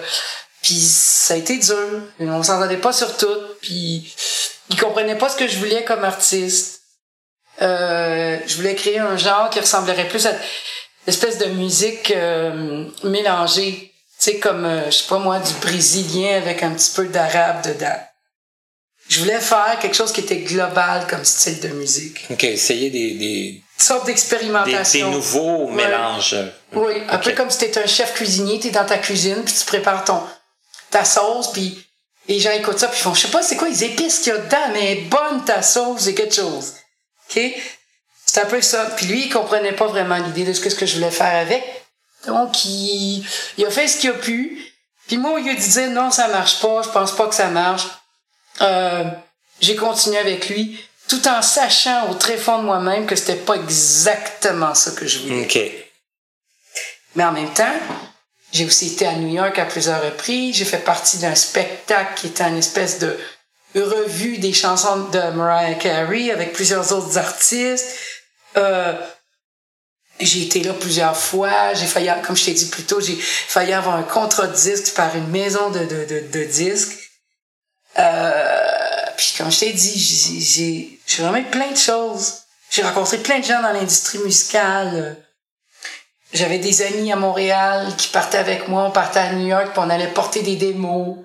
puis 0.61 0.79
ça 0.79 1.33
a 1.33 1.37
été 1.37 1.57
dur. 1.57 2.01
On 2.19 2.43
s'entendait 2.43 2.77
pas 2.77 2.93
sur 2.93 3.15
tout. 3.17 3.27
Puis 3.61 4.13
ils 4.69 4.79
comprenaient 4.79 5.17
pas 5.17 5.29
ce 5.29 5.35
que 5.35 5.47
je 5.47 5.57
voulais 5.57 5.83
comme 5.83 6.03
artiste. 6.03 6.81
Euh, 7.61 8.37
je 8.47 8.55
voulais 8.55 8.75
créer 8.75 8.99
un 8.99 9.17
genre 9.17 9.49
qui 9.49 9.59
ressemblerait 9.59 10.07
plus 10.07 10.25
à 10.25 10.33
l'espèce 11.07 11.37
de 11.37 11.45
musique 11.45 12.11
euh, 12.11 12.85
mélangée. 13.03 13.91
Tu 14.19 14.31
sais, 14.31 14.37
comme, 14.39 14.65
euh, 14.65 14.85
je 14.85 14.91
sais 14.97 15.07
pas 15.07 15.17
moi, 15.19 15.39
du 15.39 15.53
brésilien 15.55 16.37
avec 16.37 16.63
un 16.63 16.71
petit 16.71 16.91
peu 16.95 17.05
d'arabe 17.07 17.63
dedans. 17.65 17.97
Je 19.09 19.19
voulais 19.19 19.39
faire 19.41 19.77
quelque 19.81 19.95
chose 19.95 20.11
qui 20.13 20.21
était 20.21 20.37
global 20.37 21.05
comme 21.09 21.25
style 21.25 21.59
de 21.59 21.67
musique. 21.69 22.25
OK. 22.29 22.43
Essayer 22.45 22.89
des, 22.89 23.11
des 23.15 23.61
sortes 23.77 24.05
Des, 24.05 24.11
d'expérimentations. 24.13 25.09
des 25.09 25.15
nouveaux 25.15 25.65
Ouais. 25.65 25.73
mélanges. 25.85 26.35
Oui, 26.73 26.93
un 27.09 27.17
peu 27.17 27.31
comme 27.33 27.49
si 27.49 27.57
t'étais 27.57 27.83
un 27.83 27.87
chef 27.87 28.13
cuisinier, 28.13 28.59
t'es 28.59 28.69
dans 28.69 28.85
ta 28.85 28.97
cuisine, 28.99 29.43
puis 29.43 29.53
tu 29.53 29.65
prépares 29.65 30.05
ton 30.05 30.21
ta 30.91 31.05
sauce, 31.05 31.51
puis 31.51 31.83
les 32.27 32.39
gens 32.39 32.51
écoutent 32.51 32.79
ça, 32.79 32.87
puis 32.87 32.99
ils 32.99 33.03
font, 33.03 33.13
je 33.13 33.21
sais 33.21 33.31
pas 33.31 33.41
c'est 33.41 33.57
quoi 33.57 33.69
les 33.69 33.83
épices 33.83 34.19
qu'il 34.19 34.33
y 34.33 34.35
a 34.35 34.39
dedans, 34.39 34.69
mais 34.73 34.95
bonne 35.09 35.43
ta 35.45 35.61
sauce, 35.61 36.01
c'est 36.01 36.13
quelque 36.13 36.35
chose. 36.35 36.73
OK? 37.29 37.41
C'est 38.25 38.41
un 38.41 38.45
peu 38.45 38.61
ça. 38.61 38.85
Puis 38.95 39.07
lui, 39.07 39.25
il 39.25 39.29
comprenait 39.29 39.73
pas 39.73 39.87
vraiment 39.87 40.17
l'idée 40.17 40.45
de 40.45 40.53
ce 40.53 40.61
que, 40.61 40.69
ce 40.69 40.75
que 40.75 40.85
je 40.85 40.95
voulais 40.95 41.11
faire 41.11 41.35
avec. 41.35 41.63
Donc, 42.27 42.63
il, 42.65 43.25
il 43.57 43.65
a 43.65 43.71
fait 43.71 43.87
ce 43.87 43.97
qu'il 43.97 44.11
a 44.11 44.13
pu. 44.13 44.61
Puis 45.07 45.17
moi, 45.17 45.31
au 45.31 45.37
lieu 45.37 45.53
de 45.53 45.59
dire 45.59 45.89
non, 45.89 46.11
ça 46.11 46.27
marche 46.27 46.61
pas, 46.61 46.81
je 46.83 46.89
pense 46.89 47.15
pas 47.15 47.27
que 47.27 47.35
ça 47.35 47.47
marche, 47.47 47.87
euh, 48.61 49.03
j'ai 49.59 49.75
continué 49.75 50.17
avec 50.17 50.47
lui, 50.49 50.79
tout 51.07 51.27
en 51.27 51.41
sachant 51.41 52.09
au 52.09 52.13
très 52.13 52.37
fond 52.37 52.59
de 52.59 52.63
moi-même 52.63 53.05
que 53.05 53.15
c'était 53.15 53.35
pas 53.35 53.55
exactement 53.55 54.73
ça 54.73 54.91
que 54.91 55.05
je 55.07 55.19
voulais. 55.19 55.43
OK. 55.43 55.59
Mais 57.15 57.25
en 57.25 57.31
même 57.33 57.53
temps, 57.53 57.73
j'ai 58.51 58.65
aussi 58.65 58.87
été 58.87 59.05
à 59.05 59.13
New 59.13 59.29
York 59.33 59.57
à 59.59 59.65
plusieurs 59.65 60.03
reprises. 60.03 60.57
J'ai 60.57 60.65
fait 60.65 60.83
partie 60.83 61.17
d'un 61.19 61.35
spectacle 61.35 62.13
qui 62.15 62.27
était 62.27 62.43
une 62.43 62.57
espèce 62.57 62.99
de 62.99 63.17
revue 63.75 64.37
des 64.37 64.53
chansons 64.53 65.07
de 65.09 65.31
Mariah 65.31 65.75
Carey 65.75 66.31
avec 66.31 66.53
plusieurs 66.53 66.91
autres 66.91 67.17
artistes. 67.17 67.97
Euh, 68.57 68.93
j'ai 70.19 70.43
été 70.43 70.61
là 70.63 70.73
plusieurs 70.73 71.15
fois. 71.15 71.73
J'ai 71.73 71.85
failli, 71.85 72.09
comme 72.25 72.35
je 72.35 72.45
t'ai 72.45 72.53
dit 72.53 72.65
plus 72.65 72.83
tôt, 72.83 72.99
j'ai 72.99 73.15
failli 73.15 73.71
avoir 73.71 73.95
un 73.95 74.03
contrat 74.03 74.47
de 74.47 74.55
disque 74.55 74.93
par 74.93 75.15
une 75.15 75.27
maison 75.27 75.69
de, 75.71 75.79
de, 75.85 76.27
de, 76.31 76.43
disques. 76.43 76.97
Euh, 77.97 79.05
puis 79.15 79.33
comme 79.37 79.51
je 79.51 79.59
t'ai 79.61 79.73
dit, 79.73 79.97
j'ai, 79.97 80.39
j'ai, 80.39 80.99
j'ai 81.07 81.23
vraiment 81.23 81.43
plein 81.49 81.71
de 81.71 81.77
choses. 81.77 82.39
J'ai 82.69 82.83
rencontré 82.83 83.17
plein 83.17 83.39
de 83.39 83.45
gens 83.45 83.61
dans 83.61 83.71
l'industrie 83.71 84.19
musicale. 84.19 85.17
J'avais 86.33 86.59
des 86.59 86.81
amis 86.81 87.11
à 87.11 87.15
Montréal 87.15 87.87
qui 87.97 88.07
partaient 88.07 88.37
avec 88.37 88.67
moi, 88.67 88.83
on 88.87 88.91
partait 88.91 89.19
à 89.19 89.33
New 89.33 89.47
York, 89.47 89.69
puis 89.73 89.79
on 89.83 89.89
allait 89.89 90.07
porter 90.07 90.41
des 90.41 90.55
démos. 90.55 91.17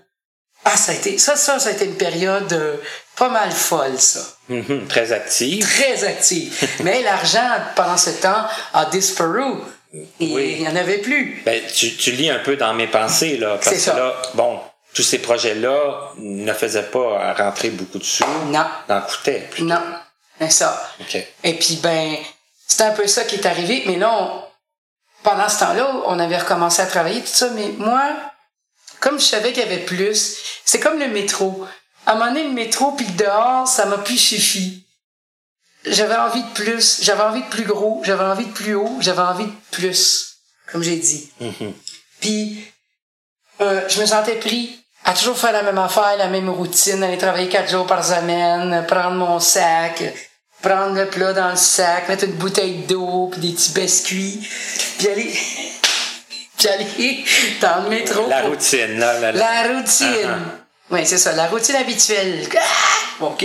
Ah, 0.64 0.76
ça 0.76 0.92
a 0.92 0.94
été, 0.96 1.16
ça, 1.18 1.36
ça, 1.36 1.58
ça 1.60 1.68
a 1.68 1.72
été 1.72 1.84
une 1.84 1.94
période 1.96 2.52
euh, 2.52 2.76
pas 3.16 3.28
mal 3.28 3.52
folle, 3.52 3.98
ça. 3.98 4.20
Mhm, 4.48 4.86
Très 4.88 5.12
active. 5.12 5.64
Très 5.64 6.02
active. 6.04 6.68
Mais 6.82 7.02
l'argent, 7.02 7.48
pendant 7.76 7.96
ce 7.96 8.10
temps, 8.10 8.44
a 8.74 8.86
disparu. 8.86 9.42
Et 9.94 10.04
Oui. 10.34 10.54
il 10.58 10.62
n'y 10.62 10.68
en 10.68 10.74
avait 10.76 10.98
plus. 10.98 11.40
Ben, 11.46 11.62
tu, 11.72 11.94
tu 11.96 12.10
lis 12.12 12.28
un 12.30 12.40
peu 12.40 12.56
dans 12.56 12.74
mes 12.74 12.88
pensées, 12.88 13.36
là. 13.36 13.54
Parce 13.62 13.66
C'est 13.68 13.74
que 13.76 13.80
ça. 13.80 13.94
là, 13.96 14.12
bon, 14.34 14.58
tous 14.92 15.02
ces 15.04 15.18
projets-là 15.18 16.10
ne 16.18 16.52
faisaient 16.52 16.82
pas 16.82 17.32
rentrer 17.34 17.70
beaucoup 17.70 17.98
de 17.98 18.04
sous. 18.04 18.24
Non, 18.46 18.66
N'en 18.88 19.00
coûtaient. 19.02 19.46
plus. 19.50 19.62
non. 19.62 19.80
Mais 20.40 20.50
ça. 20.50 20.90
OK. 21.00 21.16
Et 21.44 21.54
puis, 21.54 21.78
ben, 21.80 22.16
c'est 22.66 22.82
un 22.82 22.90
peu 22.90 23.06
ça 23.06 23.22
qui 23.24 23.36
est 23.36 23.46
arrivé. 23.46 23.84
Mais 23.86 23.96
là, 23.96 24.45
pendant 25.26 25.48
ce 25.48 25.58
temps-là, 25.58 25.92
on 26.06 26.20
avait 26.20 26.38
recommencé 26.38 26.80
à 26.80 26.86
travailler, 26.86 27.20
tout 27.20 27.26
ça. 27.26 27.50
Mais 27.50 27.74
moi, 27.78 28.00
comme 29.00 29.18
je 29.18 29.24
savais 29.24 29.52
qu'il 29.52 29.64
y 29.64 29.66
avait 29.66 29.84
plus, 29.84 30.38
c'est 30.64 30.78
comme 30.78 31.00
le 31.00 31.08
métro. 31.08 31.66
À 32.06 32.12
un 32.12 32.14
moment 32.14 32.28
donné, 32.28 32.44
le 32.44 32.54
métro, 32.54 32.92
puis 32.92 33.04
le 33.06 33.24
dehors, 33.24 33.66
ça 33.66 33.86
m'a 33.86 33.98
plus 33.98 34.18
suffi. 34.18 34.86
J'avais 35.84 36.14
envie 36.14 36.44
de 36.44 36.50
plus. 36.50 37.00
J'avais 37.02 37.24
envie 37.24 37.42
de 37.42 37.48
plus 37.48 37.64
gros. 37.64 38.00
J'avais 38.04 38.22
envie 38.22 38.46
de 38.46 38.52
plus 38.52 38.76
haut. 38.76 38.98
J'avais 39.00 39.22
envie 39.22 39.46
de 39.46 39.52
plus, 39.72 40.36
comme 40.70 40.84
j'ai 40.84 40.96
dit. 40.96 41.28
Mhm. 41.40 41.74
Puis, 42.20 42.64
euh, 43.60 43.80
je 43.88 44.00
me 44.00 44.06
sentais 44.06 44.36
pris 44.36 44.78
à 45.04 45.12
toujours 45.12 45.36
faire 45.36 45.52
la 45.52 45.64
même 45.64 45.78
affaire, 45.78 46.16
la 46.18 46.28
même 46.28 46.48
routine, 46.48 47.02
aller 47.02 47.18
travailler 47.18 47.48
quatre 47.48 47.70
jours 47.70 47.86
par 47.86 48.04
semaine, 48.04 48.86
prendre 48.86 49.16
mon 49.16 49.40
sac, 49.40 50.04
prendre 50.62 50.94
le 50.94 51.06
plat 51.06 51.32
dans 51.32 51.50
le 51.50 51.56
sac, 51.56 52.08
mettre 52.08 52.24
une 52.24 52.32
bouteille 52.32 52.84
d'eau, 52.88 53.28
puis 53.30 53.40
des 53.40 53.52
petits 53.54 53.72
biscuits, 53.72 54.48
puis 54.98 55.08
aller, 55.08 55.32
puis 56.58 56.68
aller 56.68 57.24
dans 57.60 57.82
le 57.84 57.90
métro. 57.90 58.26
La 58.28 58.42
routine, 58.42 58.98
là. 58.98 59.20
La, 59.20 59.32
la 59.32 59.62
routine. 59.74 60.06
Uh-huh. 60.06 60.90
Oui, 60.90 61.00
c'est 61.04 61.18
ça, 61.18 61.32
la 61.32 61.46
routine 61.46 61.76
habituelle. 61.76 62.46
Ah! 62.56 63.24
OK. 63.24 63.44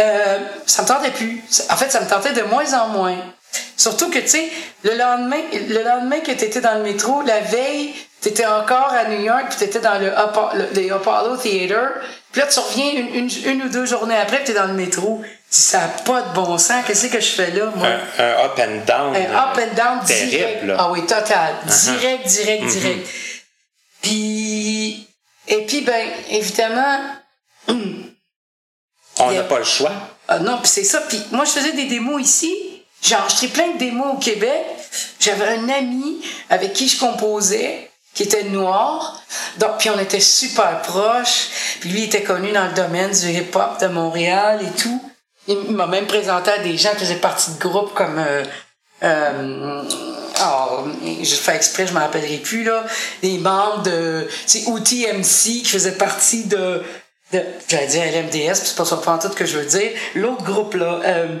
Euh, 0.00 0.38
ça 0.66 0.82
me 0.82 0.88
tentait 0.88 1.10
plus. 1.10 1.42
En 1.70 1.76
fait, 1.76 1.90
ça 1.90 2.00
me 2.00 2.08
tentait 2.08 2.32
de 2.32 2.42
moins 2.42 2.72
en 2.74 2.88
moins. 2.88 3.16
Surtout 3.76 4.10
que, 4.10 4.18
tu 4.18 4.28
sais, 4.28 4.48
le 4.84 4.94
lendemain, 4.96 5.42
le 5.52 5.82
lendemain 5.82 6.20
que 6.20 6.32
tu 6.32 6.44
étais 6.44 6.60
dans 6.60 6.74
le 6.78 6.82
métro, 6.82 7.22
la 7.22 7.40
veille, 7.40 7.94
tu 8.22 8.28
étais 8.28 8.46
encore 8.46 8.90
à 8.92 9.04
New 9.04 9.20
York, 9.20 9.44
puis 9.50 9.58
tu 9.58 9.64
étais 9.64 9.80
dans 9.80 9.98
le, 9.98 10.08
Apo- 10.10 10.50
le- 10.54 10.92
Apollo 10.94 11.36
Theater. 11.36 11.90
Puis 12.32 12.40
là, 12.40 12.46
tu 12.46 12.58
reviens 12.60 12.92
une, 12.92 13.14
une, 13.14 13.30
une 13.44 13.62
ou 13.64 13.68
deux 13.68 13.84
journées 13.84 14.16
après, 14.16 14.42
tu 14.44 14.52
es 14.52 14.54
dans 14.54 14.66
le 14.66 14.72
métro. 14.72 15.22
Ça 15.54 15.80
n'a 15.80 15.88
pas 15.88 16.22
de 16.22 16.32
bon 16.34 16.56
sens. 16.56 16.82
Qu'est-ce 16.86 17.08
que 17.08 17.20
je 17.20 17.26
fais 17.32 17.50
là, 17.50 17.66
moi? 17.76 17.86
un, 17.86 18.24
un 18.24 18.44
up 18.46 18.58
and 18.58 18.86
down. 18.86 19.14
Un 19.14 19.34
up 19.50 19.58
and 19.58 19.74
down 19.74 20.04
terrible, 20.06 20.30
direct. 20.30 20.64
là. 20.64 20.76
Ah 20.78 20.90
oui, 20.90 21.04
total. 21.04 21.54
Uh-huh. 21.68 21.98
Direct, 21.98 22.26
direct, 22.26 22.64
direct. 22.68 23.08
Puis, 24.00 25.06
et 25.48 25.66
puis, 25.66 25.82
ben, 25.82 26.08
évidemment, 26.30 26.98
On 27.68 29.30
n'a 29.30 29.40
a- 29.40 29.44
pas 29.44 29.58
le 29.58 29.64
choix. 29.64 29.92
ah 30.28 30.38
non, 30.38 30.58
puis 30.58 30.68
c'est 30.68 30.84
ça. 30.84 31.00
Puis 31.02 31.22
moi, 31.32 31.44
je 31.44 31.50
faisais 31.50 31.72
des 31.72 31.84
démos 31.84 32.22
ici. 32.22 32.54
J'ai 33.02 33.14
enregistré 33.16 33.48
plein 33.48 33.72
de 33.72 33.78
démos 33.78 34.14
au 34.14 34.18
Québec. 34.18 34.64
J'avais 35.20 35.48
un 35.48 35.68
ami 35.68 36.24
avec 36.50 36.72
qui 36.72 36.88
je 36.88 36.98
composais, 36.98 37.90
qui 38.14 38.22
était 38.22 38.44
noir. 38.44 39.20
Donc, 39.58 39.78
puis 39.78 39.90
on 39.90 39.98
était 39.98 40.20
super 40.20 40.80
proches. 40.82 41.48
Puis 41.80 41.90
lui, 41.90 42.00
il 42.00 42.04
était 42.04 42.22
connu 42.22 42.52
dans 42.52 42.66
le 42.68 42.72
domaine 42.74 43.10
du 43.10 43.28
hip-hop 43.30 43.80
de 43.80 43.88
Montréal 43.88 44.60
et 44.62 44.80
tout. 44.80 45.02
Il 45.48 45.72
m'a 45.72 45.86
même 45.86 46.06
présenté 46.06 46.50
à 46.50 46.58
des 46.58 46.76
gens 46.76 46.90
qui 46.90 47.00
faisaient 47.00 47.16
partie 47.16 47.52
de 47.52 47.58
groupes 47.58 47.94
comme... 47.94 48.18
Euh, 48.18 48.44
euh, 49.02 49.82
oh, 50.40 50.84
je 51.22 51.34
fais 51.34 51.56
exprès, 51.56 51.86
je 51.86 51.92
m'en 51.92 52.00
rappellerai 52.00 52.36
plus, 52.36 52.62
là. 52.64 52.84
Des 53.22 53.38
membres 53.38 53.82
de... 53.82 54.28
C'est 54.46 54.64
MC 55.12 55.62
qui 55.62 55.66
faisait 55.66 55.92
partie 55.92 56.44
de... 56.44 56.82
de 57.32 57.42
J'allais 57.68 57.86
dire 57.88 58.04
LMDS, 58.04 58.54
c'est 58.54 58.76
pas 58.76 58.84
en 58.84 59.18
tout 59.18 59.28
que 59.30 59.46
je 59.46 59.58
veux 59.58 59.66
dire. 59.66 59.90
L'autre 60.14 60.44
groupe, 60.44 60.74
là... 60.74 61.00
Euh, 61.04 61.38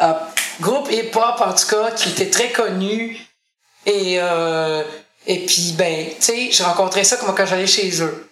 euh, 0.00 0.12
groupe 0.60 0.90
hip-hop, 0.90 1.40
en 1.40 1.52
tout 1.52 1.66
cas, 1.68 1.90
qui 1.92 2.10
était 2.10 2.30
très 2.30 2.50
connu. 2.50 3.18
Et, 3.86 4.16
euh, 4.18 4.82
et 5.26 5.46
puis, 5.46 5.74
ben, 5.76 6.06
tu 6.18 6.22
sais, 6.22 6.50
je 6.50 6.62
rencontrais 6.62 7.04
ça 7.04 7.16
comme 7.16 7.34
quand 7.34 7.46
j'allais 7.46 7.66
chez 7.66 8.02
eux. 8.02 8.29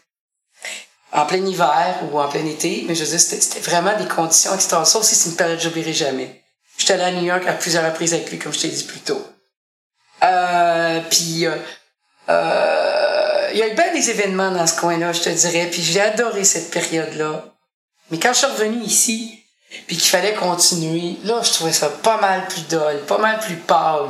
En 1.18 1.26
plein 1.26 1.44
hiver 1.44 1.96
ou 2.12 2.20
en 2.20 2.28
plein 2.28 2.46
été. 2.46 2.84
Mais 2.86 2.94
je 2.94 3.02
veux 3.02 3.10
dire, 3.10 3.20
c'était 3.20 3.58
vraiment 3.58 3.96
des 3.98 4.06
conditions 4.06 4.54
extraordinaires. 4.54 4.92
Ça 4.92 4.98
aussi, 5.00 5.16
c'est 5.16 5.30
une 5.30 5.36
période 5.36 5.58
que 5.58 5.64
j'oublierai 5.64 5.92
jamais. 5.92 6.44
J'étais 6.76 6.92
allé 6.92 7.02
à 7.02 7.10
New 7.10 7.24
York 7.24 7.42
à 7.48 7.54
plusieurs 7.54 7.84
reprises 7.84 8.14
avec 8.14 8.30
lui, 8.30 8.38
comme 8.38 8.52
je 8.52 8.60
t'ai 8.60 8.68
dit 8.68 8.84
plus 8.84 9.00
tôt. 9.00 9.26
Euh, 10.22 11.00
puis, 11.10 11.44
euh, 11.46 11.56
euh, 12.28 13.48
il 13.52 13.58
y 13.58 13.62
a 13.62 13.68
eu 13.68 13.74
bien 13.74 13.92
des 13.92 14.10
événements 14.10 14.52
dans 14.52 14.66
ce 14.66 14.78
coin-là, 14.78 15.12
je 15.12 15.22
te 15.22 15.30
dirais. 15.30 15.66
Puis 15.72 15.82
j'ai 15.82 16.00
adoré 16.00 16.44
cette 16.44 16.70
période-là. 16.70 17.46
Mais 18.10 18.20
quand 18.20 18.32
je 18.32 18.38
suis 18.38 18.46
revenu 18.46 18.80
ici, 18.82 19.42
puis 19.88 19.96
qu'il 19.96 20.08
fallait 20.08 20.34
continuer, 20.34 21.16
là, 21.24 21.42
je 21.42 21.50
trouvais 21.50 21.72
ça 21.72 21.88
pas 21.88 22.20
mal 22.20 22.46
plus 22.46 22.68
dole, 22.68 23.00
pas 23.06 23.18
mal 23.18 23.40
plus 23.40 23.56
pâle, 23.56 24.06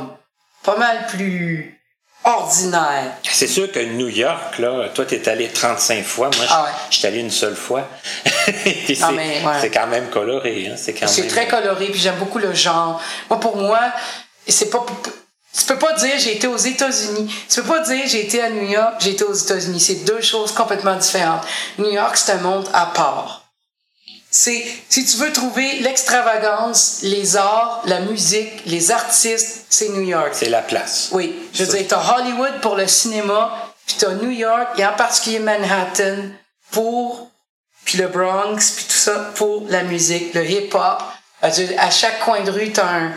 pas 0.63 0.77
mal 0.77 1.07
plus 1.07 1.78
ordinaire. 2.23 3.13
C'est 3.23 3.47
sûr 3.47 3.71
que 3.71 3.79
New 3.79 4.09
York, 4.09 4.59
là, 4.59 4.89
toi, 4.93 5.05
t'es 5.05 5.27
allé 5.29 5.47
35 5.49 6.03
fois. 6.03 6.29
Moi, 6.35 6.45
Ah 6.49 6.63
ouais. 6.63 6.69
je 6.89 6.97
suis 6.97 7.07
allé 7.07 7.19
une 7.19 7.31
seule 7.31 7.55
fois. 7.55 7.87
C'est 8.45 9.01
ouais. 9.03 9.71
quand 9.73 9.87
même 9.87 10.09
coloré. 10.09 10.67
Hein? 10.67 10.75
C'est 10.77 10.99
même... 10.99 11.27
très 11.27 11.47
coloré, 11.47 11.87
puis 11.87 11.99
j'aime 11.99 12.17
beaucoup 12.17 12.39
le 12.39 12.53
genre. 12.53 13.01
Moi, 13.29 13.39
pour 13.39 13.57
moi, 13.57 13.79
c'est 14.47 14.69
pas. 14.69 14.85
Tu 15.57 15.65
peux 15.65 15.77
pas 15.77 15.93
dire 15.93 16.13
j'ai 16.17 16.35
été 16.35 16.47
aux 16.47 16.57
États-Unis. 16.57 17.33
Tu 17.49 17.61
peux 17.61 17.67
pas 17.67 17.79
dire 17.79 18.03
j'ai 18.05 18.25
été 18.25 18.41
à 18.41 18.49
New 18.49 18.67
York, 18.69 18.95
j'ai 18.99 19.11
été 19.11 19.23
aux 19.23 19.33
États-Unis. 19.33 19.79
C'est 19.79 20.05
deux 20.05 20.21
choses 20.21 20.51
complètement 20.51 20.95
différentes. 20.95 21.41
New 21.77 21.89
York, 21.89 22.15
c'est 22.17 22.33
un 22.33 22.37
monde 22.37 22.67
à 22.73 22.87
part. 22.87 23.48
C'est, 24.31 24.63
si 24.89 25.05
tu 25.05 25.17
veux 25.17 25.33
trouver 25.33 25.79
l'extravagance, 25.79 26.99
les 27.01 27.35
arts, 27.35 27.81
la 27.85 27.99
musique, 28.01 28.63
les 28.65 28.91
artistes, 28.91 29.65
c'est 29.69 29.89
New 29.89 30.01
York. 30.01 30.29
C'est 30.33 30.49
la 30.49 30.61
place. 30.61 31.09
Oui, 31.11 31.35
je 31.53 31.63
veux 31.63 31.77
dire, 31.77 31.87
t'as 31.87 32.15
Hollywood 32.15 32.61
pour 32.61 32.75
le 32.75 32.87
cinéma, 32.87 33.73
puis 33.87 33.95
t'as 33.99 34.13
New 34.13 34.29
York, 34.29 34.77
et 34.77 34.85
en 34.85 34.93
particulier 34.93 35.39
Manhattan 35.39 36.29
pour, 36.69 37.31
puis 37.85 37.97
le 37.97 38.07
Bronx, 38.07 38.57
puis 38.75 38.85
tout 38.85 38.91
ça 38.91 39.31
pour 39.35 39.65
la 39.69 39.83
musique, 39.83 40.33
le 40.35 40.45
hip-hop. 40.45 41.01
À 41.41 41.89
chaque 41.89 42.19
coin 42.19 42.41
de 42.43 42.51
rue, 42.51 42.71
t'as 42.71 42.85
un, 42.85 43.13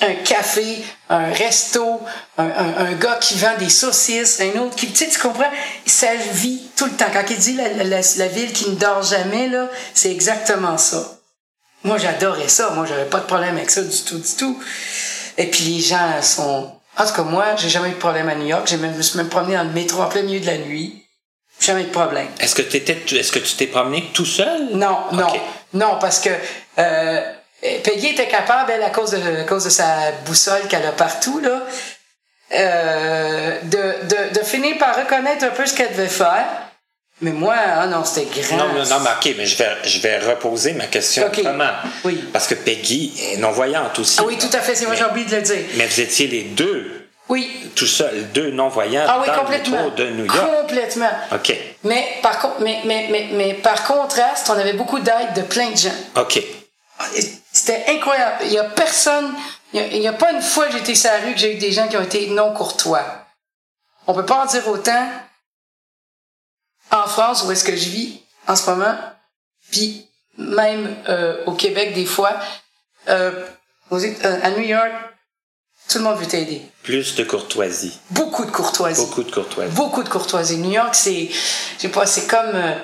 un 0.00 0.14
café, 0.14 0.84
un 1.08 1.32
resto, 1.32 2.00
un, 2.36 2.44
un, 2.44 2.86
un 2.86 2.92
gars 2.92 3.18
qui 3.20 3.36
vend 3.38 3.56
des 3.58 3.68
saucisses, 3.68 4.40
un 4.40 4.58
autre 4.60 4.76
qui, 4.76 4.88
tu 4.88 4.96
sais, 4.96 5.08
tu 5.08 5.18
comprends? 5.18 5.50
Ça 5.86 6.08
vit 6.32 6.62
tout 6.76 6.84
le 6.86 6.92
temps. 6.92 7.06
Quand 7.12 7.24
il 7.28 7.36
dit 7.36 7.54
la, 7.54 7.68
la, 7.84 8.00
la 8.16 8.28
ville 8.28 8.52
qui 8.52 8.70
ne 8.70 8.76
dort 8.76 9.02
jamais, 9.02 9.48
là, 9.48 9.68
c'est 9.94 10.10
exactement 10.10 10.78
ça. 10.78 11.18
Moi, 11.84 11.98
j'adorais 11.98 12.48
ça. 12.48 12.70
Moi, 12.70 12.86
j'avais 12.86 13.06
pas 13.06 13.20
de 13.20 13.26
problème 13.26 13.56
avec 13.56 13.70
ça 13.70 13.82
du 13.82 13.98
tout, 14.02 14.18
du 14.18 14.34
tout. 14.36 14.62
Et 15.36 15.46
puis, 15.46 15.64
les 15.64 15.80
gens 15.80 16.22
sont... 16.22 16.72
En 16.96 17.06
tout 17.06 17.12
cas, 17.12 17.22
moi, 17.22 17.56
j'ai 17.56 17.68
jamais 17.68 17.88
eu 17.90 17.92
de 17.92 17.98
problème 17.98 18.28
à 18.28 18.34
New 18.34 18.46
York. 18.46 18.66
J'ai 18.66 18.76
même, 18.76 18.92
je 18.92 18.98
me 18.98 19.02
suis 19.02 19.18
même 19.18 19.28
promené 19.28 19.54
dans 19.56 19.64
le 19.64 19.70
métro 19.70 20.02
en 20.02 20.08
plein 20.08 20.22
milieu 20.22 20.40
de 20.40 20.46
la 20.46 20.58
nuit. 20.58 21.04
Jamais 21.60 21.84
de 21.84 21.90
problème. 21.90 22.28
Est-ce 22.40 22.54
que, 22.54 22.62
t'étais, 22.62 23.02
est-ce 23.16 23.32
que 23.32 23.38
tu 23.40 23.54
t'es 23.54 23.66
promené 23.66 24.10
tout 24.12 24.26
seul? 24.26 24.70
Non, 24.72 24.98
non. 25.12 25.32
Non, 25.74 25.98
parce 26.00 26.20
que... 26.20 26.30
Euh, 26.78 27.32
Peggy 27.60 28.08
était 28.08 28.28
capable, 28.28 28.70
elle, 28.70 28.82
à 28.82 28.90
cause 28.90 29.10
de, 29.10 29.40
à 29.40 29.44
cause 29.44 29.64
de 29.64 29.70
sa 29.70 30.12
boussole 30.26 30.62
qu'elle 30.68 30.86
a 30.86 30.92
partout, 30.92 31.40
là, 31.40 31.62
euh, 32.54 33.58
de, 33.64 34.06
de, 34.06 34.38
de 34.38 34.44
finir 34.44 34.78
par 34.78 34.96
reconnaître 34.96 35.44
un 35.44 35.50
peu 35.50 35.66
ce 35.66 35.74
qu'elle 35.74 35.90
devait 35.92 36.06
faire. 36.08 36.46
Mais 37.20 37.32
moi, 37.32 37.56
ah 37.58 37.86
non, 37.88 38.04
c'était 38.04 38.40
grand. 38.40 38.56
Non, 38.58 38.68
non, 38.74 38.84
non, 38.88 39.00
mais 39.00 39.10
OK, 39.10 39.34
mais 39.36 39.44
je 39.44 39.56
vais, 39.58 39.70
je 39.82 39.98
vais 39.98 40.18
reposer 40.18 40.72
ma 40.74 40.86
question 40.86 41.26
OK. 41.26 41.38
autrement. 41.38 41.70
Oui. 42.04 42.24
Parce 42.32 42.46
que 42.46 42.54
Peggy 42.54 43.12
est 43.32 43.36
non-voyante 43.38 43.98
aussi. 43.98 44.18
Ah 44.20 44.24
oui, 44.24 44.38
tout 44.38 44.56
à 44.56 44.60
fait, 44.60 44.76
c'est 44.76 44.86
moi, 44.86 44.94
j'ai 44.94 45.04
oublié 45.04 45.26
de 45.26 45.34
le 45.34 45.42
dire. 45.42 45.64
Mais 45.74 45.86
vous 45.86 46.00
étiez 46.00 46.28
les 46.28 46.42
deux, 46.44 47.08
Oui. 47.28 47.72
tout 47.74 47.88
seuls, 47.88 48.28
deux 48.32 48.52
non-voyants 48.52 49.04
Ah 49.08 49.18
oui, 49.20 49.26
dans 49.26 49.32
le 49.34 49.38
complètement. 49.40 49.76
métro 49.78 49.90
de 49.96 50.10
New 50.10 50.26
York. 50.26 50.48
Complètement. 50.60 51.10
OK. 51.34 51.56
Mais 51.82 52.06
par, 52.22 52.54
mais, 52.60 52.78
mais, 52.84 53.08
mais, 53.10 53.26
mais 53.32 53.54
par 53.54 53.82
contraste, 53.82 54.48
on 54.48 54.58
avait 54.58 54.74
beaucoup 54.74 55.00
d'aide 55.00 55.34
de 55.34 55.42
plein 55.42 55.70
de 55.70 55.76
gens. 55.76 55.94
OK. 56.16 56.40
C'était 57.58 57.84
incroyable. 57.88 58.36
Il 58.44 58.50
n'y 58.50 58.58
a 58.58 58.64
personne, 58.64 59.34
il 59.72 59.82
n'y 59.98 60.06
a, 60.06 60.12
y 60.12 60.16
pas 60.16 60.30
une 60.32 60.40
fois 60.40 60.66
que 60.66 60.72
j'ai 60.74 60.78
été 60.78 60.94
sur 60.94 61.10
la 61.10 61.18
rue 61.18 61.32
que 61.32 61.38
j'ai 61.40 61.54
eu 61.56 61.58
des 61.58 61.72
gens 61.72 61.88
qui 61.88 61.96
ont 61.96 62.02
été 62.02 62.28
non 62.28 62.54
courtois. 62.54 63.04
On 64.06 64.14
peut 64.14 64.24
pas 64.24 64.42
en 64.44 64.46
dire 64.46 64.66
autant 64.68 65.10
en 66.92 67.06
France 67.08 67.42
où 67.42 67.50
est-ce 67.50 67.64
que 67.64 67.74
je 67.76 67.88
vis 67.88 68.20
en 68.46 68.54
ce 68.54 68.70
moment, 68.70 68.96
puis 69.72 70.06
même 70.38 70.96
euh, 71.08 71.44
au 71.46 71.52
Québec 71.52 71.94
des 71.94 72.06
fois, 72.06 72.32
euh, 73.08 73.44
euh, 73.92 74.40
à 74.42 74.50
New 74.52 74.62
York, 74.62 74.92
tout 75.88 75.98
le 75.98 76.04
monde 76.04 76.18
veut 76.18 76.26
t'aider. 76.26 76.62
Plus 76.84 77.16
de 77.16 77.24
courtoisie. 77.24 77.98
Beaucoup 78.10 78.44
de 78.44 78.50
courtoisie. 78.52 79.04
Beaucoup 79.04 79.24
de 79.24 79.30
courtoisie. 79.32 79.72
Beaucoup 79.74 80.02
de 80.04 80.08
courtoisie. 80.08 80.56
New 80.58 80.70
York, 80.70 80.94
c'est, 80.94 81.26
je 81.28 81.80
sais 81.80 81.88
pas, 81.88 82.06
c'est 82.06 82.26
comme, 82.28 82.52
euh, 82.54 82.74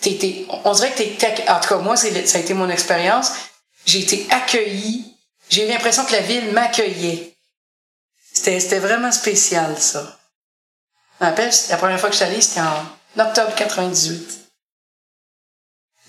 t'es- 0.00 0.16
t'es- 0.16 0.46
on 0.64 0.72
dirait 0.72 0.92
que 0.92 0.96
t'es, 0.98 1.14
t'es- 1.18 1.48
en 1.50 1.60
tout 1.60 1.68
cas, 1.68 1.76
moi, 1.76 1.94
ça 1.96 2.06
a 2.08 2.40
été 2.40 2.54
mon 2.54 2.70
expérience. 2.70 3.32
J'ai 3.86 4.00
été 4.00 4.26
accueilli. 4.30 5.04
J'ai 5.50 5.66
eu 5.66 5.68
l'impression 5.68 6.04
que 6.04 6.12
la 6.12 6.20
ville 6.20 6.52
m'accueillait. 6.52 7.34
C'était, 8.32 8.58
c'était 8.60 8.78
vraiment 8.78 9.12
spécial, 9.12 9.76
ça. 9.78 10.18
Je 11.20 11.24
me 11.24 11.30
rappelle, 11.30 11.50
la 11.70 11.76
première 11.76 12.00
fois 12.00 12.08
que 12.08 12.14
je 12.14 12.22
suis 12.22 12.26
allée, 12.26 12.40
c'était 12.40 12.60
en 12.60 13.22
octobre 13.22 13.54
98. 13.54 14.40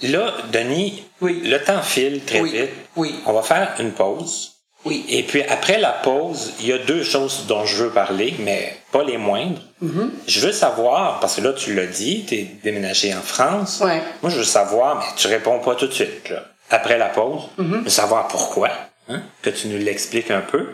Là, 0.03 0.33
Denis, 0.51 1.05
Oui. 1.21 1.41
le 1.45 1.63
temps 1.63 1.81
file 1.81 2.23
très 2.25 2.41
Oui. 2.41 2.51
vite. 2.51 2.69
Oui. 2.95 3.15
On 3.25 3.33
va 3.33 3.43
faire 3.43 3.75
une 3.79 3.93
pause. 3.93 4.51
Oui. 4.83 5.03
Et 5.09 5.23
puis 5.23 5.41
après 5.43 5.79
la 5.79 5.91
pause, 5.91 6.53
il 6.59 6.67
y 6.67 6.73
a 6.73 6.77
deux 6.77 7.03
choses 7.03 7.45
dont 7.47 7.65
je 7.65 7.83
veux 7.83 7.89
parler, 7.91 8.35
mais 8.39 8.77
pas 8.91 9.03
les 9.03 9.17
moindres. 9.17 9.61
Mm-hmm. 9.83 10.09
Je 10.27 10.39
veux 10.41 10.51
savoir, 10.51 11.19
parce 11.19 11.37
que 11.37 11.41
là 11.41 11.53
tu 11.53 11.73
l'as 11.73 11.87
dit, 11.87 12.25
tu 12.27 12.35
es 12.35 12.43
déménagé 12.63 13.13
en 13.15 13.21
France. 13.21 13.79
Ouais. 13.79 14.01
Moi 14.21 14.29
je 14.29 14.37
veux 14.37 14.43
savoir, 14.43 14.97
mais 14.99 15.05
tu 15.17 15.27
réponds 15.27 15.59
pas 15.59 15.73
tout 15.75 15.87
de 15.87 15.93
suite. 15.93 16.29
Là. 16.29 16.45
Après 16.69 16.97
la 16.97 17.09
pause, 17.09 17.43
je 17.57 17.63
veux 17.63 17.89
savoir 17.89 18.27
pourquoi, 18.27 18.69
hein, 19.07 19.21
que 19.41 19.49
tu 19.49 19.67
nous 19.67 19.77
l'expliques 19.77 20.31
un 20.31 20.41
peu. 20.41 20.67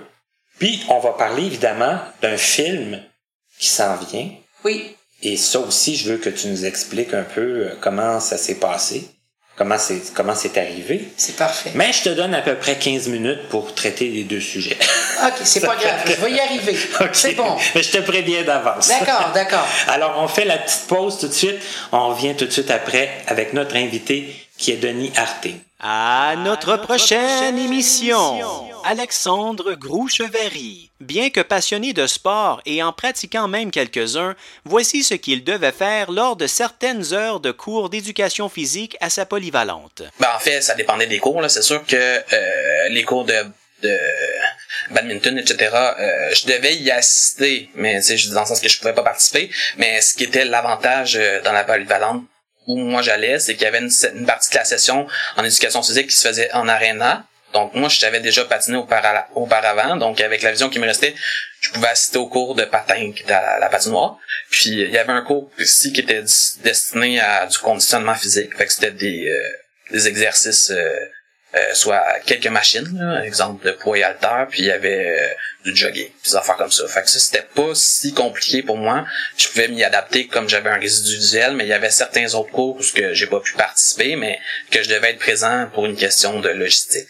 Puis 0.60 0.84
on 0.89 1.00
va 1.00 1.12
parler 1.12 1.46
évidemment 1.46 2.00
d'un 2.22 2.38
film 2.38 3.02
qui 3.60 3.68
s'en 3.68 3.96
vient. 3.96 4.30
Oui. 4.64 4.96
Et 5.24 5.38
ça 5.38 5.60
aussi, 5.60 5.96
je 5.96 6.12
veux 6.12 6.18
que 6.18 6.30
tu 6.30 6.48
nous 6.48 6.66
expliques 6.66 7.14
un 7.14 7.24
peu 7.24 7.42
euh, 7.42 7.78
comment 7.80 8.20
ça 8.20 8.38
s'est 8.38 8.56
passé, 8.56 9.08
comment 9.56 9.78
c'est 9.78 10.14
comment 10.16 10.34
c'est 10.34 10.58
arrivé. 10.58 11.10
C'est 11.18 11.36
parfait. 11.36 11.72
Mais 11.76 11.94
je 11.94 12.04
te 12.04 12.10
donne 12.10 12.34
à 12.34 12.42
peu 12.42 12.56
près 12.56 12.78
15 12.78 13.08
minutes 13.08 13.50
pour 13.50 13.76
traiter 13.76 14.08
les 14.08 14.24
deux 14.24 14.39
sujets. 14.39 14.78
OK, 15.28 15.34
c'est 15.44 15.60
pas 15.60 15.76
grave. 15.76 16.00
Je 16.06 16.14
vais 16.14 16.32
y 16.32 16.39
arriver. 16.39 16.76
C'est 17.14 17.34
bon. 17.34 17.56
Mais 17.76 17.84
je 17.84 17.92
te 17.92 17.98
préviens 18.00 18.44
d'avance. 18.44 18.88
D'accord, 18.88 19.32
d'accord. 19.36 19.68
Alors, 19.88 20.16
on 20.18 20.28
fait 20.28 20.46
la 20.46 20.58
petite 20.58 20.88
pause 20.88 21.20
tout 21.20 21.28
de 21.28 21.34
suite. 21.34 21.60
On 21.92 22.10
revient 22.10 22.36
tout 22.36 22.46
de 22.46 22.52
suite 22.52 22.72
après 22.72 23.10
avec 23.28 23.54
notre 23.54 23.76
invité 23.76 24.34
qui 24.62 24.72
est 24.72 24.78
Denis 24.78 25.12
Arté. 25.16 25.55
À 25.80 26.36
notre 26.38 26.78
prochaine 26.78 27.57
émission, 27.57 28.70
Alexandre 28.86 29.74
Grouchevery. 29.74 30.91
Bien 30.99 31.32
que 31.32 31.41
passionné 31.41 31.93
de 31.93 32.05
sport 32.05 32.62
et 32.68 32.84
en 32.84 32.93
pratiquant 32.93 33.47
même 33.47 33.72
quelques-uns, 33.72 34.36
voici 34.64 35.03
ce 35.03 35.16
qu'il 35.16 35.43
devait 35.43 35.72
faire 35.72 36.12
lors 36.12 36.36
de 36.36 36.45
certaines 36.45 37.12
heures 37.12 37.39
de 37.39 37.51
cours 37.51 37.89
d'éducation 37.89 38.49
physique 38.49 38.95
à 39.01 39.09
sa 39.09 39.26
polyvalente. 39.26 40.03
Ben, 40.20 40.30
en 40.36 40.39
fait, 40.39 40.62
ça 40.62 40.76
dépendait 40.76 41.07
des 41.07 41.18
cours. 41.18 41.41
Là. 41.41 41.49
C'est 41.49 41.64
sûr 41.64 41.84
que 41.84 41.95
euh, 41.95 42.89
les 42.89 43.01
cours 43.01 43.26
de, 43.26 43.43
de 43.82 43.97
badminton, 44.91 45.39
etc., 45.39 45.72
euh, 45.74 46.30
je 46.36 46.45
devais 46.45 46.76
y 46.76 46.91
assister, 46.91 47.72
mais 47.74 47.99
tu 48.01 48.07
sais, 48.07 48.18
je 48.18 48.28
dis 48.28 48.34
dans 48.36 48.41
le 48.41 48.45
sens 48.45 48.59
que 48.59 48.70
je 48.70 48.78
pouvais 48.78 48.93
pas 48.93 49.01
participer. 49.01 49.49
Mais 49.78 50.01
ce 50.01 50.14
qui 50.14 50.26
était 50.26 50.45
l'avantage 50.45 51.16
euh, 51.16 51.41
dans 51.41 51.51
la 51.51 51.64
polyvalente 51.64 52.24
où 52.72 52.78
moi 52.78 53.01
j'allais, 53.01 53.39
c'est 53.39 53.53
qu'il 53.55 53.63
y 53.63 53.67
avait 53.67 53.80
une, 53.80 54.26
partie 54.26 54.51
de 54.51 54.55
la 54.55 54.65
session 54.65 55.07
en 55.38 55.43
éducation 55.43 55.84
physique 55.84 56.07
qui 56.07 56.15
se 56.15 56.28
faisait 56.28 56.51
en 56.53 56.67
aréna. 56.67 57.26
Donc 57.53 57.74
moi, 57.74 57.89
je 57.89 57.99
savais 57.99 58.22
déjà 58.22 58.43
aupara- 58.43 59.26
auparavant, 59.36 59.97
donc 59.97 60.22
avec 60.22 60.41
la 60.41 60.51
vision 60.51 60.69
qui 60.69 60.80
me 60.80 60.88
restait, 60.88 61.13
je 61.59 61.72
pouvais 61.72 61.89
assister 61.89 62.17
au 62.17 62.28
cours 62.28 62.55
de 62.55 62.63
patin 62.63 63.11
qui 63.11 63.30
à 63.32 63.59
la 63.59 63.69
patinoire. 63.69 64.17
Puis 64.49 64.69
il 64.69 64.89
y 64.89 64.97
avait 64.97 65.11
un 65.11 65.22
cours 65.22 65.51
ici 65.59 65.91
qui 65.91 66.01
était 66.01 66.24
destiné 66.63 67.19
à 67.19 67.45
du 67.45 67.57
conditionnement 67.57 68.15
physique. 68.15 68.55
Fait 68.57 68.65
que 68.65 68.74
c'était 68.74 68.91
des, 68.91 69.28
euh, 69.28 69.99
exercices, 70.07 70.72
euh, 70.72 70.99
euh, 71.55 71.74
soit 71.74 72.03
quelques 72.26 72.47
machines, 72.47 73.22
exemple 73.26 73.65
de 73.65 73.72
poids 73.72 73.97
et 73.97 74.03
haltères, 74.03 74.47
puis 74.49 74.61
il 74.61 74.67
y 74.67 74.72
avait 74.72 75.36
du 75.64 75.76
jogging, 75.76 76.09
des 76.24 76.36
affaires 76.36 76.57
comme 76.57 76.72
ça. 76.72 76.88
Fait 76.88 77.01
que 77.01 77.09
ça, 77.09 77.20
c'était 77.20 77.47
pas 77.55 77.74
si 77.74 78.14
compliqué 78.14 78.64
pour 78.64 78.78
moi. 78.78 79.05
Je 79.38 79.47
pouvais 79.47 79.68
m'y 79.68 79.84
adapter 79.84 80.28
comme 80.28 80.49
j'avais 80.49 80.70
un 80.70 80.80
résidu 80.80 81.16
visuel, 81.16 81.55
mais 81.55 81.66
il 81.66 81.70
y 81.70 81.74
avait 81.74 81.91
certains 81.91 82.34
autres 82.34 82.51
cours 82.51 82.78
où 82.78 82.82
j'ai 82.82 83.28
pas 83.28 83.39
pu 83.39 83.53
participer, 83.53 84.16
mais 84.16 84.39
que 84.70 84.84
je 84.84 84.89
devais 84.89 85.12
être 85.12 85.20
présent 85.20 85.68
pour 85.74 85.86
une 85.86 85.95
question 85.95 86.39
de 86.39 86.49
logistique. 86.49 87.07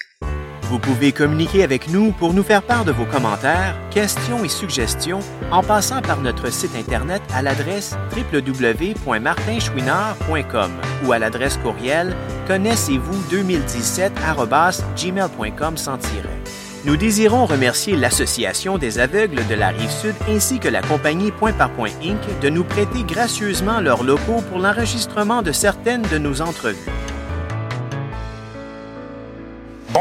Vous 0.71 0.79
pouvez 0.79 1.11
communiquer 1.11 1.63
avec 1.63 1.89
nous 1.89 2.13
pour 2.13 2.33
nous 2.33 2.43
faire 2.43 2.63
part 2.63 2.85
de 2.85 2.93
vos 2.93 3.03
commentaires, 3.03 3.75
questions 3.89 4.45
et 4.45 4.49
suggestions 4.49 5.19
en 5.51 5.63
passant 5.63 6.01
par 6.01 6.21
notre 6.21 6.49
site 6.49 6.77
Internet 6.77 7.21
à 7.33 7.41
l'adresse 7.41 7.93
www.martinchouinard.com 8.15 10.71
ou 11.03 11.11
à 11.11 11.19
l'adresse 11.19 11.57
courriel 11.57 12.15
connaissez-vous 12.47 13.21
2017-gmail.com 13.35 15.75
sans 15.75 15.97
tiret. 15.97 16.40
Nous 16.83 16.97
désirons 16.97 17.45
remercier 17.45 17.95
l'Association 17.95 18.79
des 18.79 18.97
aveugles 18.97 19.45
de 19.47 19.53
la 19.53 19.67
Rive-Sud 19.67 20.15
ainsi 20.27 20.57
que 20.57 20.67
la 20.67 20.81
compagnie 20.81 21.31
Point 21.31 21.53
par 21.53 21.71
Point 21.73 21.91
Inc. 22.03 22.19
de 22.41 22.49
nous 22.49 22.63
prêter 22.63 23.03
gracieusement 23.03 23.81
leurs 23.81 24.03
locaux 24.03 24.41
pour 24.49 24.57
l'enregistrement 24.57 25.43
de 25.43 25.51
certaines 25.51 26.01
de 26.01 26.17
nos 26.17 26.41
entrevues. 26.41 27.00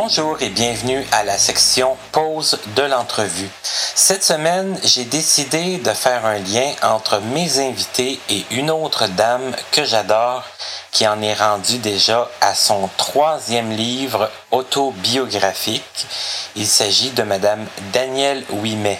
Bonjour 0.02 0.40
et 0.40 0.48
bienvenue 0.48 1.04
à 1.12 1.24
la 1.24 1.36
section 1.36 1.94
pause 2.10 2.58
de 2.74 2.80
l'entrevue. 2.80 3.50
Cette 3.62 4.24
semaine, 4.24 4.80
j'ai 4.82 5.04
décidé 5.04 5.76
de 5.76 5.90
faire 5.90 6.24
un 6.24 6.38
lien 6.38 6.72
entre 6.82 7.20
mes 7.20 7.58
invités 7.58 8.18
et 8.30 8.46
une 8.50 8.70
autre 8.70 9.08
dame 9.08 9.54
que 9.72 9.84
j'adore 9.84 10.42
qui 10.90 11.06
en 11.06 11.20
est 11.20 11.34
rendue 11.34 11.76
déjà 11.76 12.30
à 12.40 12.54
son 12.54 12.88
troisième 12.96 13.72
livre 13.72 14.30
autobiographique. 14.52 16.06
Il 16.56 16.66
s'agit 16.66 17.10
de 17.10 17.22
Madame 17.22 17.66
Danielle 17.92 18.42
Ouimet. 18.52 18.98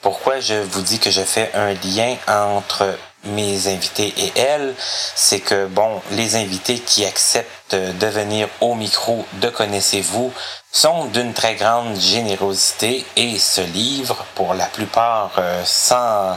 Pourquoi 0.00 0.40
je 0.40 0.54
vous 0.54 0.82
dis 0.82 0.98
que 0.98 1.12
je 1.12 1.22
fais 1.22 1.52
un 1.54 1.72
lien 1.72 2.16
entre 2.26 2.98
mes 3.24 3.68
invités 3.68 4.12
et 4.16 4.32
elle, 4.36 4.74
c'est 5.14 5.40
que, 5.40 5.66
bon, 5.66 6.02
les 6.12 6.36
invités 6.36 6.78
qui 6.78 7.04
acceptent 7.04 7.74
de 7.74 8.06
venir 8.06 8.48
au 8.60 8.74
micro 8.74 9.24
de 9.34 9.48
Connaissez-vous 9.48 10.32
sont 10.70 11.06
d'une 11.06 11.32
très 11.32 11.54
grande 11.54 11.98
générosité 11.98 13.04
et 13.16 13.38
ce 13.38 13.60
livre, 13.60 14.24
pour 14.34 14.54
la 14.54 14.66
plupart, 14.66 15.32
euh, 15.38 15.62
sans 15.64 16.36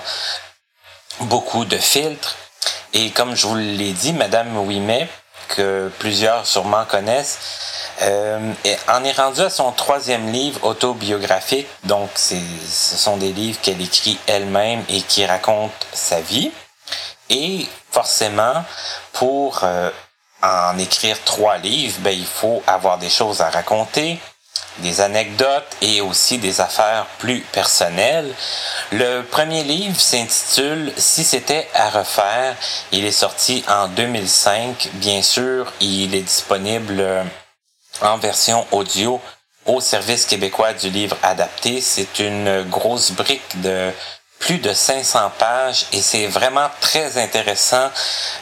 beaucoup 1.21 1.65
de 1.65 1.77
filtres. 1.77 2.35
Et 2.93 3.09
comme 3.11 3.35
je 3.35 3.47
vous 3.47 3.55
l'ai 3.55 3.93
dit, 3.93 4.13
Madame 4.13 4.57
Ouimet, 4.57 5.07
que 5.47 5.91
plusieurs 5.99 6.45
sûrement 6.45 6.85
connaissent, 6.85 7.39
euh, 8.01 8.53
en 8.89 9.03
est 9.03 9.11
rendue 9.13 9.41
à 9.41 9.49
son 9.49 9.71
troisième 9.71 10.31
livre 10.31 10.63
autobiographique. 10.65 11.67
Donc, 11.83 12.09
ce 12.15 12.35
sont 12.65 13.17
des 13.17 13.31
livres 13.31 13.59
qu'elle 13.61 13.81
écrit 13.81 14.17
elle-même 14.27 14.83
et 14.89 15.01
qui 15.01 15.25
racontent 15.25 15.73
sa 15.93 16.19
vie. 16.21 16.51
Et 17.29 17.67
forcément, 17.91 18.63
pour 19.13 19.61
euh, 19.63 19.89
en 20.43 20.77
écrire 20.77 21.17
trois 21.23 21.57
livres, 21.57 21.97
ben, 21.99 22.17
il 22.17 22.25
faut 22.25 22.61
avoir 22.67 22.97
des 22.97 23.09
choses 23.09 23.41
à 23.41 23.49
raconter, 23.49 24.19
des 24.79 25.01
anecdotes 25.01 25.75
et 25.81 26.01
aussi 26.01 26.37
des 26.37 26.61
affaires 26.61 27.05
plus 27.19 27.41
personnelles. 27.41 28.33
Le 28.91 29.21
premier 29.21 29.63
livre 29.63 29.99
s'intitule 29.99 30.91
Si 30.97 31.23
c'était 31.23 31.67
à 31.73 31.89
refaire. 31.89 32.55
Il 32.91 33.05
est 33.05 33.11
sorti 33.11 33.63
en 33.67 33.87
2005. 33.87 34.89
Bien 34.93 35.21
sûr, 35.21 35.71
il 35.79 36.13
est 36.13 36.21
disponible 36.21 37.25
en 38.01 38.17
version 38.17 38.67
audio 38.71 39.21
au 39.65 39.81
service 39.81 40.25
québécois 40.25 40.73
du 40.73 40.89
livre 40.89 41.17
adapté. 41.23 41.81
C'est 41.81 42.19
une 42.19 42.63
grosse 42.63 43.11
brique 43.11 43.61
de 43.61 43.91
plus 44.45 44.59
de 44.59 44.73
500 44.73 45.31
pages 45.39 45.87
et 45.91 46.03
c'est 46.03 46.27
vraiment 46.27 46.69
très 46.79 47.17
intéressant. 47.17 47.89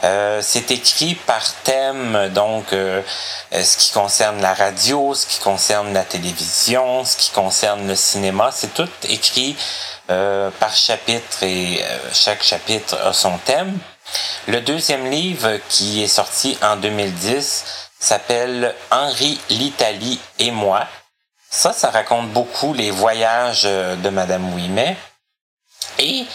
Euh, 0.04 0.41
c'est 0.43 0.70
écrit 0.70 1.16
par 1.16 1.41
thème, 1.64 2.30
donc 2.34 2.74
euh, 2.74 3.01
ce 3.54 3.78
qui 3.78 3.91
concerne 3.93 4.41
la 4.41 4.54
radio, 4.54 5.14
ce 5.14 5.26
qui 5.26 5.39
concerne 5.39 5.93
la 5.93 6.04
télévision, 6.04 7.06
ce 7.06 7.16
qui 7.16 7.32
concerne 7.32 7.88
le 7.88 7.95
cinéma. 7.95 8.49
C'est 8.51 8.74
tout 8.74 8.89
écrit 9.04 9.56
euh, 10.10 10.51
par 10.60 10.76
chapitre 10.76 11.43
et 11.43 11.82
chaque 12.12 12.43
chapitre 12.43 12.97
a 13.01 13.14
son 13.14 13.38
thème. 13.38 13.80
Le 14.47 14.60
deuxième 14.60 15.10
livre 15.10 15.58
qui 15.70 16.04
est 16.04 16.08
sorti 16.08 16.58
en 16.62 16.76
2010 16.76 17.64
s'appelle 17.97 18.76
Henri 18.91 19.39
l'Italie 19.49 20.20
et 20.38 20.51
moi. 20.51 20.86
Ça, 21.49 21.72
ça 21.72 21.91
raconte 21.91 22.30
beaucoup 22.32 22.74
les 22.74 22.91
voyages 22.91 23.64
de 23.64 24.10
Madame 24.10 24.54
Ouimet. 24.54 24.97
Et 26.00 26.26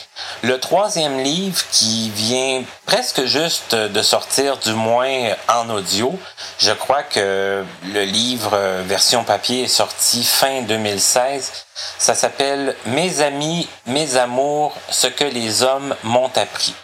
le 0.42 0.58
troisième 0.60 1.20
livre 1.20 1.62
qui 1.72 2.10
vient 2.10 2.62
presque 2.86 3.24
juste 3.24 3.74
de 3.74 4.02
sortir, 4.02 4.56
du 4.58 4.72
moins 4.72 5.34
en 5.48 5.68
audio, 5.70 6.18
je 6.58 6.72
crois 6.72 7.02
que 7.02 7.64
le 7.84 8.04
livre 8.04 8.56
version 8.84 9.24
papier 9.24 9.64
est 9.64 9.68
sorti 9.68 10.22
fin 10.22 10.62
2016. 10.62 11.52
Ça 11.98 12.14
s'appelle 12.14 12.76
Mes 12.86 13.20
amis, 13.20 13.68
mes 13.86 14.16
amours, 14.16 14.74
ce 14.90 15.06
que 15.06 15.24
les 15.24 15.62
hommes 15.62 15.94
m'ont 16.02 16.30
appris. 16.36 16.74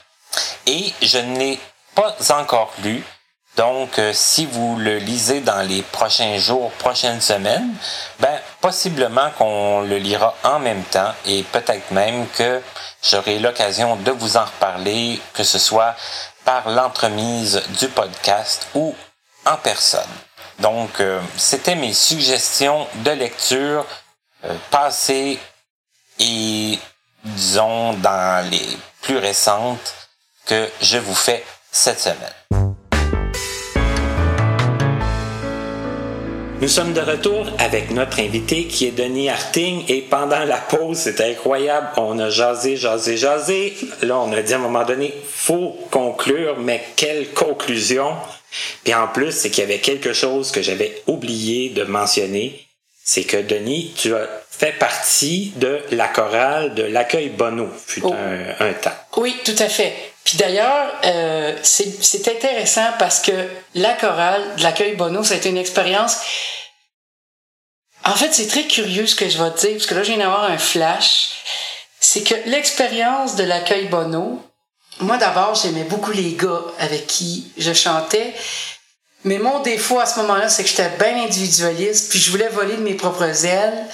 Et 0.67 0.93
je 1.01 1.19
ne 1.19 1.39
l'ai 1.39 1.61
pas 1.95 2.17
encore 2.31 2.73
lu. 2.83 3.05
Donc, 3.57 4.01
euh, 4.01 4.13
si 4.13 4.47
vous 4.47 4.77
le 4.77 4.99
lisez 4.99 5.41
dans 5.41 5.63
les 5.63 5.83
prochains 5.83 6.39
jours, 6.39 6.73
prochaines 6.73 7.21
semaines, 7.21 7.73
ben, 8.19 8.37
possiblement 8.61 9.31
qu'on 9.39 9.83
le 9.83 9.99
lira 9.99 10.35
en 10.43 10.59
même 10.59 10.83
temps 10.85 11.13
et 11.25 11.45
peut-être 11.45 11.93
même 11.93 12.27
que 12.31 12.61
j'aurai 13.03 13.39
l'occasion 13.39 13.95
de 13.97 14.11
vous 14.11 14.37
en 14.37 14.45
reparler, 14.45 15.21
que 15.35 15.45
ce 15.45 15.61
soit 15.61 15.95
par 16.45 16.69
l'entremise 16.69 17.63
du 17.79 17.89
podcast 17.89 18.67
ou 18.75 18.95
en 19.47 19.57
personne. 19.57 20.03
Donc, 20.59 21.01
euh, 21.01 21.21
c'était 21.37 21.77
mes 21.77 21.95
suggestions 21.95 22.89
de 22.97 23.11
lecture 23.13 23.87
euh, 24.45 24.55
passées 24.71 25.39
et, 26.19 26.79
disons, 27.25 27.93
dans 27.95 28.51
les 28.51 28.79
plus 29.01 29.19
récentes 29.19 29.95
que 30.47 30.69
je 30.81 30.99
vous 30.99 31.15
fais 31.15 31.45
cette 31.71 32.01
semaine. 32.01 32.74
Nous 36.65 36.71
sommes 36.71 36.95
de 36.95 37.01
retour 37.03 37.47
avec 37.59 37.91
notre 37.91 38.21
invité 38.21 38.65
qui 38.65 38.87
est 38.87 38.93
Denis 38.93 39.29
Harting 39.29 39.85
et 39.87 40.01
pendant 40.01 40.47
la 40.47 40.57
pause, 40.57 40.97
c'était 40.97 41.33
incroyable. 41.33 41.89
On 41.99 42.19
a 42.19 42.31
jasé, 42.31 42.79
jasé, 42.79 43.19
jasé. 43.19 43.75
Là, 44.01 44.19
on 44.19 44.33
a 44.33 44.41
dit 44.41 44.55
à 44.55 44.57
un 44.57 44.61
moment 44.61 44.87
donné, 44.87 45.13
faut 45.29 45.77
conclure, 45.91 46.59
mais 46.59 46.83
quelle 46.97 47.29
conclusion? 47.35 48.15
Puis 48.83 48.95
en 48.95 49.09
plus, 49.09 49.33
c'est 49.33 49.51
qu'il 49.51 49.61
y 49.61 49.67
avait 49.67 49.81
quelque 49.81 50.15
chose 50.15 50.53
que 50.53 50.63
j'avais 50.63 51.03
oublié 51.07 51.69
de 51.69 51.83
mentionner. 51.83 52.67
C'est 53.05 53.25
que 53.25 53.37
Denis, 53.37 53.93
tu 53.95 54.15
as 54.15 54.27
fait 54.51 54.73
partie 54.79 55.53
de 55.57 55.81
la 55.91 56.09
chorale 56.09 56.75
de 56.75 56.85
l'accueil 56.85 57.29
Bono, 57.29 57.69
fut 57.87 58.01
oh. 58.05 58.15
un, 58.59 58.73
temps. 58.73 58.97
Oui, 59.19 59.37
tout 59.45 59.53
à 59.59 59.69
fait. 59.69 59.93
Puis 60.25 60.39
d'ailleurs, 60.39 60.91
euh, 61.05 61.57
c'est 61.63 62.29
intéressant 62.29 62.93
parce 62.99 63.21
que 63.21 63.49
la 63.75 63.93
chorale 63.93 64.57
de 64.57 64.63
l'accueil 64.63 64.97
Bono, 64.97 65.23
ça 65.23 65.35
a 65.35 65.37
été 65.37 65.51
une 65.51 65.59
expérience. 65.59 66.17
En 68.05 68.15
fait, 68.15 68.33
c'est 68.33 68.47
très 68.47 68.65
curieux 68.65 69.07
ce 69.07 69.15
que 69.15 69.29
je 69.29 69.43
vais 69.43 69.51
te 69.51 69.61
dire, 69.61 69.73
parce 69.73 69.87
que 69.87 69.95
là, 69.95 70.03
je 70.03 70.09
viens 70.09 70.19
d'avoir 70.19 70.45
un 70.45 70.59
flash. 70.59 71.31
C'est 72.01 72.23
que 72.23 72.35
l'expérience 72.47 73.37
de 73.37 73.45
l'accueil 73.45 73.87
Bono, 73.87 74.43
moi 75.01 75.19
d'abord, 75.19 75.55
j'aimais 75.55 75.85
beaucoup 75.85 76.13
les 76.13 76.35
gars 76.35 76.63
avec 76.79 77.07
qui 77.07 77.53
je 77.59 77.73
chantais. 77.73 78.35
Mais 79.25 79.39
mon 79.39 79.61
défaut 79.61 80.01
à 80.01 80.07
ce 80.07 80.21
moment-là, 80.21 80.49
c'est 80.49 80.65
que 80.65 80.69
j'étais 80.69 80.91
bien 80.99 81.25
individualiste, 81.25 82.11
puis 82.11 82.19
je 82.19 82.31
voulais 82.31 82.49
voler 82.49 82.77
de 82.77 82.83
mes 82.83 82.95
propres 82.95 83.45
ailes. 83.47 83.87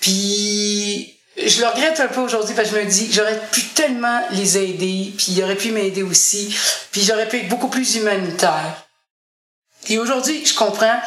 Puis 0.00 1.15
je 1.36 1.60
le 1.60 1.68
regrette 1.68 2.00
un 2.00 2.08
peu 2.08 2.20
aujourd'hui 2.20 2.54
parce 2.54 2.70
que 2.70 2.76
je 2.76 2.80
me 2.80 2.86
dis 2.86 3.12
j'aurais 3.12 3.40
pu 3.50 3.62
tellement 3.68 4.22
les 4.30 4.58
aider, 4.58 5.12
puis 5.16 5.32
ils 5.32 5.42
auraient 5.42 5.56
pu 5.56 5.70
m'aider 5.70 6.02
aussi, 6.02 6.56
puis 6.90 7.02
j'aurais 7.02 7.28
pu 7.28 7.38
être 7.40 7.48
beaucoup 7.48 7.68
plus 7.68 7.96
humanitaire. 7.96 8.86
Et 9.88 9.98
aujourd'hui, 9.98 10.44
je 10.44 10.54
comprends 10.54 10.98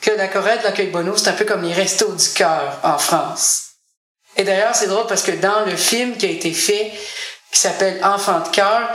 que 0.00 0.10
la 0.10 0.28
Corée 0.28 0.58
de 0.58 0.64
l'accueil 0.64 0.88
Bono, 0.88 1.16
c'est 1.16 1.28
un 1.28 1.34
peu 1.34 1.44
comme 1.44 1.62
les 1.62 1.72
restos 1.72 2.12
du 2.12 2.28
cœur 2.30 2.78
en 2.82 2.98
France. 2.98 3.62
Et 4.36 4.44
d'ailleurs, 4.44 4.74
c'est 4.74 4.88
drôle 4.88 5.06
parce 5.06 5.22
que 5.22 5.32
dans 5.32 5.64
le 5.64 5.76
film 5.76 6.16
qui 6.16 6.26
a 6.26 6.30
été 6.30 6.52
fait, 6.52 6.92
qui 7.50 7.58
s'appelle 7.58 8.02
Enfant 8.04 8.40
de 8.40 8.48
cœur, 8.48 8.90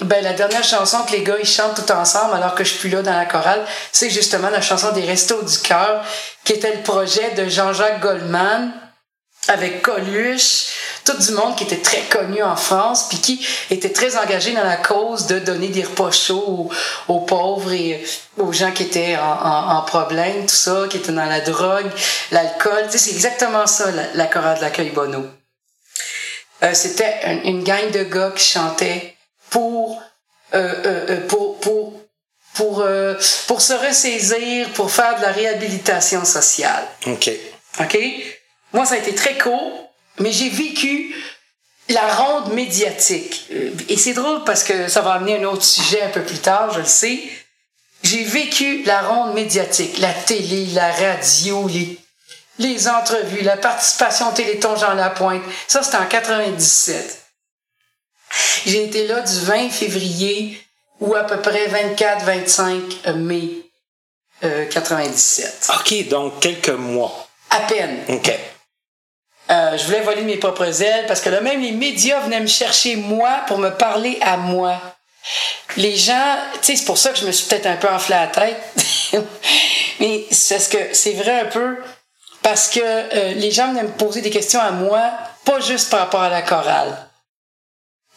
ben 0.00 0.22
la 0.22 0.34
dernière 0.34 0.64
chanson 0.64 1.02
que 1.04 1.12
les 1.12 1.22
gars 1.22 1.38
ils 1.40 1.48
chantent 1.48 1.82
tout 1.86 1.90
ensemble 1.90 2.34
alors 2.34 2.54
que 2.54 2.64
je 2.64 2.70
suis 2.70 2.80
plus 2.80 2.90
là 2.90 3.00
dans 3.00 3.16
la 3.16 3.24
chorale, 3.24 3.64
c'est 3.92 4.10
justement 4.10 4.50
la 4.50 4.60
chanson 4.60 4.92
des 4.92 5.06
Restos 5.06 5.42
du 5.42 5.58
cœur, 5.58 6.04
qui 6.44 6.52
était 6.52 6.74
le 6.74 6.82
projet 6.82 7.30
de 7.30 7.48
Jean-Jacques 7.48 8.00
Goldman, 8.00 8.72
avec 9.48 9.82
Coluche, 9.82 10.66
tout 11.04 11.16
du 11.16 11.32
monde 11.32 11.56
qui 11.56 11.64
était 11.64 11.80
très 11.80 12.02
connu 12.02 12.42
en 12.42 12.56
France, 12.56 13.06
puis 13.08 13.18
qui 13.18 13.46
était 13.70 13.92
très 13.92 14.16
engagé 14.16 14.52
dans 14.52 14.64
la 14.64 14.76
cause 14.76 15.26
de 15.26 15.38
donner 15.38 15.68
des 15.68 15.84
repas 15.84 16.10
chauds 16.10 16.70
aux, 17.08 17.20
pauvres 17.20 17.72
et 17.72 18.04
aux 18.38 18.52
gens 18.52 18.72
qui 18.72 18.84
étaient 18.84 19.16
en, 19.16 19.82
problème, 19.82 20.46
tout 20.46 20.54
ça, 20.54 20.86
qui 20.90 20.96
étaient 20.96 21.12
dans 21.12 21.26
la 21.26 21.40
drogue, 21.40 21.90
l'alcool. 22.32 22.84
Tu 22.86 22.92
sais, 22.92 22.98
c'est 22.98 23.12
exactement 23.12 23.66
ça, 23.66 23.86
la, 24.14 24.26
chorale 24.26 24.58
de 24.58 24.62
l'accueil 24.62 24.90
Bono. 24.90 25.26
Euh, 26.62 26.74
c'était 26.74 27.40
une, 27.44 27.62
gang 27.62 27.90
de 27.92 28.02
gars 28.02 28.32
qui 28.34 28.44
chantaient 28.44 29.14
pour, 29.50 30.02
euh, 30.54 30.74
euh, 30.84 31.26
pour, 31.28 31.60
pour, 31.60 31.92
pour, 32.54 32.84
pour 33.46 33.60
se 33.60 33.72
ressaisir, 33.74 34.70
pour 34.70 34.90
faire 34.90 35.16
de 35.18 35.22
la 35.22 35.30
réhabilitation 35.30 36.24
sociale. 36.24 36.86
OK. 37.06 37.30
OK? 37.80 37.98
Moi, 38.72 38.84
ça 38.84 38.94
a 38.94 38.98
été 38.98 39.14
très 39.14 39.38
court, 39.38 39.92
mais 40.18 40.32
j'ai 40.32 40.48
vécu 40.48 41.14
la 41.88 42.14
ronde 42.14 42.52
médiatique. 42.52 43.46
Euh, 43.52 43.70
et 43.88 43.96
c'est 43.96 44.12
drôle 44.12 44.44
parce 44.44 44.64
que 44.64 44.88
ça 44.88 45.00
va 45.02 45.12
amener 45.12 45.38
un 45.38 45.44
autre 45.44 45.64
sujet 45.64 46.02
un 46.02 46.10
peu 46.10 46.22
plus 46.22 46.38
tard, 46.38 46.72
je 46.72 46.80
le 46.80 46.86
sais. 46.86 47.22
J'ai 48.02 48.24
vécu 48.24 48.82
la 48.84 49.02
ronde 49.02 49.34
médiatique, 49.34 49.98
la 49.98 50.12
télé, 50.12 50.66
la 50.74 50.92
radio, 50.92 51.66
les, 51.68 51.98
les 52.58 52.88
entrevues, 52.88 53.42
la 53.42 53.56
participation 53.56 54.28
au 54.28 54.32
Téléthon 54.32 54.76
Jean 54.76 54.94
Lapointe. 54.94 55.42
Ça, 55.66 55.82
c'était 55.82 55.96
en 55.96 56.06
97. 56.06 57.24
J'ai 58.66 58.84
été 58.84 59.06
là 59.06 59.20
du 59.20 59.40
20 59.40 59.70
février 59.70 60.60
ou 61.00 61.14
à 61.14 61.24
peu 61.24 61.40
près 61.40 61.68
24-25 61.68 63.12
mai 63.14 63.50
97. 64.40 65.70
Euh, 65.70 65.74
OK, 65.78 66.08
donc 66.08 66.40
quelques 66.40 66.68
mois. 66.70 67.28
À 67.50 67.60
peine. 67.60 68.04
OK. 68.08 68.32
Euh, 69.48 69.78
je 69.78 69.84
voulais 69.84 70.00
voler 70.00 70.22
mes 70.22 70.38
propres 70.38 70.82
ailes 70.82 71.06
parce 71.06 71.20
que 71.20 71.28
là, 71.28 71.40
même 71.40 71.62
les 71.62 71.72
médias 71.72 72.20
venaient 72.20 72.40
me 72.40 72.46
chercher 72.46 72.96
moi 72.96 73.42
pour 73.46 73.58
me 73.58 73.70
parler 73.70 74.18
à 74.20 74.36
moi. 74.36 74.80
Les 75.76 75.96
gens, 75.96 76.36
tu 76.54 76.58
sais, 76.62 76.76
c'est 76.76 76.84
pour 76.84 76.98
ça 76.98 77.10
que 77.10 77.18
je 77.18 77.26
me 77.26 77.32
suis 77.32 77.48
peut-être 77.48 77.66
un 77.66 77.76
peu 77.76 77.88
enflé 77.88 78.16
la 78.16 78.26
tête. 78.26 78.56
Mais 80.00 80.24
c'est 80.30 80.58
ce 80.58 80.68
que 80.68 80.78
c'est 80.92 81.12
vrai 81.12 81.40
un 81.40 81.44
peu 81.46 81.76
parce 82.42 82.68
que 82.68 82.80
euh, 82.80 83.34
les 83.34 83.50
gens 83.50 83.68
venaient 83.68 83.84
me 83.84 83.88
poser 83.88 84.20
des 84.20 84.30
questions 84.30 84.60
à 84.60 84.70
moi, 84.70 85.10
pas 85.44 85.60
juste 85.60 85.90
par 85.90 86.00
rapport 86.00 86.22
à 86.22 86.28
la 86.28 86.42
chorale. 86.42 86.96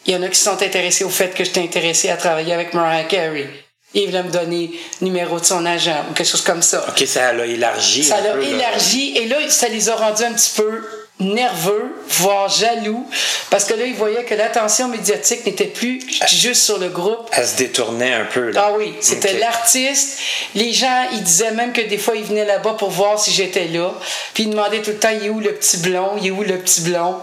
Il 0.06 0.14
y 0.14 0.16
en 0.16 0.22
a 0.22 0.28
qui 0.28 0.38
se 0.38 0.44
sont 0.44 0.62
intéressés 0.62 1.04
au 1.04 1.10
fait 1.10 1.34
que 1.34 1.44
j'étais 1.44 1.62
intéressé 1.62 2.10
à 2.10 2.16
travailler 2.16 2.54
avec 2.54 2.74
Mariah 2.74 3.04
Carey. 3.04 3.48
Il 3.92 4.06
voulait 4.06 4.22
me 4.22 4.30
donner 4.30 4.70
le 5.00 5.06
numéro 5.06 5.40
de 5.40 5.44
son 5.44 5.66
agent 5.66 6.04
ou 6.08 6.14
quelque 6.14 6.28
chose 6.28 6.42
comme 6.42 6.62
ça. 6.62 6.84
OK, 6.88 7.06
ça 7.06 7.32
l'a 7.32 7.44
élargi. 7.44 8.04
Ça 8.04 8.20
l'a 8.20 8.40
élargi 8.40 9.16
et 9.16 9.26
là, 9.26 9.36
ça 9.48 9.68
les 9.68 9.88
a 9.88 9.96
rendus 9.96 10.22
un 10.22 10.32
petit 10.32 10.52
peu 10.56 10.82
nerveux, 11.20 11.94
voire 12.08 12.48
jaloux, 12.48 13.06
parce 13.50 13.64
que 13.64 13.74
là, 13.74 13.84
il 13.84 13.94
voyait 13.94 14.24
que 14.24 14.34
l'attention 14.34 14.88
médiatique 14.88 15.44
n'était 15.46 15.66
plus 15.66 16.00
juste 16.28 16.62
sur 16.62 16.78
le 16.78 16.88
groupe. 16.88 17.28
Elle 17.32 17.46
se 17.46 17.56
détournait 17.56 18.12
un 18.12 18.24
peu. 18.24 18.50
Là. 18.50 18.68
Ah 18.68 18.72
oui, 18.76 18.94
c'était 19.00 19.38
l'artiste. 19.38 20.18
Les 20.54 20.72
gens, 20.72 21.06
ils 21.12 21.22
disaient 21.22 21.52
même 21.52 21.72
que 21.72 21.82
des 21.82 21.98
fois, 21.98 22.16
ils 22.16 22.24
venaient 22.24 22.44
là-bas 22.44 22.74
pour 22.78 22.90
voir 22.90 23.18
si 23.18 23.30
j'étais 23.30 23.68
là. 23.68 23.92
Puis 24.34 24.44
ils 24.44 24.50
demandaient 24.50 24.82
tout 24.82 24.90
le 24.90 24.98
temps, 24.98 25.10
il 25.10 25.26
est 25.26 25.30
où 25.30 25.40
le 25.40 25.54
petit 25.54 25.78
blond? 25.78 26.12
Il 26.20 26.28
est 26.28 26.30
où 26.30 26.42
le 26.42 26.58
petit 26.58 26.80
blond? 26.82 27.16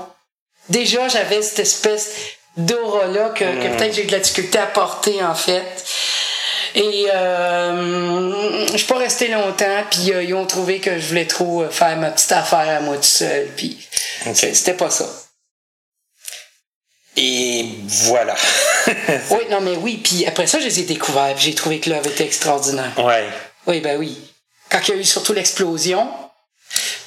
Déjà, 0.69 1.07
j'avais 1.07 1.41
cette 1.41 1.59
espèce 1.59 2.11
d'aura-là 2.57 3.29
que, 3.29 3.43
que 3.43 3.67
hmm. 3.67 3.77
peut-être 3.77 3.95
j'ai 3.95 4.03
de 4.03 4.11
la 4.11 4.19
difficulté 4.19 4.57
à 4.57 4.67
porter, 4.67 5.23
en 5.23 5.35
fait. 5.35 5.63
Et 6.77 7.07
euh, 7.11 8.67
je 8.71 8.77
suis 8.77 8.85
pas 8.85 8.99
resté 8.99 9.29
longtemps, 9.29 9.83
puis 9.89 10.13
euh, 10.13 10.21
ils 10.21 10.35
ont 10.35 10.45
trouvé 10.45 10.79
que 10.79 10.99
je 10.99 11.07
voulais 11.07 11.25
trop 11.25 11.63
euh, 11.63 11.71
faire 11.71 11.97
ma 11.97 12.11
petite 12.11 12.31
affaire 12.31 12.69
à 12.69 12.79
moi 12.81 12.97
tout 12.97 13.03
seul, 13.03 13.47
puis 13.57 13.79
c'était 14.35 14.75
pas 14.75 14.91
ça. 14.91 15.07
Et 17.15 17.65
voilà. 17.87 18.35
oui, 19.31 19.39
non, 19.49 19.59
mais 19.59 19.75
oui, 19.75 19.99
puis 20.03 20.27
après 20.27 20.45
ça, 20.45 20.59
je 20.59 20.65
les 20.65 20.81
ai 20.81 20.83
découverts, 20.83 21.35
j'ai 21.39 21.55
trouvé 21.55 21.79
que 21.79 21.89
l'œuvre 21.89 22.11
était 22.11 22.25
extraordinaire. 22.25 22.93
Ouais. 22.99 23.27
Oui, 23.65 23.79
ben 23.79 23.97
oui. 23.97 24.15
Quand 24.69 24.79
il 24.87 24.93
y 24.93 24.97
a 24.97 25.01
eu 25.01 25.03
surtout 25.03 25.33
l'explosion, 25.33 26.07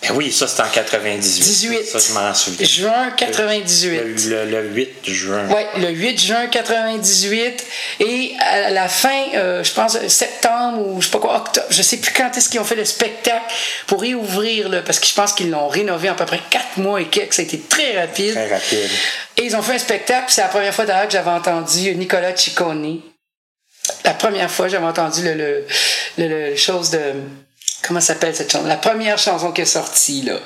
Ben 0.03 0.13
oui, 0.15 0.33
ça 0.33 0.49
c'est 0.49 0.63
en 0.63 0.69
98. 0.69 1.45
18. 1.45 1.85
Ça, 1.85 1.99
je 1.99 2.13
m'en 2.15 2.33
souviens. 2.35 2.67
Juin 2.67 3.11
98. 3.19 3.99
Le, 4.29 4.45
le- 4.47 4.63
le 4.63 4.69
8 4.69 4.89
juin. 5.05 5.47
Oui, 5.51 5.63
le 5.83 5.91
8 5.91 6.19
juin 6.21 6.47
98. 6.47 7.67
Et 8.01 8.33
à 8.41 8.71
la 8.71 8.89
fin, 8.89 9.27
euh, 9.35 9.63
je 9.63 9.73
pense 9.73 9.99
septembre 10.09 10.87
ou 10.87 11.01
je 11.03 11.07
sais 11.07 11.11
pas 11.13 11.19
quoi, 11.19 11.37
octobre, 11.37 11.67
je 11.69 11.83
sais 11.83 11.99
plus 11.99 12.13
quand 12.13 12.31
est-ce 12.35 12.49
qu'ils 12.49 12.61
ont 12.61 12.65
fait 12.65 12.77
le 12.77 12.87
spectacle 12.87 13.45
pour 13.87 14.01
réouvrir, 14.01 14.71
là, 14.71 14.81
parce 14.81 14.99
que 15.01 15.07
je 15.07 15.13
pense 15.15 15.35
qu'ils 15.35 15.51
l'ont 15.51 15.69
rénové 15.69 16.09
en 16.09 16.13
à 16.13 16.17
peu 16.17 16.25
près 16.25 16.41
quatre 16.49 16.79
mois 16.79 17.01
et 17.03 17.07
quelques. 17.07 17.35
Ça 17.35 17.43
a 17.43 17.45
été 17.45 17.59
très 17.61 18.01
rapide. 18.01 18.33
Très 18.33 18.49
rapide. 18.49 18.91
Et 19.37 19.45
ils 19.45 19.55
ont 19.55 19.63
fait 19.63 19.75
un 19.75 19.79
spectacle, 19.79 20.27
c'est 20.29 20.41
la 20.41 20.49
première 20.49 20.75
fois 20.75 20.87
d'ailleurs 20.87 21.07
que 21.09 21.13
j'avais 21.13 21.31
entendu 21.31 21.95
Nicolas 21.95 22.35
Ciccone. 22.35 23.01
La 24.05 24.15
première 24.15 24.51
fois, 24.51 24.69
j'avais 24.69 24.87
entendu 24.87 25.23
le, 25.25 25.35
le, 25.35 25.65
le, 26.19 26.51
le 26.51 26.57
chose 26.57 26.89
de. 26.91 27.01
Comment 27.83 28.01
s'appelle 28.01 28.35
cette 28.35 28.51
chanson? 28.53 28.66
La 28.66 28.76
première 28.76 29.18
chanson 29.18 29.53
qui 29.53 29.62
est 29.62 29.66
sortie, 29.66 30.22
là. 30.22 30.37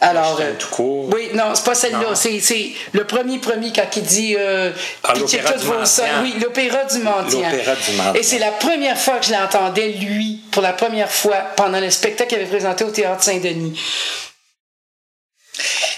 Alors. 0.00 0.38
Euh, 0.40 0.54
tout 0.58 0.68
court. 0.68 1.08
oui, 1.12 1.30
non, 1.34 1.54
c'est 1.54 1.64
pas 1.64 1.74
celle-là. 1.74 2.14
C'est, 2.14 2.72
le 2.92 3.04
premier 3.06 3.38
premier 3.38 3.72
quand 3.72 3.84
il 3.96 4.02
dit 4.02 4.34
euh, 4.38 4.72
Ah, 5.04 5.12
l'opéra 5.14 5.52
toutes 5.52 5.60
du 5.60 5.66
vos. 5.66 5.74
Oui, 6.22 6.34
l'opéra 6.40 6.84
du 6.84 6.98
mendiant. 7.00 7.50
L'opéra 7.50 7.76
du 7.76 7.92
mendiant. 7.92 8.14
Et 8.14 8.22
c'est 8.22 8.38
la 8.38 8.52
première 8.52 8.98
fois 8.98 9.18
que 9.18 9.26
je 9.26 9.32
l'entendais, 9.32 9.88
lui, 9.88 10.40
pour 10.52 10.62
la 10.62 10.72
première 10.72 11.10
fois, 11.10 11.36
pendant 11.56 11.80
le 11.80 11.90
spectacle 11.90 12.30
qu'il 12.30 12.38
avait 12.38 12.48
présenté 12.48 12.84
au 12.84 12.90
Théâtre 12.90 13.22
Saint-Denis. 13.22 13.78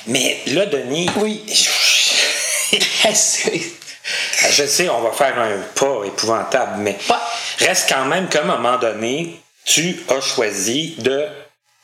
Mais 0.06 0.38
là, 0.48 0.66
Denis, 0.66 1.08
Oui. 1.16 1.44
je, 2.72 4.64
sais, 4.66 4.88
on 4.88 5.00
va 5.00 5.12
faire 5.12 5.38
un 5.38 5.58
pas 5.76 6.04
épouvantable, 6.06 6.78
mais 6.78 6.96
Ouais. 7.08 7.16
reste 7.66 7.88
quand 7.88 8.06
même 8.06 8.28
qu'à 8.28 8.40
un 8.42 8.46
moment 8.46 8.78
donné, 8.78 9.40
tu 9.64 10.00
as 10.08 10.20
choisi 10.20 10.94
de 10.98 11.26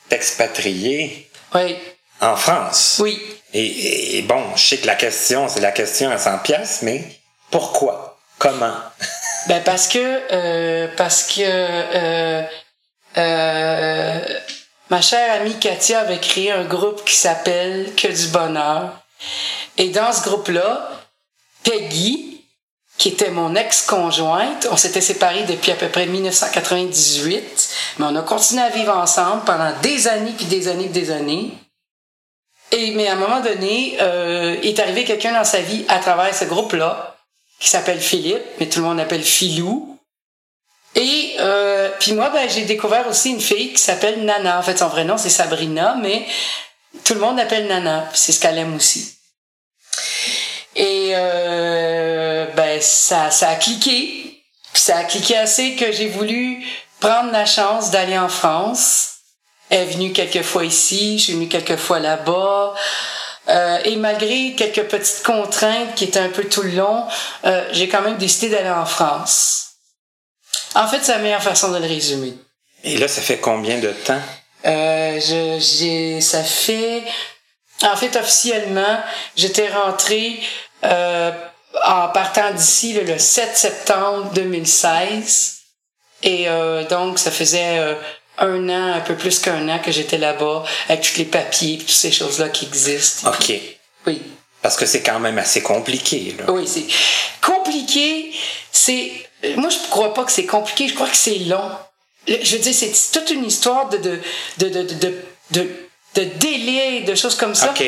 t'expatrier 0.08 1.30
oui. 1.54 1.76
en 2.20 2.36
France. 2.36 2.98
Oui. 3.00 3.20
Et, 3.52 4.18
et 4.18 4.22
bon, 4.22 4.42
je 4.56 4.62
sais 4.62 4.78
que 4.78 4.86
la 4.86 4.94
question, 4.94 5.48
c'est 5.48 5.60
la 5.60 5.72
question 5.72 6.10
à 6.10 6.18
100 6.18 6.38
pièces, 6.38 6.80
mais 6.82 7.02
pourquoi? 7.50 8.18
Comment? 8.38 8.74
Ben 9.46 9.62
parce 9.62 9.88
que 9.88 9.98
euh, 9.98 10.88
parce 10.96 11.22
que 11.22 11.40
euh, 11.40 12.42
euh, 13.16 14.20
ma 14.90 15.00
chère 15.00 15.40
amie 15.40 15.58
Katia 15.58 16.00
avait 16.00 16.18
créé 16.18 16.52
un 16.52 16.64
groupe 16.64 17.02
qui 17.04 17.14
s'appelle 17.14 17.94
Que 17.96 18.08
du 18.08 18.28
bonheur. 18.28 18.92
Et 19.78 19.88
dans 19.88 20.12
ce 20.12 20.22
groupe-là, 20.22 20.90
Peggy, 21.64 22.27
qui 22.98 23.10
était 23.10 23.30
mon 23.30 23.54
ex-conjointe, 23.54 24.66
on 24.72 24.76
s'était 24.76 25.00
séparés 25.00 25.44
depuis 25.44 25.70
à 25.70 25.76
peu 25.76 25.88
près 25.88 26.06
1998, 26.06 27.70
mais 27.98 28.06
on 28.06 28.16
a 28.16 28.22
continué 28.22 28.62
à 28.62 28.70
vivre 28.70 28.94
ensemble 28.96 29.44
pendant 29.44 29.72
des 29.80 30.08
années 30.08 30.34
puis 30.36 30.46
des 30.46 30.66
années 30.66 30.88
puis 30.88 31.00
des 31.00 31.10
années. 31.12 31.52
Et 32.72 32.90
mais 32.90 33.08
à 33.08 33.12
un 33.12 33.16
moment 33.16 33.40
donné, 33.40 33.96
euh, 34.00 34.60
est 34.62 34.78
arrivé 34.80 35.04
quelqu'un 35.04 35.32
dans 35.32 35.44
sa 35.44 35.60
vie 35.60 35.84
à 35.88 36.00
travers 36.00 36.34
ce 36.34 36.44
groupe-là 36.44 37.16
qui 37.60 37.68
s'appelle 37.68 38.00
Philippe, 38.00 38.42
mais 38.58 38.66
tout 38.66 38.80
le 38.80 38.86
monde 38.86 38.98
l'appelle 38.98 39.22
Philou. 39.22 39.96
Et 40.94 41.36
euh, 41.38 41.90
puis 42.00 42.12
moi, 42.12 42.30
ben, 42.30 42.48
j'ai 42.48 42.62
découvert 42.62 43.06
aussi 43.08 43.30
une 43.30 43.40
fille 43.40 43.72
qui 43.72 43.78
s'appelle 43.80 44.24
Nana. 44.24 44.58
En 44.58 44.62
fait, 44.62 44.76
son 44.76 44.88
vrai 44.88 45.04
nom, 45.04 45.16
c'est 45.16 45.30
Sabrina, 45.30 45.96
mais 46.02 46.26
tout 47.04 47.14
le 47.14 47.20
monde 47.20 47.36
l'appelle 47.36 47.68
Nana. 47.68 48.08
C'est 48.12 48.32
ce 48.32 48.40
qu'elle 48.40 48.58
aime 48.58 48.74
aussi. 48.74 49.14
Et 50.74 51.10
euh, 51.14 52.27
ben, 52.58 52.80
ça, 52.82 53.30
ça 53.30 53.50
a 53.50 53.54
cliqué. 53.54 54.42
Puis 54.72 54.82
ça 54.82 54.96
a 54.96 55.04
cliqué 55.04 55.36
assez 55.36 55.76
que 55.76 55.92
j'ai 55.92 56.08
voulu 56.08 56.66
prendre 56.98 57.30
la 57.30 57.46
chance 57.46 57.92
d'aller 57.92 58.18
en 58.18 58.28
France. 58.28 59.10
Elle 59.70 59.82
est 59.82 59.92
venue 59.92 60.12
quelques 60.12 60.42
fois 60.42 60.64
ici, 60.64 61.18
je 61.18 61.24
suis 61.24 61.32
venue 61.34 61.46
quelques 61.46 61.76
fois 61.76 62.00
là-bas. 62.00 62.74
Euh, 63.48 63.78
et 63.84 63.94
malgré 63.94 64.56
quelques 64.56 64.88
petites 64.88 65.22
contraintes 65.22 65.94
qui 65.94 66.02
étaient 66.02 66.18
un 66.18 66.30
peu 66.30 66.44
tout 66.48 66.62
le 66.62 66.72
long, 66.72 67.06
euh, 67.44 67.64
j'ai 67.70 67.88
quand 67.88 68.02
même 68.02 68.16
décidé 68.16 68.48
d'aller 68.48 68.70
en 68.70 68.86
France. 68.86 69.74
En 70.74 70.88
fait, 70.88 70.98
c'est 71.04 71.12
la 71.12 71.18
meilleure 71.18 71.42
façon 71.42 71.70
de 71.70 71.78
le 71.78 71.86
résumer. 71.86 72.34
Et 72.82 72.96
là, 72.96 73.06
ça 73.06 73.22
fait 73.22 73.38
combien 73.38 73.78
de 73.78 73.92
temps? 73.92 74.20
Euh, 74.66 75.20
je, 75.20 75.60
j'ai, 75.60 76.20
ça 76.20 76.42
fait, 76.42 77.04
en 77.82 77.94
fait, 77.94 78.16
officiellement, 78.16 78.98
j'étais 79.36 79.68
rentrée 79.68 80.40
euh, 80.82 81.30
en 81.84 82.08
partant 82.08 82.52
d'ici 82.52 82.92
le, 82.92 83.02
le 83.02 83.18
7 83.18 83.56
septembre 83.56 84.30
2016. 84.34 85.54
Et 86.22 86.48
euh, 86.48 86.84
donc, 86.84 87.18
ça 87.18 87.30
faisait 87.30 87.78
euh, 87.78 87.94
un 88.38 88.68
an, 88.68 88.94
un 88.94 89.00
peu 89.00 89.14
plus 89.14 89.38
qu'un 89.38 89.68
an 89.68 89.78
que 89.78 89.92
j'étais 89.92 90.18
là-bas, 90.18 90.64
avec 90.88 91.02
tous 91.02 91.18
les 91.18 91.24
papiers, 91.24 91.74
et 91.74 91.78
toutes 91.78 91.90
ces 91.90 92.10
choses-là 92.12 92.48
qui 92.48 92.66
existent. 92.66 93.30
OK. 93.30 93.52
Oui. 94.06 94.22
Parce 94.62 94.76
que 94.76 94.86
c'est 94.86 95.02
quand 95.02 95.20
même 95.20 95.38
assez 95.38 95.62
compliqué, 95.62 96.34
là. 96.38 96.50
Oui, 96.52 96.66
c'est 96.66 96.86
compliqué. 97.40 98.32
C'est 98.72 99.12
moi 99.56 99.68
je 99.68 99.88
crois 99.90 100.14
pas 100.14 100.24
que 100.24 100.32
c'est 100.32 100.46
compliqué. 100.46 100.88
Je 100.88 100.94
crois 100.94 101.08
que 101.08 101.16
c'est 101.16 101.38
long. 101.40 101.70
Je 102.26 102.56
veux 102.56 102.58
dire, 102.58 102.74
c'est 102.74 102.92
toute 103.12 103.30
une 103.30 103.44
histoire 103.44 103.88
de 103.88 103.98
de 103.98 104.20
de 104.58 104.68
de 104.68 104.82
de, 104.82 105.14
de, 105.52 105.70
de 106.16 106.24
délai, 106.24 107.02
de 107.02 107.14
choses 107.14 107.36
comme 107.36 107.54
ça. 107.54 107.70
OK. 107.70 107.84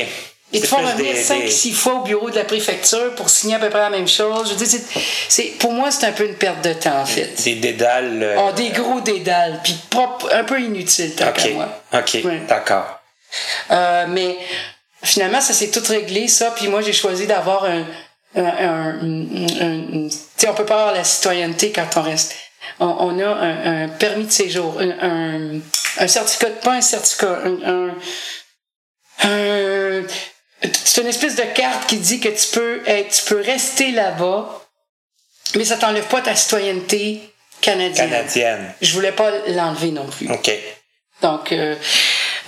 Ils 0.52 0.60
te 0.60 0.66
plus 0.66 0.76
revenir 0.84 1.16
cinq, 1.16 1.48
six 1.48 1.72
fois 1.72 1.94
au 1.94 2.02
bureau 2.02 2.28
de 2.28 2.34
la 2.36 2.44
préfecture 2.44 3.14
pour 3.14 3.30
signer 3.30 3.54
à 3.54 3.58
peu 3.60 3.68
près 3.70 3.78
la 3.80 3.90
même 3.90 4.08
chose. 4.08 4.48
Je 4.50 4.54
veux 4.54 4.66
dire, 4.66 4.80
c'est, 5.28 5.44
pour 5.58 5.72
moi, 5.72 5.90
c'est 5.92 6.06
un 6.06 6.12
peu 6.12 6.26
une 6.26 6.34
perte 6.34 6.62
de 6.64 6.72
temps, 6.72 7.00
en 7.00 7.06
fait. 7.06 7.40
Des 7.44 7.54
dédales. 7.54 8.20
euh, 8.22 8.36
Oh, 8.40 8.52
des 8.52 8.70
gros 8.70 9.00
dédales, 9.00 9.60
puis 9.62 9.78
un 10.32 10.42
peu 10.44 10.60
inutile, 10.60 11.14
tant 11.14 11.28
OK. 11.28 11.50
moi. 11.54 11.68
OK. 11.94 12.18
Ouais. 12.24 12.40
D'accord. 12.48 13.00
Euh, 13.70 14.06
mais 14.08 14.38
finalement, 15.04 15.40
ça 15.40 15.52
s'est 15.52 15.70
tout 15.70 15.82
réglé, 15.88 16.26
ça. 16.26 16.50
Puis 16.56 16.66
moi, 16.66 16.80
j'ai 16.82 16.92
choisi 16.92 17.26
d'avoir 17.28 17.64
un... 17.64 17.84
un, 18.34 18.44
un- 18.44 18.98
un- 19.02 19.60
un- 19.60 20.08
tu 20.08 20.16
sais, 20.36 20.48
on 20.48 20.54
peut 20.54 20.64
pas 20.66 20.80
avoir 20.80 20.94
la 20.94 21.04
citoyenneté 21.04 21.70
quand 21.70 21.86
on 21.96 22.02
reste... 22.02 22.34
On, 22.80 22.86
on 22.86 23.18
a 23.20 23.26
un, 23.26 23.88
permis 23.88 24.24
de 24.24 24.30
séjour, 24.32 24.80
un 24.80 26.08
certificat, 26.08 26.50
pas 26.62 26.72
un 26.72 26.80
certificat, 26.80 27.38
un... 27.64 27.90
c'est 30.62 31.00
une 31.00 31.06
espèce 31.08 31.36
de 31.36 31.42
carte 31.54 31.86
qui 31.88 31.96
dit 31.98 32.20
que 32.20 32.28
tu 32.28 32.48
peux 32.52 32.82
être, 32.86 33.14
tu 33.14 33.24
peux 33.24 33.40
rester 33.40 33.90
là-bas, 33.92 34.60
mais 35.56 35.64
ça 35.64 35.76
t'enlève 35.76 36.06
pas 36.06 36.20
ta 36.20 36.34
citoyenneté 36.36 37.20
canadienne. 37.60 38.10
Canadienne. 38.10 38.74
Je 38.80 38.92
voulais 38.92 39.12
pas 39.12 39.30
l'enlever 39.48 39.90
non 39.90 40.06
plus. 40.06 40.30
OK. 40.30 40.50
Donc, 41.22 41.52
euh, 41.52 41.76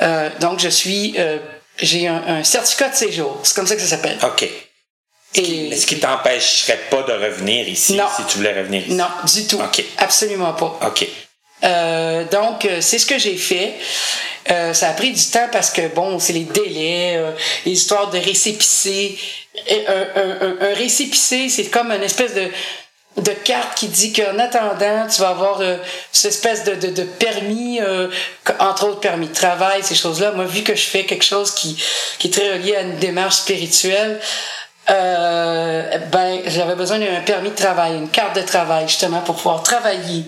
euh, 0.02 0.30
donc 0.40 0.60
je 0.60 0.68
suis, 0.68 1.14
euh, 1.18 1.38
j'ai 1.78 2.08
un, 2.08 2.22
un 2.26 2.44
certificat 2.44 2.88
de 2.90 2.94
séjour. 2.96 3.38
C'est 3.42 3.54
comme 3.54 3.66
ça 3.66 3.74
que 3.76 3.82
ça 3.82 3.88
s'appelle. 3.88 4.18
OK. 4.22 4.48
Et 5.34 5.68
Est-ce 5.70 5.86
qui 5.86 5.98
t'empêcherait 5.98 6.80
pas 6.90 7.02
de 7.04 7.12
revenir 7.12 7.66
ici 7.66 7.94
Non. 7.94 8.04
si 8.16 8.24
tu 8.26 8.36
voulais 8.36 8.52
revenir 8.58 8.82
ici? 8.82 8.92
non, 8.94 9.08
du 9.32 9.46
tout. 9.46 9.58
OK. 9.60 9.82
Absolument 9.96 10.52
pas. 10.52 10.78
OK. 10.86 11.06
Euh, 11.64 12.24
donc, 12.24 12.68
c'est 12.80 12.98
ce 12.98 13.06
que 13.06 13.18
j'ai 13.18 13.36
fait. 13.36 13.72
Euh, 14.50 14.72
ça 14.72 14.90
a 14.90 14.92
pris 14.92 15.12
du 15.12 15.24
temps 15.24 15.48
parce 15.52 15.70
que, 15.70 15.88
bon, 15.94 16.18
c'est 16.18 16.32
les 16.32 16.44
délais, 16.44 17.14
euh, 17.16 17.30
les 17.64 17.74
de 17.74 18.18
récépissé. 18.24 19.18
Un, 19.70 20.20
un, 20.20 20.46
un, 20.46 20.70
un 20.70 20.88
c'est 20.88 21.70
comme 21.70 21.90
une 21.92 22.02
espèce 22.02 22.34
de, 22.34 22.48
de 23.18 23.30
carte 23.32 23.76
qui 23.76 23.88
dit 23.88 24.12
qu'en 24.12 24.38
attendant, 24.38 25.06
tu 25.06 25.20
vas 25.20 25.28
avoir 25.28 25.60
euh, 25.60 25.76
cette 26.10 26.32
espèce 26.32 26.64
de, 26.64 26.74
de, 26.74 26.88
de 26.88 27.02
permis, 27.02 27.80
euh, 27.80 28.08
entre 28.58 28.88
autres 28.88 29.00
permis 29.00 29.28
de 29.28 29.34
travail, 29.34 29.82
ces 29.82 29.94
choses-là. 29.94 30.32
Moi, 30.32 30.46
vu 30.46 30.62
que 30.62 30.74
je 30.74 30.84
fais 30.84 31.04
quelque 31.04 31.24
chose 31.24 31.52
qui, 31.52 31.76
qui 32.18 32.28
est 32.28 32.30
très 32.30 32.52
relié 32.54 32.76
à 32.76 32.80
une 32.80 32.96
démarche 32.96 33.36
spirituelle, 33.36 34.20
euh, 34.90 35.98
ben, 36.10 36.40
j'avais 36.46 36.74
besoin 36.74 36.98
d'un 36.98 37.20
permis 37.20 37.50
de 37.50 37.54
travail, 37.54 37.96
une 37.96 38.08
carte 38.08 38.34
de 38.34 38.42
travail, 38.42 38.88
justement, 38.88 39.20
pour 39.20 39.36
pouvoir 39.36 39.62
travailler. 39.62 40.24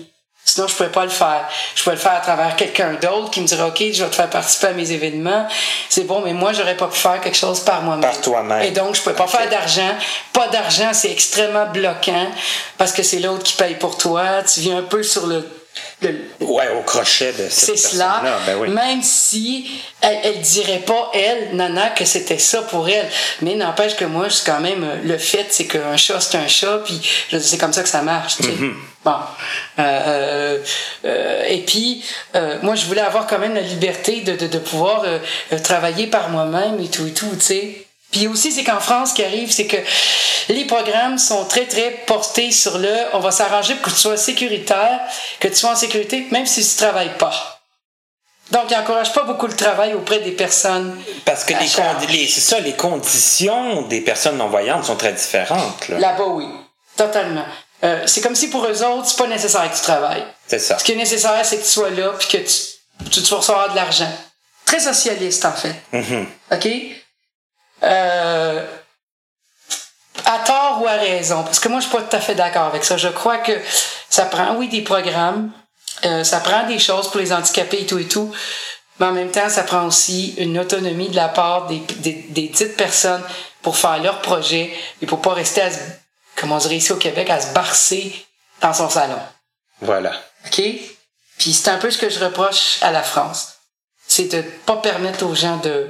Sinon, 0.47 0.67
je 0.67 0.75
pouvais 0.75 0.89
pas 0.89 1.03
le 1.03 1.09
faire. 1.09 1.49
Je 1.73 1.83
pouvais 1.83 1.95
le 1.95 2.01
faire 2.01 2.13
à 2.13 2.19
travers 2.19 2.55
quelqu'un 2.55 2.93
d'autre 2.93 3.31
qui 3.31 3.41
me 3.41 3.47
dirait, 3.47 3.63
OK, 3.63 3.83
je 3.91 4.03
vais 4.03 4.09
te 4.09 4.15
faire 4.15 4.29
participer 4.29 4.67
à 4.67 4.73
mes 4.73 4.91
événements. 4.91 5.47
C'est 5.89 6.03
bon, 6.03 6.21
mais 6.23 6.33
moi, 6.33 6.53
j'aurais 6.53 6.77
pas 6.77 6.87
pu 6.87 6.99
faire 6.99 7.19
quelque 7.19 7.37
chose 7.37 7.61
par 7.61 7.81
moi-même. 7.81 8.09
Par 8.09 8.21
toi-même. 8.21 8.61
Et 8.61 8.69
donc, 8.69 8.95
je 8.95 9.01
pouvais 9.01 9.15
pas 9.15 9.25
faire 9.25 9.49
d'argent. 9.49 9.95
Pas 10.33 10.47
d'argent, 10.49 10.91
c'est 10.93 11.11
extrêmement 11.11 11.65
bloquant 11.65 12.29
parce 12.77 12.93
que 12.93 13.01
c'est 13.01 13.19
l'autre 13.19 13.41
qui 13.41 13.55
paye 13.55 13.75
pour 13.75 13.97
toi. 13.97 14.43
Tu 14.43 14.59
viens 14.59 14.77
un 14.77 14.83
peu 14.83 15.01
sur 15.01 15.25
le, 15.25 15.43
le, 16.01 16.15
Ouais, 16.41 16.67
au 16.77 16.81
crochet 16.81 17.31
de 17.31 17.49
cette 17.49 17.77
c'est 17.77 17.77
cela. 17.77 18.21
Ben 18.45 18.57
oui. 18.57 18.69
Même 18.69 19.01
si 19.01 19.69
elle, 20.01 20.19
elle 20.23 20.41
dirait 20.41 20.79
pas, 20.79 21.11
elle, 21.13 21.55
Nana, 21.55 21.89
que 21.91 22.05
c'était 22.05 22.37
ça 22.37 22.61
pour 22.63 22.87
elle. 22.89 23.07
Mais 23.41 23.55
n'empêche 23.55 23.95
que 23.95 24.05
moi, 24.05 24.29
c'est 24.29 24.45
quand 24.45 24.59
même, 24.59 24.83
euh, 24.83 24.95
le 25.03 25.17
fait, 25.17 25.47
c'est 25.49 25.65
qu'un 25.65 25.97
chat, 25.97 26.19
c'est 26.19 26.37
un 26.37 26.47
chat, 26.47 26.79
puis 26.85 27.01
c'est 27.39 27.57
comme 27.57 27.73
ça 27.73 27.83
que 27.83 27.89
ça 27.89 28.01
marche, 28.01 28.37
tu 28.37 28.43
sais. 28.43 28.49
Mm-hmm. 28.49 28.73
Bon. 29.05 29.11
Euh, 29.79 29.83
euh, 29.83 30.57
euh, 31.05 31.43
et 31.47 31.59
puis, 31.59 32.03
euh, 32.35 32.57
moi, 32.61 32.75
je 32.75 32.85
voulais 32.85 33.01
avoir 33.01 33.27
quand 33.27 33.39
même 33.39 33.53
la 33.53 33.61
liberté 33.61 34.21
de, 34.21 34.35
de, 34.35 34.47
de 34.47 34.59
pouvoir 34.59 35.03
euh, 35.05 35.19
travailler 35.63 36.07
par 36.07 36.29
moi-même 36.29 36.79
et 36.81 36.87
tout 36.89 37.07
et 37.07 37.11
tout, 37.13 37.29
tu 37.35 37.41
sais. 37.41 37.85
Puis 38.15 38.27
aussi, 38.27 38.53
c'est 38.53 38.63
qu'en 38.63 38.79
France, 38.79 39.09
ce 39.09 39.15
qui 39.15 39.25
arrive, 39.25 39.51
c'est 39.51 39.67
que 39.67 39.75
les 40.47 40.63
programmes 40.63 41.17
sont 41.17 41.43
très, 41.43 41.65
très 41.65 41.91
portés 42.07 42.49
sur 42.53 42.77
le 42.77 42.95
on 43.11 43.19
va 43.19 43.29
s'arranger 43.31 43.75
pour 43.75 43.87
que 43.87 43.89
tu 43.89 43.97
sois 43.97 44.15
sécuritaire, 44.15 45.01
que 45.41 45.49
tu 45.49 45.55
sois 45.55 45.71
en 45.71 45.75
sécurité, 45.75 46.25
même 46.31 46.45
si 46.45 46.65
tu 46.65 46.77
travailles 46.77 47.17
pas. 47.17 47.59
Donc, 48.51 48.67
il 48.69 48.77
n'encourage 48.77 49.11
pas 49.11 49.23
beaucoup 49.23 49.47
le 49.47 49.55
travail 49.55 49.93
auprès 49.95 50.19
des 50.19 50.31
personnes. 50.31 50.97
Parce 51.25 51.43
que 51.43 51.51
les, 52.09 52.27
c'est 52.29 52.39
ça, 52.39 52.61
les 52.61 52.71
conditions 52.71 53.81
des 53.81 53.99
personnes 53.99 54.37
non-voyantes 54.37 54.85
sont 54.85 54.95
très 54.95 55.11
différentes. 55.11 55.89
là. 55.89 55.99
Là-bas, 55.99 56.27
oui. 56.27 56.47
Totalement. 56.95 57.43
Euh, 57.83 58.03
c'est 58.05 58.21
comme 58.21 58.35
si 58.35 58.49
pour 58.49 58.65
eux 58.65 58.81
autres, 58.81 59.09
c'est 59.09 59.17
pas 59.17 59.27
nécessaire 59.27 59.69
que 59.69 59.75
tu 59.75 59.81
travailles. 59.81 60.23
C'est 60.47 60.59
ça. 60.59 60.79
Ce 60.79 60.85
qui 60.85 60.93
est 60.93 60.95
nécessaire, 60.95 61.37
c'est 61.43 61.57
que 61.57 61.63
tu 61.63 61.69
sois 61.69 61.89
là 61.89 62.13
puis 62.17 62.29
que 62.29 62.37
tu, 62.37 63.11
tu, 63.11 63.21
tu 63.21 63.29
vas 63.29 63.37
recevoir 63.37 63.71
de 63.71 63.75
l'argent. 63.75 64.09
Très 64.65 64.79
socialiste, 64.79 65.43
en 65.43 65.51
fait. 65.51 65.75
Mhm. 65.91 66.27
OK? 66.53 66.69
Euh, 67.85 68.65
à 70.25 70.39
tort 70.39 70.81
ou 70.81 70.87
à 70.87 70.93
raison, 70.93 71.43
parce 71.43 71.59
que 71.59 71.69
moi, 71.69 71.79
je 71.79 71.87
suis 71.87 71.95
pas 71.95 72.01
tout 72.01 72.15
à 72.15 72.19
fait 72.19 72.35
d'accord 72.35 72.63
avec 72.65 72.83
ça. 72.83 72.97
Je 72.97 73.09
crois 73.09 73.37
que 73.37 73.51
ça 74.09 74.25
prend, 74.25 74.55
oui, 74.55 74.67
des 74.67 74.81
programmes, 74.81 75.51
euh, 76.03 76.23
ça 76.23 76.39
prend 76.39 76.65
des 76.65 76.79
choses 76.79 77.09
pour 77.09 77.19
les 77.19 77.31
handicapés 77.31 77.81
et 77.81 77.85
tout 77.85 77.99
et 77.99 78.07
tout, 78.07 78.33
mais 78.99 79.05
en 79.07 79.11
même 79.11 79.31
temps, 79.31 79.49
ça 79.49 79.63
prend 79.63 79.85
aussi 79.85 80.33
une 80.37 80.57
autonomie 80.57 81.09
de 81.09 81.15
la 81.15 81.27
part 81.27 81.67
des, 81.67 81.79
des, 81.97 82.13
des 82.13 82.47
dites 82.47 82.75
personnes 82.75 83.23
pour 83.61 83.77
faire 83.77 84.01
leur 84.01 84.21
projet 84.21 84.73
et 85.01 85.05
pour 85.05 85.21
pas 85.21 85.33
rester 85.33 85.61
à 85.61 85.71
se, 85.71 85.79
comme 86.37 86.51
on 86.51 86.57
dirait 86.57 86.77
ici 86.77 86.91
au 86.91 86.97
Québec, 86.97 87.29
à 87.29 87.41
se 87.41 87.53
barcer 87.53 88.25
dans 88.61 88.73
son 88.73 88.89
salon. 88.89 89.19
Voilà. 89.81 90.13
OK? 90.45 90.61
Puis 91.37 91.53
c'est 91.53 91.69
un 91.69 91.77
peu 91.77 91.91
ce 91.91 91.97
que 91.97 92.09
je 92.09 92.23
reproche 92.23 92.77
à 92.81 92.91
la 92.91 93.03
France. 93.03 93.53
C'est 94.07 94.25
de 94.25 94.41
pas 94.41 94.77
permettre 94.77 95.25
aux 95.25 95.35
gens 95.35 95.57
de 95.57 95.89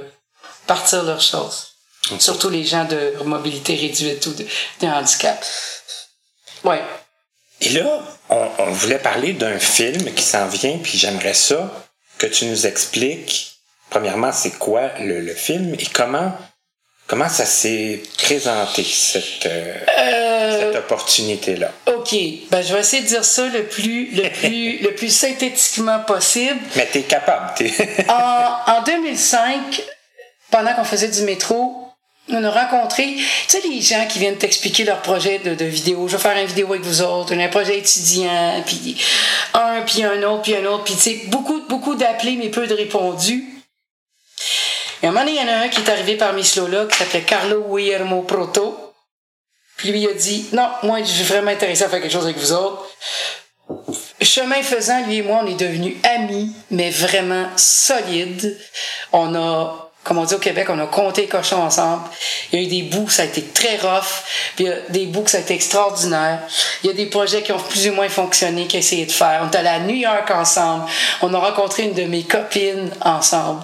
partir 0.66 1.04
leurs 1.04 1.20
choses. 1.20 1.75
Surtout 2.18 2.48
les 2.48 2.64
gens 2.64 2.84
de 2.84 3.14
mobilité 3.24 3.74
réduite 3.74 4.24
ou 4.26 4.32
de, 4.34 4.46
de 4.80 4.86
handicap. 4.86 5.44
Ouais. 6.64 6.82
Et 7.60 7.70
là, 7.70 8.02
on, 8.28 8.48
on 8.58 8.70
voulait 8.70 8.98
parler 8.98 9.32
d'un 9.32 9.58
film 9.58 10.12
qui 10.14 10.22
s'en 10.22 10.46
vient, 10.46 10.78
puis 10.82 10.98
j'aimerais 10.98 11.34
ça 11.34 11.72
que 12.18 12.26
tu 12.26 12.46
nous 12.46 12.66
expliques, 12.66 13.58
premièrement, 13.90 14.32
c'est 14.32 14.58
quoi 14.58 14.90
le, 15.00 15.20
le 15.20 15.34
film 15.34 15.74
et 15.78 15.86
comment, 15.86 16.32
comment 17.06 17.28
ça 17.28 17.46
s'est 17.46 18.02
présenté, 18.18 18.84
cette, 18.84 19.46
euh, 19.46 19.74
Euh, 19.98 20.72
cette 20.72 20.76
opportunité-là. 20.76 21.72
OK. 21.86 22.14
Ben, 22.50 22.62
je 22.62 22.74
vais 22.74 22.80
essayer 22.80 23.02
de 23.02 23.08
dire 23.08 23.24
ça 23.24 23.46
le 23.46 23.64
plus, 23.64 24.10
le 24.14 24.30
plus, 24.30 24.78
le 24.82 24.94
plus 24.94 25.10
synthétiquement 25.10 26.00
possible. 26.00 26.60
Mais 26.76 26.86
t'es 26.86 27.02
capable. 27.02 27.52
T'es... 27.56 27.72
En, 28.08 28.72
en 28.72 28.82
2005, 28.82 29.82
pendant 30.50 30.74
qu'on 30.74 30.84
faisait 30.84 31.08
du 31.08 31.22
métro, 31.22 31.85
on 32.28 32.42
a 32.42 32.50
rencontré, 32.50 33.14
tu 33.14 33.24
sais, 33.48 33.60
les 33.68 33.80
gens 33.80 34.06
qui 34.08 34.18
viennent 34.18 34.36
t'expliquer 34.36 34.84
leur 34.84 35.00
projet 35.02 35.38
de, 35.38 35.64
vidéo. 35.64 36.08
Je 36.08 36.16
vais 36.16 36.22
faire 36.22 36.36
une 36.36 36.46
vidéo 36.46 36.72
avec 36.72 36.82
vous 36.82 37.02
autres, 37.02 37.34
un 37.34 37.48
projet 37.48 37.78
étudiant, 37.78 38.62
puis 38.66 38.96
un, 39.54 39.82
puis 39.82 40.04
un 40.04 40.22
autre, 40.24 40.42
puis 40.42 40.56
un 40.56 40.64
autre, 40.64 40.84
puis 40.84 40.94
tu 40.94 41.00
sais, 41.00 41.20
beaucoup, 41.26 41.62
beaucoup 41.68 41.94
d'appelés, 41.94 42.36
mais 42.36 42.48
peu 42.48 42.66
de 42.66 42.74
répondus. 42.74 43.44
Et 45.02 45.06
à 45.06 45.10
un 45.10 45.12
moment 45.12 45.24
donné, 45.24 45.38
il 45.38 45.46
y 45.46 45.50
en 45.50 45.52
a 45.52 45.58
un 45.64 45.68
qui 45.68 45.80
est 45.80 45.90
arrivé 45.90 46.16
parmi 46.16 46.44
ceux-là, 46.44 46.86
qui 46.86 46.96
s'appelait 46.96 47.22
Carlo 47.22 47.64
Guillermo 47.70 48.22
Proto. 48.22 48.94
Puis 49.76 49.90
lui, 49.90 50.00
il 50.00 50.08
a 50.08 50.14
dit, 50.14 50.46
non, 50.52 50.68
moi, 50.82 51.00
je 51.00 51.10
suis 51.10 51.24
vraiment 51.24 51.50
intéressé 51.50 51.84
à 51.84 51.88
faire 51.88 52.00
quelque 52.00 52.12
chose 52.12 52.24
avec 52.24 52.38
vous 52.38 52.52
autres. 52.52 52.86
Chemin 54.22 54.62
faisant, 54.62 55.04
lui 55.06 55.16
et 55.16 55.22
moi, 55.22 55.40
on 55.42 55.46
est 55.46 55.54
devenus 55.54 55.96
amis, 56.02 56.50
mais 56.70 56.90
vraiment 56.90 57.48
solides. 57.56 58.58
On 59.12 59.34
a, 59.34 59.92
comme 60.06 60.18
on 60.18 60.24
dit 60.24 60.34
au 60.34 60.38
Québec, 60.38 60.68
on 60.70 60.78
a 60.78 60.86
compté 60.86 61.22
les 61.22 61.28
cochons 61.28 61.62
ensemble. 61.62 62.04
Il 62.52 62.60
y 62.60 62.62
a 62.62 62.64
eu 62.64 62.70
des 62.70 62.82
bouts, 62.82 63.08
ça 63.08 63.22
a 63.22 63.24
été 63.24 63.42
très 63.42 63.76
rough. 63.76 64.22
Puis 64.54 64.64
il 64.64 64.68
y 64.68 64.70
a 64.70 64.76
des 64.88 65.06
bouts, 65.06 65.26
ça 65.26 65.38
a 65.38 65.40
été 65.40 65.54
extraordinaire. 65.54 66.42
Il 66.84 66.86
y 66.86 66.90
a 66.90 66.92
des 66.92 67.06
projets 67.06 67.42
qui 67.42 67.50
ont 67.50 67.58
plus 67.58 67.88
ou 67.88 67.92
moins 67.92 68.08
fonctionné, 68.08 68.68
qui 68.68 68.76
ont 68.76 68.78
essayé 68.78 69.04
de 69.04 69.10
faire. 69.10 69.42
On 69.42 69.50
est 69.50 69.56
allé 69.56 69.68
à 69.68 69.80
New 69.80 69.96
York 69.96 70.30
ensemble. 70.30 70.84
On 71.22 71.34
a 71.34 71.38
rencontré 71.38 71.82
une 71.82 71.94
de 71.94 72.04
mes 72.04 72.22
copines 72.22 72.88
ensemble. 73.00 73.62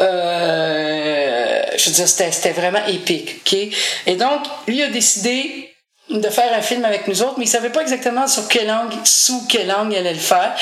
Euh, 0.00 1.62
je 1.76 1.90
veux 1.90 1.94
dire, 1.94 2.08
c'était, 2.08 2.52
vraiment 2.52 2.84
épique, 2.86 3.42
ok? 3.44 3.58
Et 4.06 4.16
donc, 4.16 4.40
lui 4.66 4.82
a 4.82 4.88
décidé 4.88 5.74
de 6.08 6.28
faire 6.30 6.56
un 6.56 6.62
film 6.62 6.86
avec 6.86 7.06
nous 7.06 7.22
autres, 7.22 7.34
mais 7.36 7.44
il 7.44 7.48
savait 7.48 7.70
pas 7.70 7.82
exactement 7.82 8.26
sur 8.26 8.48
quelle 8.48 8.68
langue, 8.68 8.92
sous 9.04 9.46
quelle 9.46 9.68
langue 9.68 9.92
il 9.92 9.98
allait 9.98 10.14
le 10.14 10.18
faire. 10.18 10.54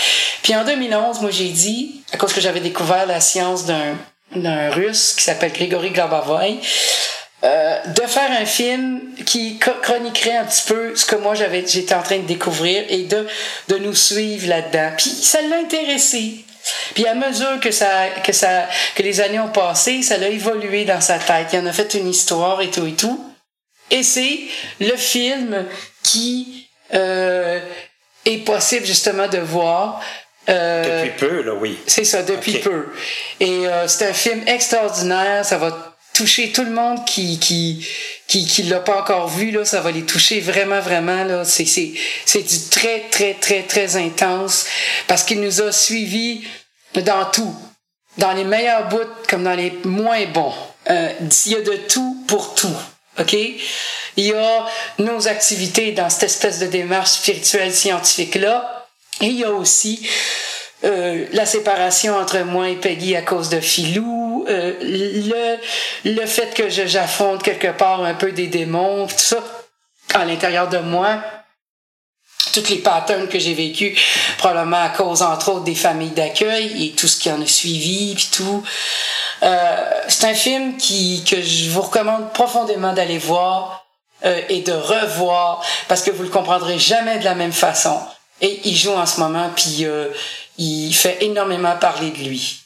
Puis 0.43 0.55
en 0.57 0.65
2011, 0.65 1.21
moi 1.21 1.31
j'ai 1.31 1.49
dit, 1.49 2.03
à 2.13 2.17
cause 2.17 2.33
que 2.33 2.41
j'avais 2.41 2.61
découvert 2.61 3.07
la 3.07 3.21
science 3.21 3.65
d'un, 3.65 3.97
d'un 4.35 4.71
russe 4.71 5.15
qui 5.15 5.25
s'appelle 5.25 5.53
Grigory 5.53 5.91
Glabavoy, 5.91 6.61
euh, 7.45 7.79
de 7.87 8.03
faire 8.03 8.31
un 8.31 8.45
film 8.45 9.01
qui 9.27 9.59
chroniquerait 9.59 10.37
un 10.37 10.45
petit 10.45 10.63
peu 10.67 10.95
ce 10.95 11.05
que 11.05 11.17
moi 11.17 11.35
j'avais 11.35 11.67
j'étais 11.67 11.95
en 11.95 12.03
train 12.03 12.19
de 12.19 12.27
découvrir 12.27 12.85
et 12.89 13.03
de 13.03 13.27
de 13.69 13.79
nous 13.79 13.95
suivre 13.95 14.49
là-dedans. 14.49 14.93
Puis 14.97 15.11
ça 15.11 15.43
l'a 15.43 15.57
intéressé. 15.57 16.45
Puis 16.95 17.05
à 17.07 17.17
mesure 17.17 17.59
que 17.61 17.73
ça 17.73 18.09
que 18.23 18.33
ça 18.33 18.69
que 18.95 19.03
les 19.03 19.21
années 19.21 19.41
ont 19.41 19.51
passé, 19.51 20.03
ça 20.03 20.19
l'a 20.19 20.29
évolué 20.29 20.85
dans 20.85 21.01
sa 21.01 21.19
tête. 21.19 21.49
Il 21.53 21.59
en 21.59 21.67
a 21.67 21.73
fait 21.73 21.95
une 21.95 22.09
histoire 22.09 22.63
et 22.63 22.71
tout 22.71 22.87
et 22.87 22.95
tout. 22.95 23.33
Et 23.91 24.05
c'est 24.05 24.39
le 24.81 24.97
film 24.97 25.67
qui 26.05 26.69
euh, 26.95 27.61
est 28.25 28.45
possible 28.45 28.87
justement 28.87 29.27
de 29.27 29.39
voir. 29.39 30.01
Euh, 30.49 31.05
Depuis 31.05 31.17
peu, 31.19 31.43
là, 31.43 31.55
oui. 31.55 31.79
c'est 31.87 32.05
ça, 32.05 32.23
depuis 32.23 32.59
peu. 32.59 32.89
Et 33.39 33.67
euh, 33.67 33.87
c'est 33.87 34.09
un 34.09 34.13
film 34.13 34.43
extraordinaire. 34.47 35.45
Ça 35.45 35.57
va 35.59 35.95
toucher 36.15 36.53
tout 36.53 36.65
le 36.65 36.73
monde 36.73 37.05
qui 37.07 37.39
qui 37.39 37.87
qui, 38.27 38.47
qui 38.47 38.65
l'a 38.65 38.81
pas 38.81 39.01
encore 39.01 39.29
vu 39.29 39.51
là. 39.51 39.65
Ça 39.65 39.81
va 39.81 39.91
les 39.93 40.03
toucher 40.03 40.41
vraiment 40.41 40.81
vraiment 40.81 41.25
là. 41.25 41.45
C'est 41.45 41.65
c'est 41.65 41.93
c'est 42.27 42.43
du 42.43 42.59
très 42.71 43.01
très 43.11 43.35
très 43.35 43.63
très 43.63 43.97
intense 43.97 44.67
parce 45.07 45.23
qu'il 45.23 45.41
nous 45.41 45.63
a 45.63 45.71
suivis 45.71 46.43
dans 46.95 47.25
tout, 47.27 47.55
dans 48.19 48.33
les 48.33 48.45
meilleurs 48.45 48.89
bouts 48.89 48.99
comme 49.29 49.45
dans 49.45 49.55
les 49.55 49.73
moins 49.85 50.27
bons. 50.27 50.53
Euh, 50.91 51.13
il 51.47 51.53
y 51.53 51.55
a 51.55 51.63
de 51.63 51.77
tout 51.89 52.25
pour 52.27 52.55
tout. 52.55 52.77
OK? 53.21 53.33
Il 53.35 54.25
y 54.25 54.33
a 54.33 54.67
nos 54.99 55.29
activités 55.29 55.93
dans 55.93 56.11
cette 56.11 56.25
espèce 56.25 56.59
de 56.59 56.67
démarche 56.67 57.11
spirituelle 57.11 57.73
scientifique-là. 57.73 58.82
Et 59.21 59.27
il 59.27 59.39
y 59.39 59.45
a 59.45 59.51
aussi 59.51 60.09
euh, 60.85 61.27
la 61.33 61.47
séparation 61.47 62.17
entre 62.17 62.39
moi 62.41 62.69
et 62.69 62.77
Peggy 62.77 63.15
à 63.15 63.23
cause 63.23 63.49
de 63.49 63.61
Filou, 63.61 64.45
euh, 64.49 64.73
le, 64.81 65.59
le 66.11 66.27
fait 66.27 66.55
que 66.55 66.69
je 66.69 66.87
j'affronte 66.87 67.43
quelque 67.43 67.71
part 67.71 68.03
un 68.03 68.15
peu 68.15 68.33
des 68.33 68.49
démons, 68.49 69.07
tout 69.07 69.15
ça, 69.19 69.39
à 70.15 70.25
l'intérieur 70.25 70.69
de 70.69 70.79
moi, 70.79 71.23
toutes 72.53 72.69
les 72.69 72.79
patterns 72.79 73.29
que 73.29 73.39
j'ai 73.39 73.55
vécus, 73.55 73.99
probablement 74.39 74.83
à 74.83 74.89
cause, 74.89 75.23
entre 75.23 75.53
autres, 75.53 75.65
des 75.65 75.75
familles 75.75 76.11
d'accueil 76.11 76.87
et 76.87 76.91
tout 76.93 77.09
ce 77.09 77.19
qui 77.19 77.31
en 77.31 77.41
a 77.41 77.47
suivi, 77.47 78.15
puis 78.15 78.29
tout. 78.33 78.63
Euh, 79.43 80.01
c'est 80.09 80.27
un 80.27 80.35
film 80.35 80.77
qui, 80.77 81.25
que 81.25 81.41
je 81.41 81.71
vous 81.71 81.83
recommande 81.83 82.33
profondément 82.33 82.93
d'aller 82.93 83.19
voir 83.19 83.87
euh, 84.25 84.41
et 84.49 84.61
de 84.61 84.73
revoir, 84.73 85.63
parce 85.89 86.03
que 86.03 86.11
vous 86.11 86.23
le 86.23 86.29
comprendrez 86.29 86.79
jamais 86.79 87.19
de 87.19 87.25
la 87.25 87.35
même 87.35 87.53
façon. 87.53 87.99
Et 88.43 88.61
il 88.65 88.77
joue 88.77 88.93
en 88.93 89.07
ce 89.07 89.21
moment, 89.21 89.51
puis 89.55 89.87
euh, 89.87 90.09
il 90.59 90.93
fait 90.93 91.19
énormément 91.23 91.77
parler 91.77 92.11
de 92.11 92.19
lui. 92.19 92.61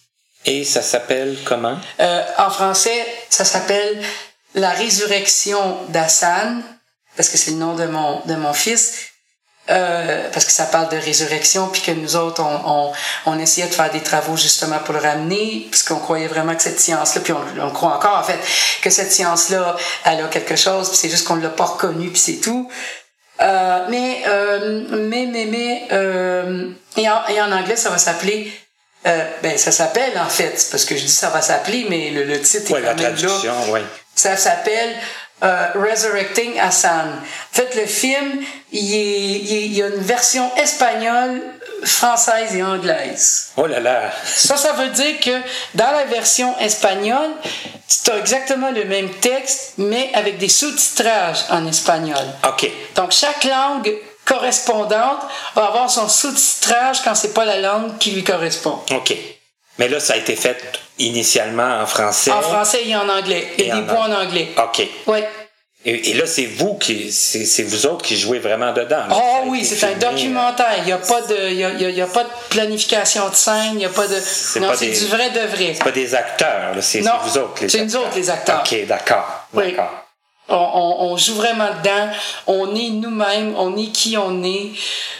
Et 0.46 0.64
ça 0.64 0.82
s'appelle 0.82 1.36
comment? 1.44 1.78
Euh, 2.00 2.22
en 2.38 2.50
français, 2.50 3.06
ça 3.28 3.44
s'appelle 3.44 4.02
La 4.54 4.70
résurrection 4.70 5.76
d'Hassan, 5.88 6.62
parce 7.14 7.28
que 7.28 7.36
c'est 7.36 7.52
le 7.52 7.58
nom 7.58 7.74
de 7.74 7.84
mon, 7.84 8.20
de 8.24 8.34
mon 8.34 8.54
fils. 8.54 9.10
Euh, 9.68 10.30
parce 10.32 10.44
que 10.44 10.52
ça 10.52 10.64
parle 10.64 10.88
de 10.90 10.96
résurrection, 10.96 11.68
puis 11.68 11.82
que 11.82 11.90
nous 11.90 12.14
autres, 12.14 12.40
on, 12.40 12.60
on, 12.70 12.92
on 13.26 13.38
essayait 13.40 13.66
de 13.66 13.74
faire 13.74 13.90
des 13.90 14.00
travaux 14.00 14.36
justement 14.36 14.78
pour 14.78 14.94
le 14.94 15.00
ramener, 15.00 15.66
puisqu'on 15.68 15.98
croyait 15.98 16.28
vraiment 16.28 16.54
que 16.54 16.62
cette 16.62 16.78
science-là, 16.78 17.20
puis 17.20 17.32
on, 17.32 17.42
on 17.60 17.70
croit 17.70 17.96
encore 17.96 18.16
en 18.16 18.22
fait, 18.22 18.38
que 18.80 18.90
cette 18.90 19.10
science-là, 19.12 19.76
elle 20.04 20.22
a 20.22 20.28
quelque 20.28 20.54
chose, 20.54 20.88
puis 20.88 20.96
c'est 20.96 21.08
juste 21.08 21.26
qu'on 21.26 21.34
ne 21.34 21.42
l'a 21.42 21.48
pas 21.48 21.64
reconnu, 21.64 22.10
puis 22.10 22.20
c'est 22.20 22.40
tout. 22.40 22.70
Euh, 23.40 23.86
mais, 23.90 24.22
euh, 24.26 24.82
mais, 24.90 25.26
mais, 25.26 25.44
mais, 25.46 25.82
euh, 25.92 26.70
et, 26.96 27.08
en, 27.08 27.26
et 27.28 27.40
en 27.40 27.52
anglais, 27.52 27.76
ça 27.76 27.90
va 27.90 27.98
s'appeler, 27.98 28.50
euh, 29.06 29.24
ben, 29.42 29.58
ça 29.58 29.70
s'appelle 29.72 30.18
en 30.18 30.28
fait, 30.28 30.66
parce 30.70 30.84
que 30.86 30.96
je 30.96 31.02
dis 31.02 31.10
ça 31.12 31.28
va 31.30 31.42
s'appeler, 31.42 31.86
mais 31.90 32.10
le, 32.10 32.24
le 32.24 32.40
titre 32.40 32.72
Ouais, 32.72 32.78
est 32.80 32.82
la 32.82 32.94
quand 32.94 33.02
même 33.02 33.14
là. 33.14 33.18
traduction, 33.28 33.54
oui. 33.72 33.80
Ça 34.14 34.36
s'appelle 34.38 34.94
euh, 35.44 35.66
Resurrecting 35.74 36.58
Hassan. 36.58 37.08
En 37.20 37.54
fait, 37.56 37.74
le 37.74 37.84
film, 37.84 38.40
il, 38.72 38.94
est, 38.94 39.20
il, 39.20 39.52
est- 39.54 39.66
il 39.66 39.74
y 39.76 39.82
a 39.82 39.88
une 39.88 40.00
version 40.00 40.50
espagnole, 40.56 41.42
française 41.84 42.54
et 42.54 42.62
anglaise. 42.62 43.48
Oh 43.56 43.66
là 43.66 43.80
là! 43.80 44.12
Ça, 44.24 44.56
ça 44.56 44.72
veut 44.72 44.88
dire 44.88 45.20
que 45.20 45.40
dans 45.74 45.90
la 45.90 46.04
version 46.04 46.58
espagnole, 46.58 47.30
tu 48.04 48.10
as 48.10 48.18
exactement 48.18 48.70
le 48.70 48.84
même 48.84 49.10
texte, 49.10 49.74
mais 49.78 50.10
avec 50.14 50.38
des 50.38 50.48
sous-titrages 50.48 51.44
en 51.50 51.66
espagnol. 51.66 52.24
OK. 52.48 52.70
Donc, 52.94 53.12
chaque 53.12 53.44
langue 53.44 53.94
correspondante 54.24 55.20
va 55.54 55.66
avoir 55.66 55.90
son 55.90 56.08
sous-titrage 56.08 57.02
quand 57.02 57.14
c'est 57.14 57.32
pas 57.32 57.44
la 57.44 57.60
langue 57.60 57.98
qui 57.98 58.10
lui 58.10 58.24
correspond. 58.24 58.78
OK. 58.90 59.14
Mais 59.78 59.88
là, 59.88 60.00
ça 60.00 60.14
a 60.14 60.16
été 60.16 60.36
fait 60.36 60.80
initialement 60.98 61.80
en 61.80 61.86
français. 61.86 62.30
En 62.30 62.42
français 62.42 62.86
et 62.86 62.96
en 62.96 63.08
anglais. 63.08 63.52
Et 63.58 63.70
a 63.70 63.80
des 63.80 63.90
en 63.90 63.96
en 63.96 64.12
anglais. 64.12 64.48
OK. 64.56 64.86
Oui. 65.06 65.18
Et, 65.88 66.10
et 66.10 66.14
là, 66.14 66.26
c'est 66.26 66.46
vous 66.46 66.74
qui, 66.74 67.12
c'est 67.12 67.62
vous 67.62 67.86
autres 67.86 68.04
qui 68.04 68.16
jouez 68.16 68.40
vraiment 68.40 68.72
dedans. 68.72 69.06
là. 69.08 69.14
Ça 69.14 69.16
Oh 69.16 69.36
a 69.44 69.46
oui, 69.46 69.64
c'est 69.64 69.86
un 69.86 69.92
documentaire. 69.94 70.74
Il 70.78 70.84
n'y 70.86 70.92
a, 70.92 70.98
pas 70.98 71.20
de- 71.22 71.48
il 71.50 71.56
y 71.58 71.64
a, 71.64 71.70
il 71.70 71.96
y 71.96 72.02
pas 72.02 72.24
de 72.24 72.28
planification 72.50 73.28
de 73.28 73.34
scène. 73.36 73.74
Il 73.74 73.82
y 73.82 73.84
a 73.84 73.88
pas 73.90 74.08
de. 74.08 74.16
Non, 74.58 74.72
c'est 74.74 74.86
des- 74.88 74.98
du 74.98 75.06
vrai 75.06 75.30
de 75.30 75.40
vrai. 75.40 75.74
C'est 75.76 75.84
pas 75.84 75.92
des 75.92 76.12
acteurs, 76.12 76.74
c'est 76.80 77.00
Non, 77.02 77.12
c'est 77.22 77.30
vous 77.30 77.38
autres 77.38 77.62
les 77.62 77.68
c'est 77.68 77.84
nous 77.84 77.96
autres, 77.96 78.16
les 78.16 78.28
acteurs. 78.28 78.64
Ok, 78.66 78.84
d'accord. 78.88 79.46
Oui. 79.54 79.70
D'accord. 79.70 80.02
On, 80.48 80.54
on- 80.56 81.06
on 81.12 81.16
joue 81.16 81.34
vraiment 81.34 81.68
dedans. 81.78 82.08
On 82.48 82.74
est 82.74 82.90
nous-mêmes. 82.90 83.54
On 83.56 83.76
est 83.76 83.92
qui 83.92 84.16
on 84.16 84.42
est. 84.42 84.70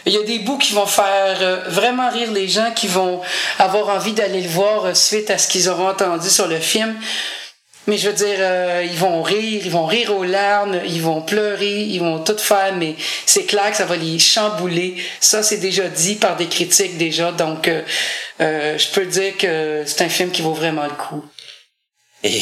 Il 0.05 0.13
y 0.13 0.17
a 0.17 0.23
des 0.23 0.39
bouts 0.39 0.57
qui 0.57 0.73
vont 0.73 0.85
faire 0.85 1.37
euh, 1.41 1.61
vraiment 1.67 2.09
rire 2.09 2.31
les 2.33 2.47
gens, 2.49 2.71
qui 2.75 2.87
vont 2.87 3.21
avoir 3.59 3.87
envie 3.89 4.13
d'aller 4.13 4.41
le 4.41 4.49
voir 4.49 4.85
euh, 4.85 4.93
suite 4.93 5.29
à 5.29 5.37
ce 5.37 5.47
qu'ils 5.47 5.69
auront 5.69 5.87
entendu 5.89 6.29
sur 6.29 6.47
le 6.47 6.59
film. 6.59 6.93
Mais 7.87 7.97
je 7.97 8.09
veux 8.09 8.15
dire, 8.15 8.37
euh, 8.39 8.85
ils 8.85 8.97
vont 8.97 9.21
rire, 9.23 9.61
ils 9.63 9.71
vont 9.71 9.85
rire 9.85 10.15
aux 10.15 10.25
larmes, 10.25 10.79
ils 10.85 11.01
vont 11.01 11.21
pleurer, 11.21 11.81
ils 11.83 11.99
vont 11.99 12.19
tout 12.19 12.37
faire, 12.37 12.75
mais 12.75 12.95
c'est 13.25 13.45
clair 13.45 13.71
que 13.71 13.77
ça 13.77 13.85
va 13.85 13.95
les 13.95 14.19
chambouler. 14.19 14.97
Ça, 15.21 15.41
c'est 15.41 15.57
déjà 15.57 15.87
dit 15.87 16.15
par 16.15 16.35
des 16.35 16.47
critiques 16.47 16.97
déjà, 16.97 17.31
donc 17.31 17.69
euh, 17.69 17.81
euh, 18.41 18.77
je 18.77 18.87
peux 18.91 19.05
dire 19.05 19.37
que 19.37 19.83
c'est 19.85 20.03
un 20.03 20.09
film 20.09 20.31
qui 20.31 20.41
vaut 20.41 20.53
vraiment 20.53 20.83
le 20.83 20.89
coup. 20.89 21.23
Et, 22.23 22.41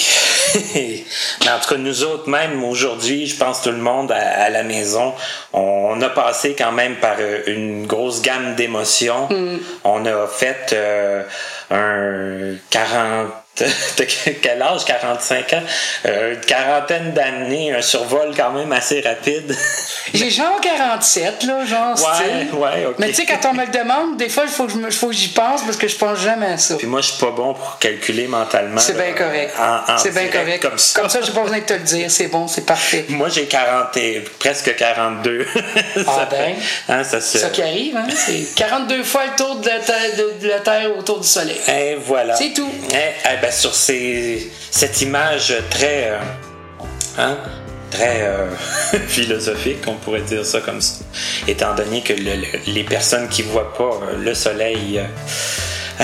mais 0.75 1.51
en 1.51 1.59
tout 1.59 1.69
cas, 1.69 1.77
nous 1.77 2.03
autres, 2.03 2.29
même 2.29 2.63
aujourd'hui, 2.63 3.27
je 3.27 3.35
pense 3.35 3.61
tout 3.61 3.71
le 3.71 3.77
monde 3.77 4.11
à, 4.11 4.45
à 4.45 4.49
la 4.49 4.63
maison, 4.63 5.13
on 5.53 6.01
a 6.01 6.09
passé 6.09 6.55
quand 6.57 6.71
même 6.71 6.95
par 6.95 7.17
euh, 7.19 7.41
une 7.47 7.85
grosse 7.85 8.21
gamme 8.21 8.55
d'émotions. 8.55 9.27
Mm. 9.29 9.59
On 9.83 10.05
a 10.05 10.27
fait 10.27 10.73
euh, 10.73 11.23
un 11.71 12.57
40... 12.69 13.44
de 13.57 14.03
quel 14.41 14.61
âge? 14.61 14.83
45 14.85 15.53
ans? 15.53 15.61
Euh, 16.05 16.33
une 16.33 16.41
quarantaine 16.41 17.13
d'années, 17.13 17.73
un 17.73 17.81
survol 17.81 18.33
quand 18.35 18.51
même 18.51 18.71
assez 18.71 19.01
rapide. 19.01 19.55
J'ai 20.13 20.29
genre 20.29 20.59
47, 20.61 21.43
là, 21.43 21.65
genre 21.65 21.91
ouais, 21.91 21.95
style. 21.97 22.53
ouais, 22.53 22.85
ok. 22.87 22.95
Mais 22.99 23.07
tu 23.09 23.15
sais, 23.15 23.25
quand 23.25 23.49
on 23.49 23.53
me 23.53 23.65
le 23.65 23.71
demande, 23.71 24.17
des 24.17 24.29
fois, 24.29 24.43
il 24.45 24.49
faut 24.51 24.67
que 25.07 25.13
j'y 25.13 25.29
pense 25.29 25.61
parce 25.63 25.77
que 25.77 25.87
je 25.87 25.95
pense 25.95 26.19
jamais 26.19 26.47
à 26.47 26.57
ça. 26.57 26.75
Puis 26.75 26.87
moi, 26.87 27.01
je 27.01 27.07
suis 27.11 27.19
pas 27.25 27.31
bon 27.31 27.53
pour 27.53 27.77
calculer 27.79 28.27
mentalement. 28.27 28.79
C'est 28.79 28.93
bien 28.93 29.13
correct. 29.13 29.53
C'est 29.97 30.13
bien 30.13 30.27
correct. 30.27 30.61
Comme 30.61 30.77
ça. 30.77 30.99
Comme 30.99 31.09
ça, 31.09 31.19
j'ai 31.21 31.31
pas 31.31 31.41
besoin 31.41 31.59
de 31.59 31.63
te 31.63 31.73
le 31.73 31.79
dire. 31.79 32.11
C'est 32.11 32.27
bon, 32.27 32.47
c'est 32.47 32.65
parfait. 32.65 33.05
Moi, 33.09 33.29
j'ai 33.29 33.45
40 33.45 33.95
et 33.97 34.23
presque 34.39 34.75
42. 34.75 35.45
Ah 36.07 36.11
ça 36.19 36.27
ben. 36.29 36.55
fait- 36.55 36.91
hein, 36.93 37.03
ça 37.03 37.21
se... 37.21 37.27
C'est 37.33 37.39
ça 37.39 37.49
qui 37.49 37.61
arrive, 37.61 37.95
hein? 37.95 38.05
C'est 38.13 38.53
42 38.55 39.03
fois 39.03 39.23
le 39.25 39.35
tour 39.37 39.55
de 39.55 39.67
la, 39.67 39.79
terre, 39.79 39.97
de, 40.17 40.43
de 40.45 40.49
la 40.49 40.59
Terre 40.59 40.95
autour 40.97 41.19
du 41.19 41.27
Soleil. 41.27 41.59
Et 41.67 41.95
voilà. 41.95 42.35
C'est 42.35 42.53
tout. 42.53 42.69
Eh, 42.91 42.95
eh 42.95 43.37
ben, 43.41 43.44
sur 43.51 43.73
ces, 43.75 44.51
cette 44.71 45.01
image 45.01 45.53
très, 45.69 46.09
euh, 46.11 46.19
hein, 47.17 47.37
très 47.91 48.21
euh, 48.23 48.47
philosophique, 49.07 49.79
on 49.87 49.93
pourrait 49.95 50.21
dire 50.21 50.45
ça 50.45 50.59
comme 50.61 50.81
ça, 50.81 50.95
étant 51.47 51.73
donné 51.75 52.01
que 52.01 52.13
le- 52.13 52.35
le- 52.35 52.71
les 52.73 52.83
personnes 52.83 53.27
qui 53.29 53.41
voient 53.43 53.73
pas 53.73 53.83
euh, 54.09 54.17
le 54.17 54.33
soleil, 54.33 55.01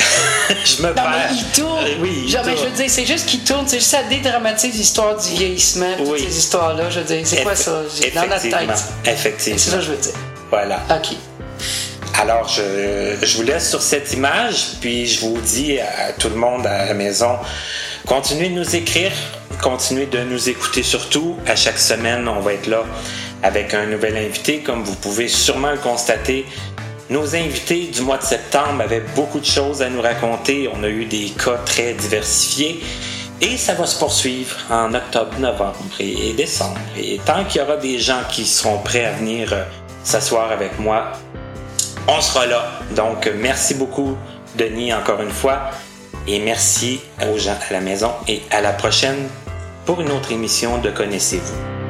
je 0.65 0.81
me 0.81 0.87
Non, 0.87 0.93
perds. 0.93 1.11
mais 1.29 1.35
il 1.35 1.43
tourne. 1.61 1.85
Oui, 1.99 2.21
il 2.25 2.29
Genre, 2.31 2.43
mais 2.45 2.55
je 2.55 2.63
veux 2.63 2.69
dire, 2.71 2.85
c'est 2.87 3.05
juste 3.05 3.25
qu'il 3.25 3.41
tourne. 3.43 3.67
C'est 3.67 3.79
juste 3.79 3.91
ça 3.91 4.03
dédramatise 4.03 4.73
l'histoire 4.75 5.17
du 5.19 5.29
vieillissement, 5.31 5.93
toutes 5.97 6.07
Oui. 6.07 6.19
ces 6.25 6.37
histoires-là. 6.37 6.89
Je 6.89 6.99
veux 6.99 7.05
dire, 7.05 7.21
c'est 7.25 7.43
quoi 7.43 7.55
ça? 7.55 7.71
Dans 8.15 8.21
notre 8.27 8.45
effectivement, 8.45 8.73
tête. 8.73 8.77
C'est 9.03 9.09
ça 9.09 9.11
Effectivement. 9.11 9.75
que 9.77 9.81
je 9.83 9.91
veux 9.91 9.97
dire. 9.97 10.13
Voilà. 10.49 10.79
OK. 10.89 11.15
Alors, 12.20 12.47
je, 12.47 13.36
vous 13.38 13.43
laisse 13.43 13.70
sur 13.70 13.82
cette 13.82 14.14
image, 14.14 14.74
puis 14.80 15.07
je 15.07 15.22
vous 15.22 15.39
dis 15.41 15.80
à 15.80 16.14
tout 16.14 16.30
le 16.30 16.36
monde 16.36 16.68
à 16.68 16.86
la 16.86 16.93
maison, 16.93 17.38
continuez 18.05 18.49
de 18.49 18.55
nous 18.55 18.76
écrire, 18.76 19.12
continuez 19.62 20.05
de 20.05 20.20
nous 20.24 20.49
écouter 20.49 20.84
surtout. 20.84 21.38
À 21.47 21.55
chaque 21.55 21.80
semaine, 21.80 22.28
on 22.28 22.39
va 22.39 22.53
être 22.53 22.68
là 22.68 22.84
avec 23.43 23.74
un 23.74 23.86
nouvel 23.88 24.18
invité, 24.18 24.59
comme 24.59 24.84
vous 24.84 24.95
pouvez 24.95 25.28
sûrement 25.28 25.72
le 25.72 25.78
constater. 25.78 26.45
Nos 27.09 27.36
invités 27.36 27.88
du 27.88 28.01
mois 28.01 28.18
de 28.18 28.24
septembre 28.24 28.82
avaient 28.82 29.03
beaucoup 29.16 29.39
de 29.39 29.45
choses 29.45 29.82
à 29.82 29.89
nous 29.89 30.01
raconter. 30.01 30.70
On 30.74 30.84
a 30.84 30.89
eu 30.89 31.05
des 31.05 31.30
cas 31.30 31.59
très 31.66 31.93
diversifiés. 31.93 32.82
Et 33.41 33.57
ça 33.57 33.74
va 33.74 33.88
se 33.88 33.97
poursuivre 33.97 34.55
en 34.70 34.93
octobre, 34.93 35.39
novembre 35.39 35.76
et, 35.99 36.30
et 36.30 36.34
décembre. 36.34 36.78
Et 36.95 37.20
tant 37.26 37.43
qu'il 37.45 37.59
y 37.59 37.64
aura 37.64 37.78
des 37.78 37.97
gens 37.97 38.22
qui 38.32 38.45
seront 38.45 38.78
prêts 38.78 39.05
à 39.05 39.14
venir 39.14 39.51
euh, 39.51 39.64
s'asseoir 40.03 40.51
avec 40.51 40.78
moi, 40.80 41.14
on 42.08 42.22
sera 42.22 42.45
là. 42.45 42.72
Donc, 42.95 43.30
merci 43.39 43.76
beaucoup, 43.76 44.18
Denis, 44.58 44.93
encore 44.93 45.22
une 45.22 45.32
fois. 45.32 45.72
Et 46.28 46.39
merci 46.39 47.02
aux 47.28 47.38
gens 47.38 47.58
à 47.70 47.74
la 47.74 47.82
maison. 47.82 48.12
Et 48.28 48.41
à 48.52 48.62
la 48.62 48.74
prochaine 48.74 49.28
pour 49.86 50.02
une 50.02 50.12
autre 50.12 50.32
émission 50.32 50.78
de 50.78 50.89
Connaissez-vous. 50.89 51.80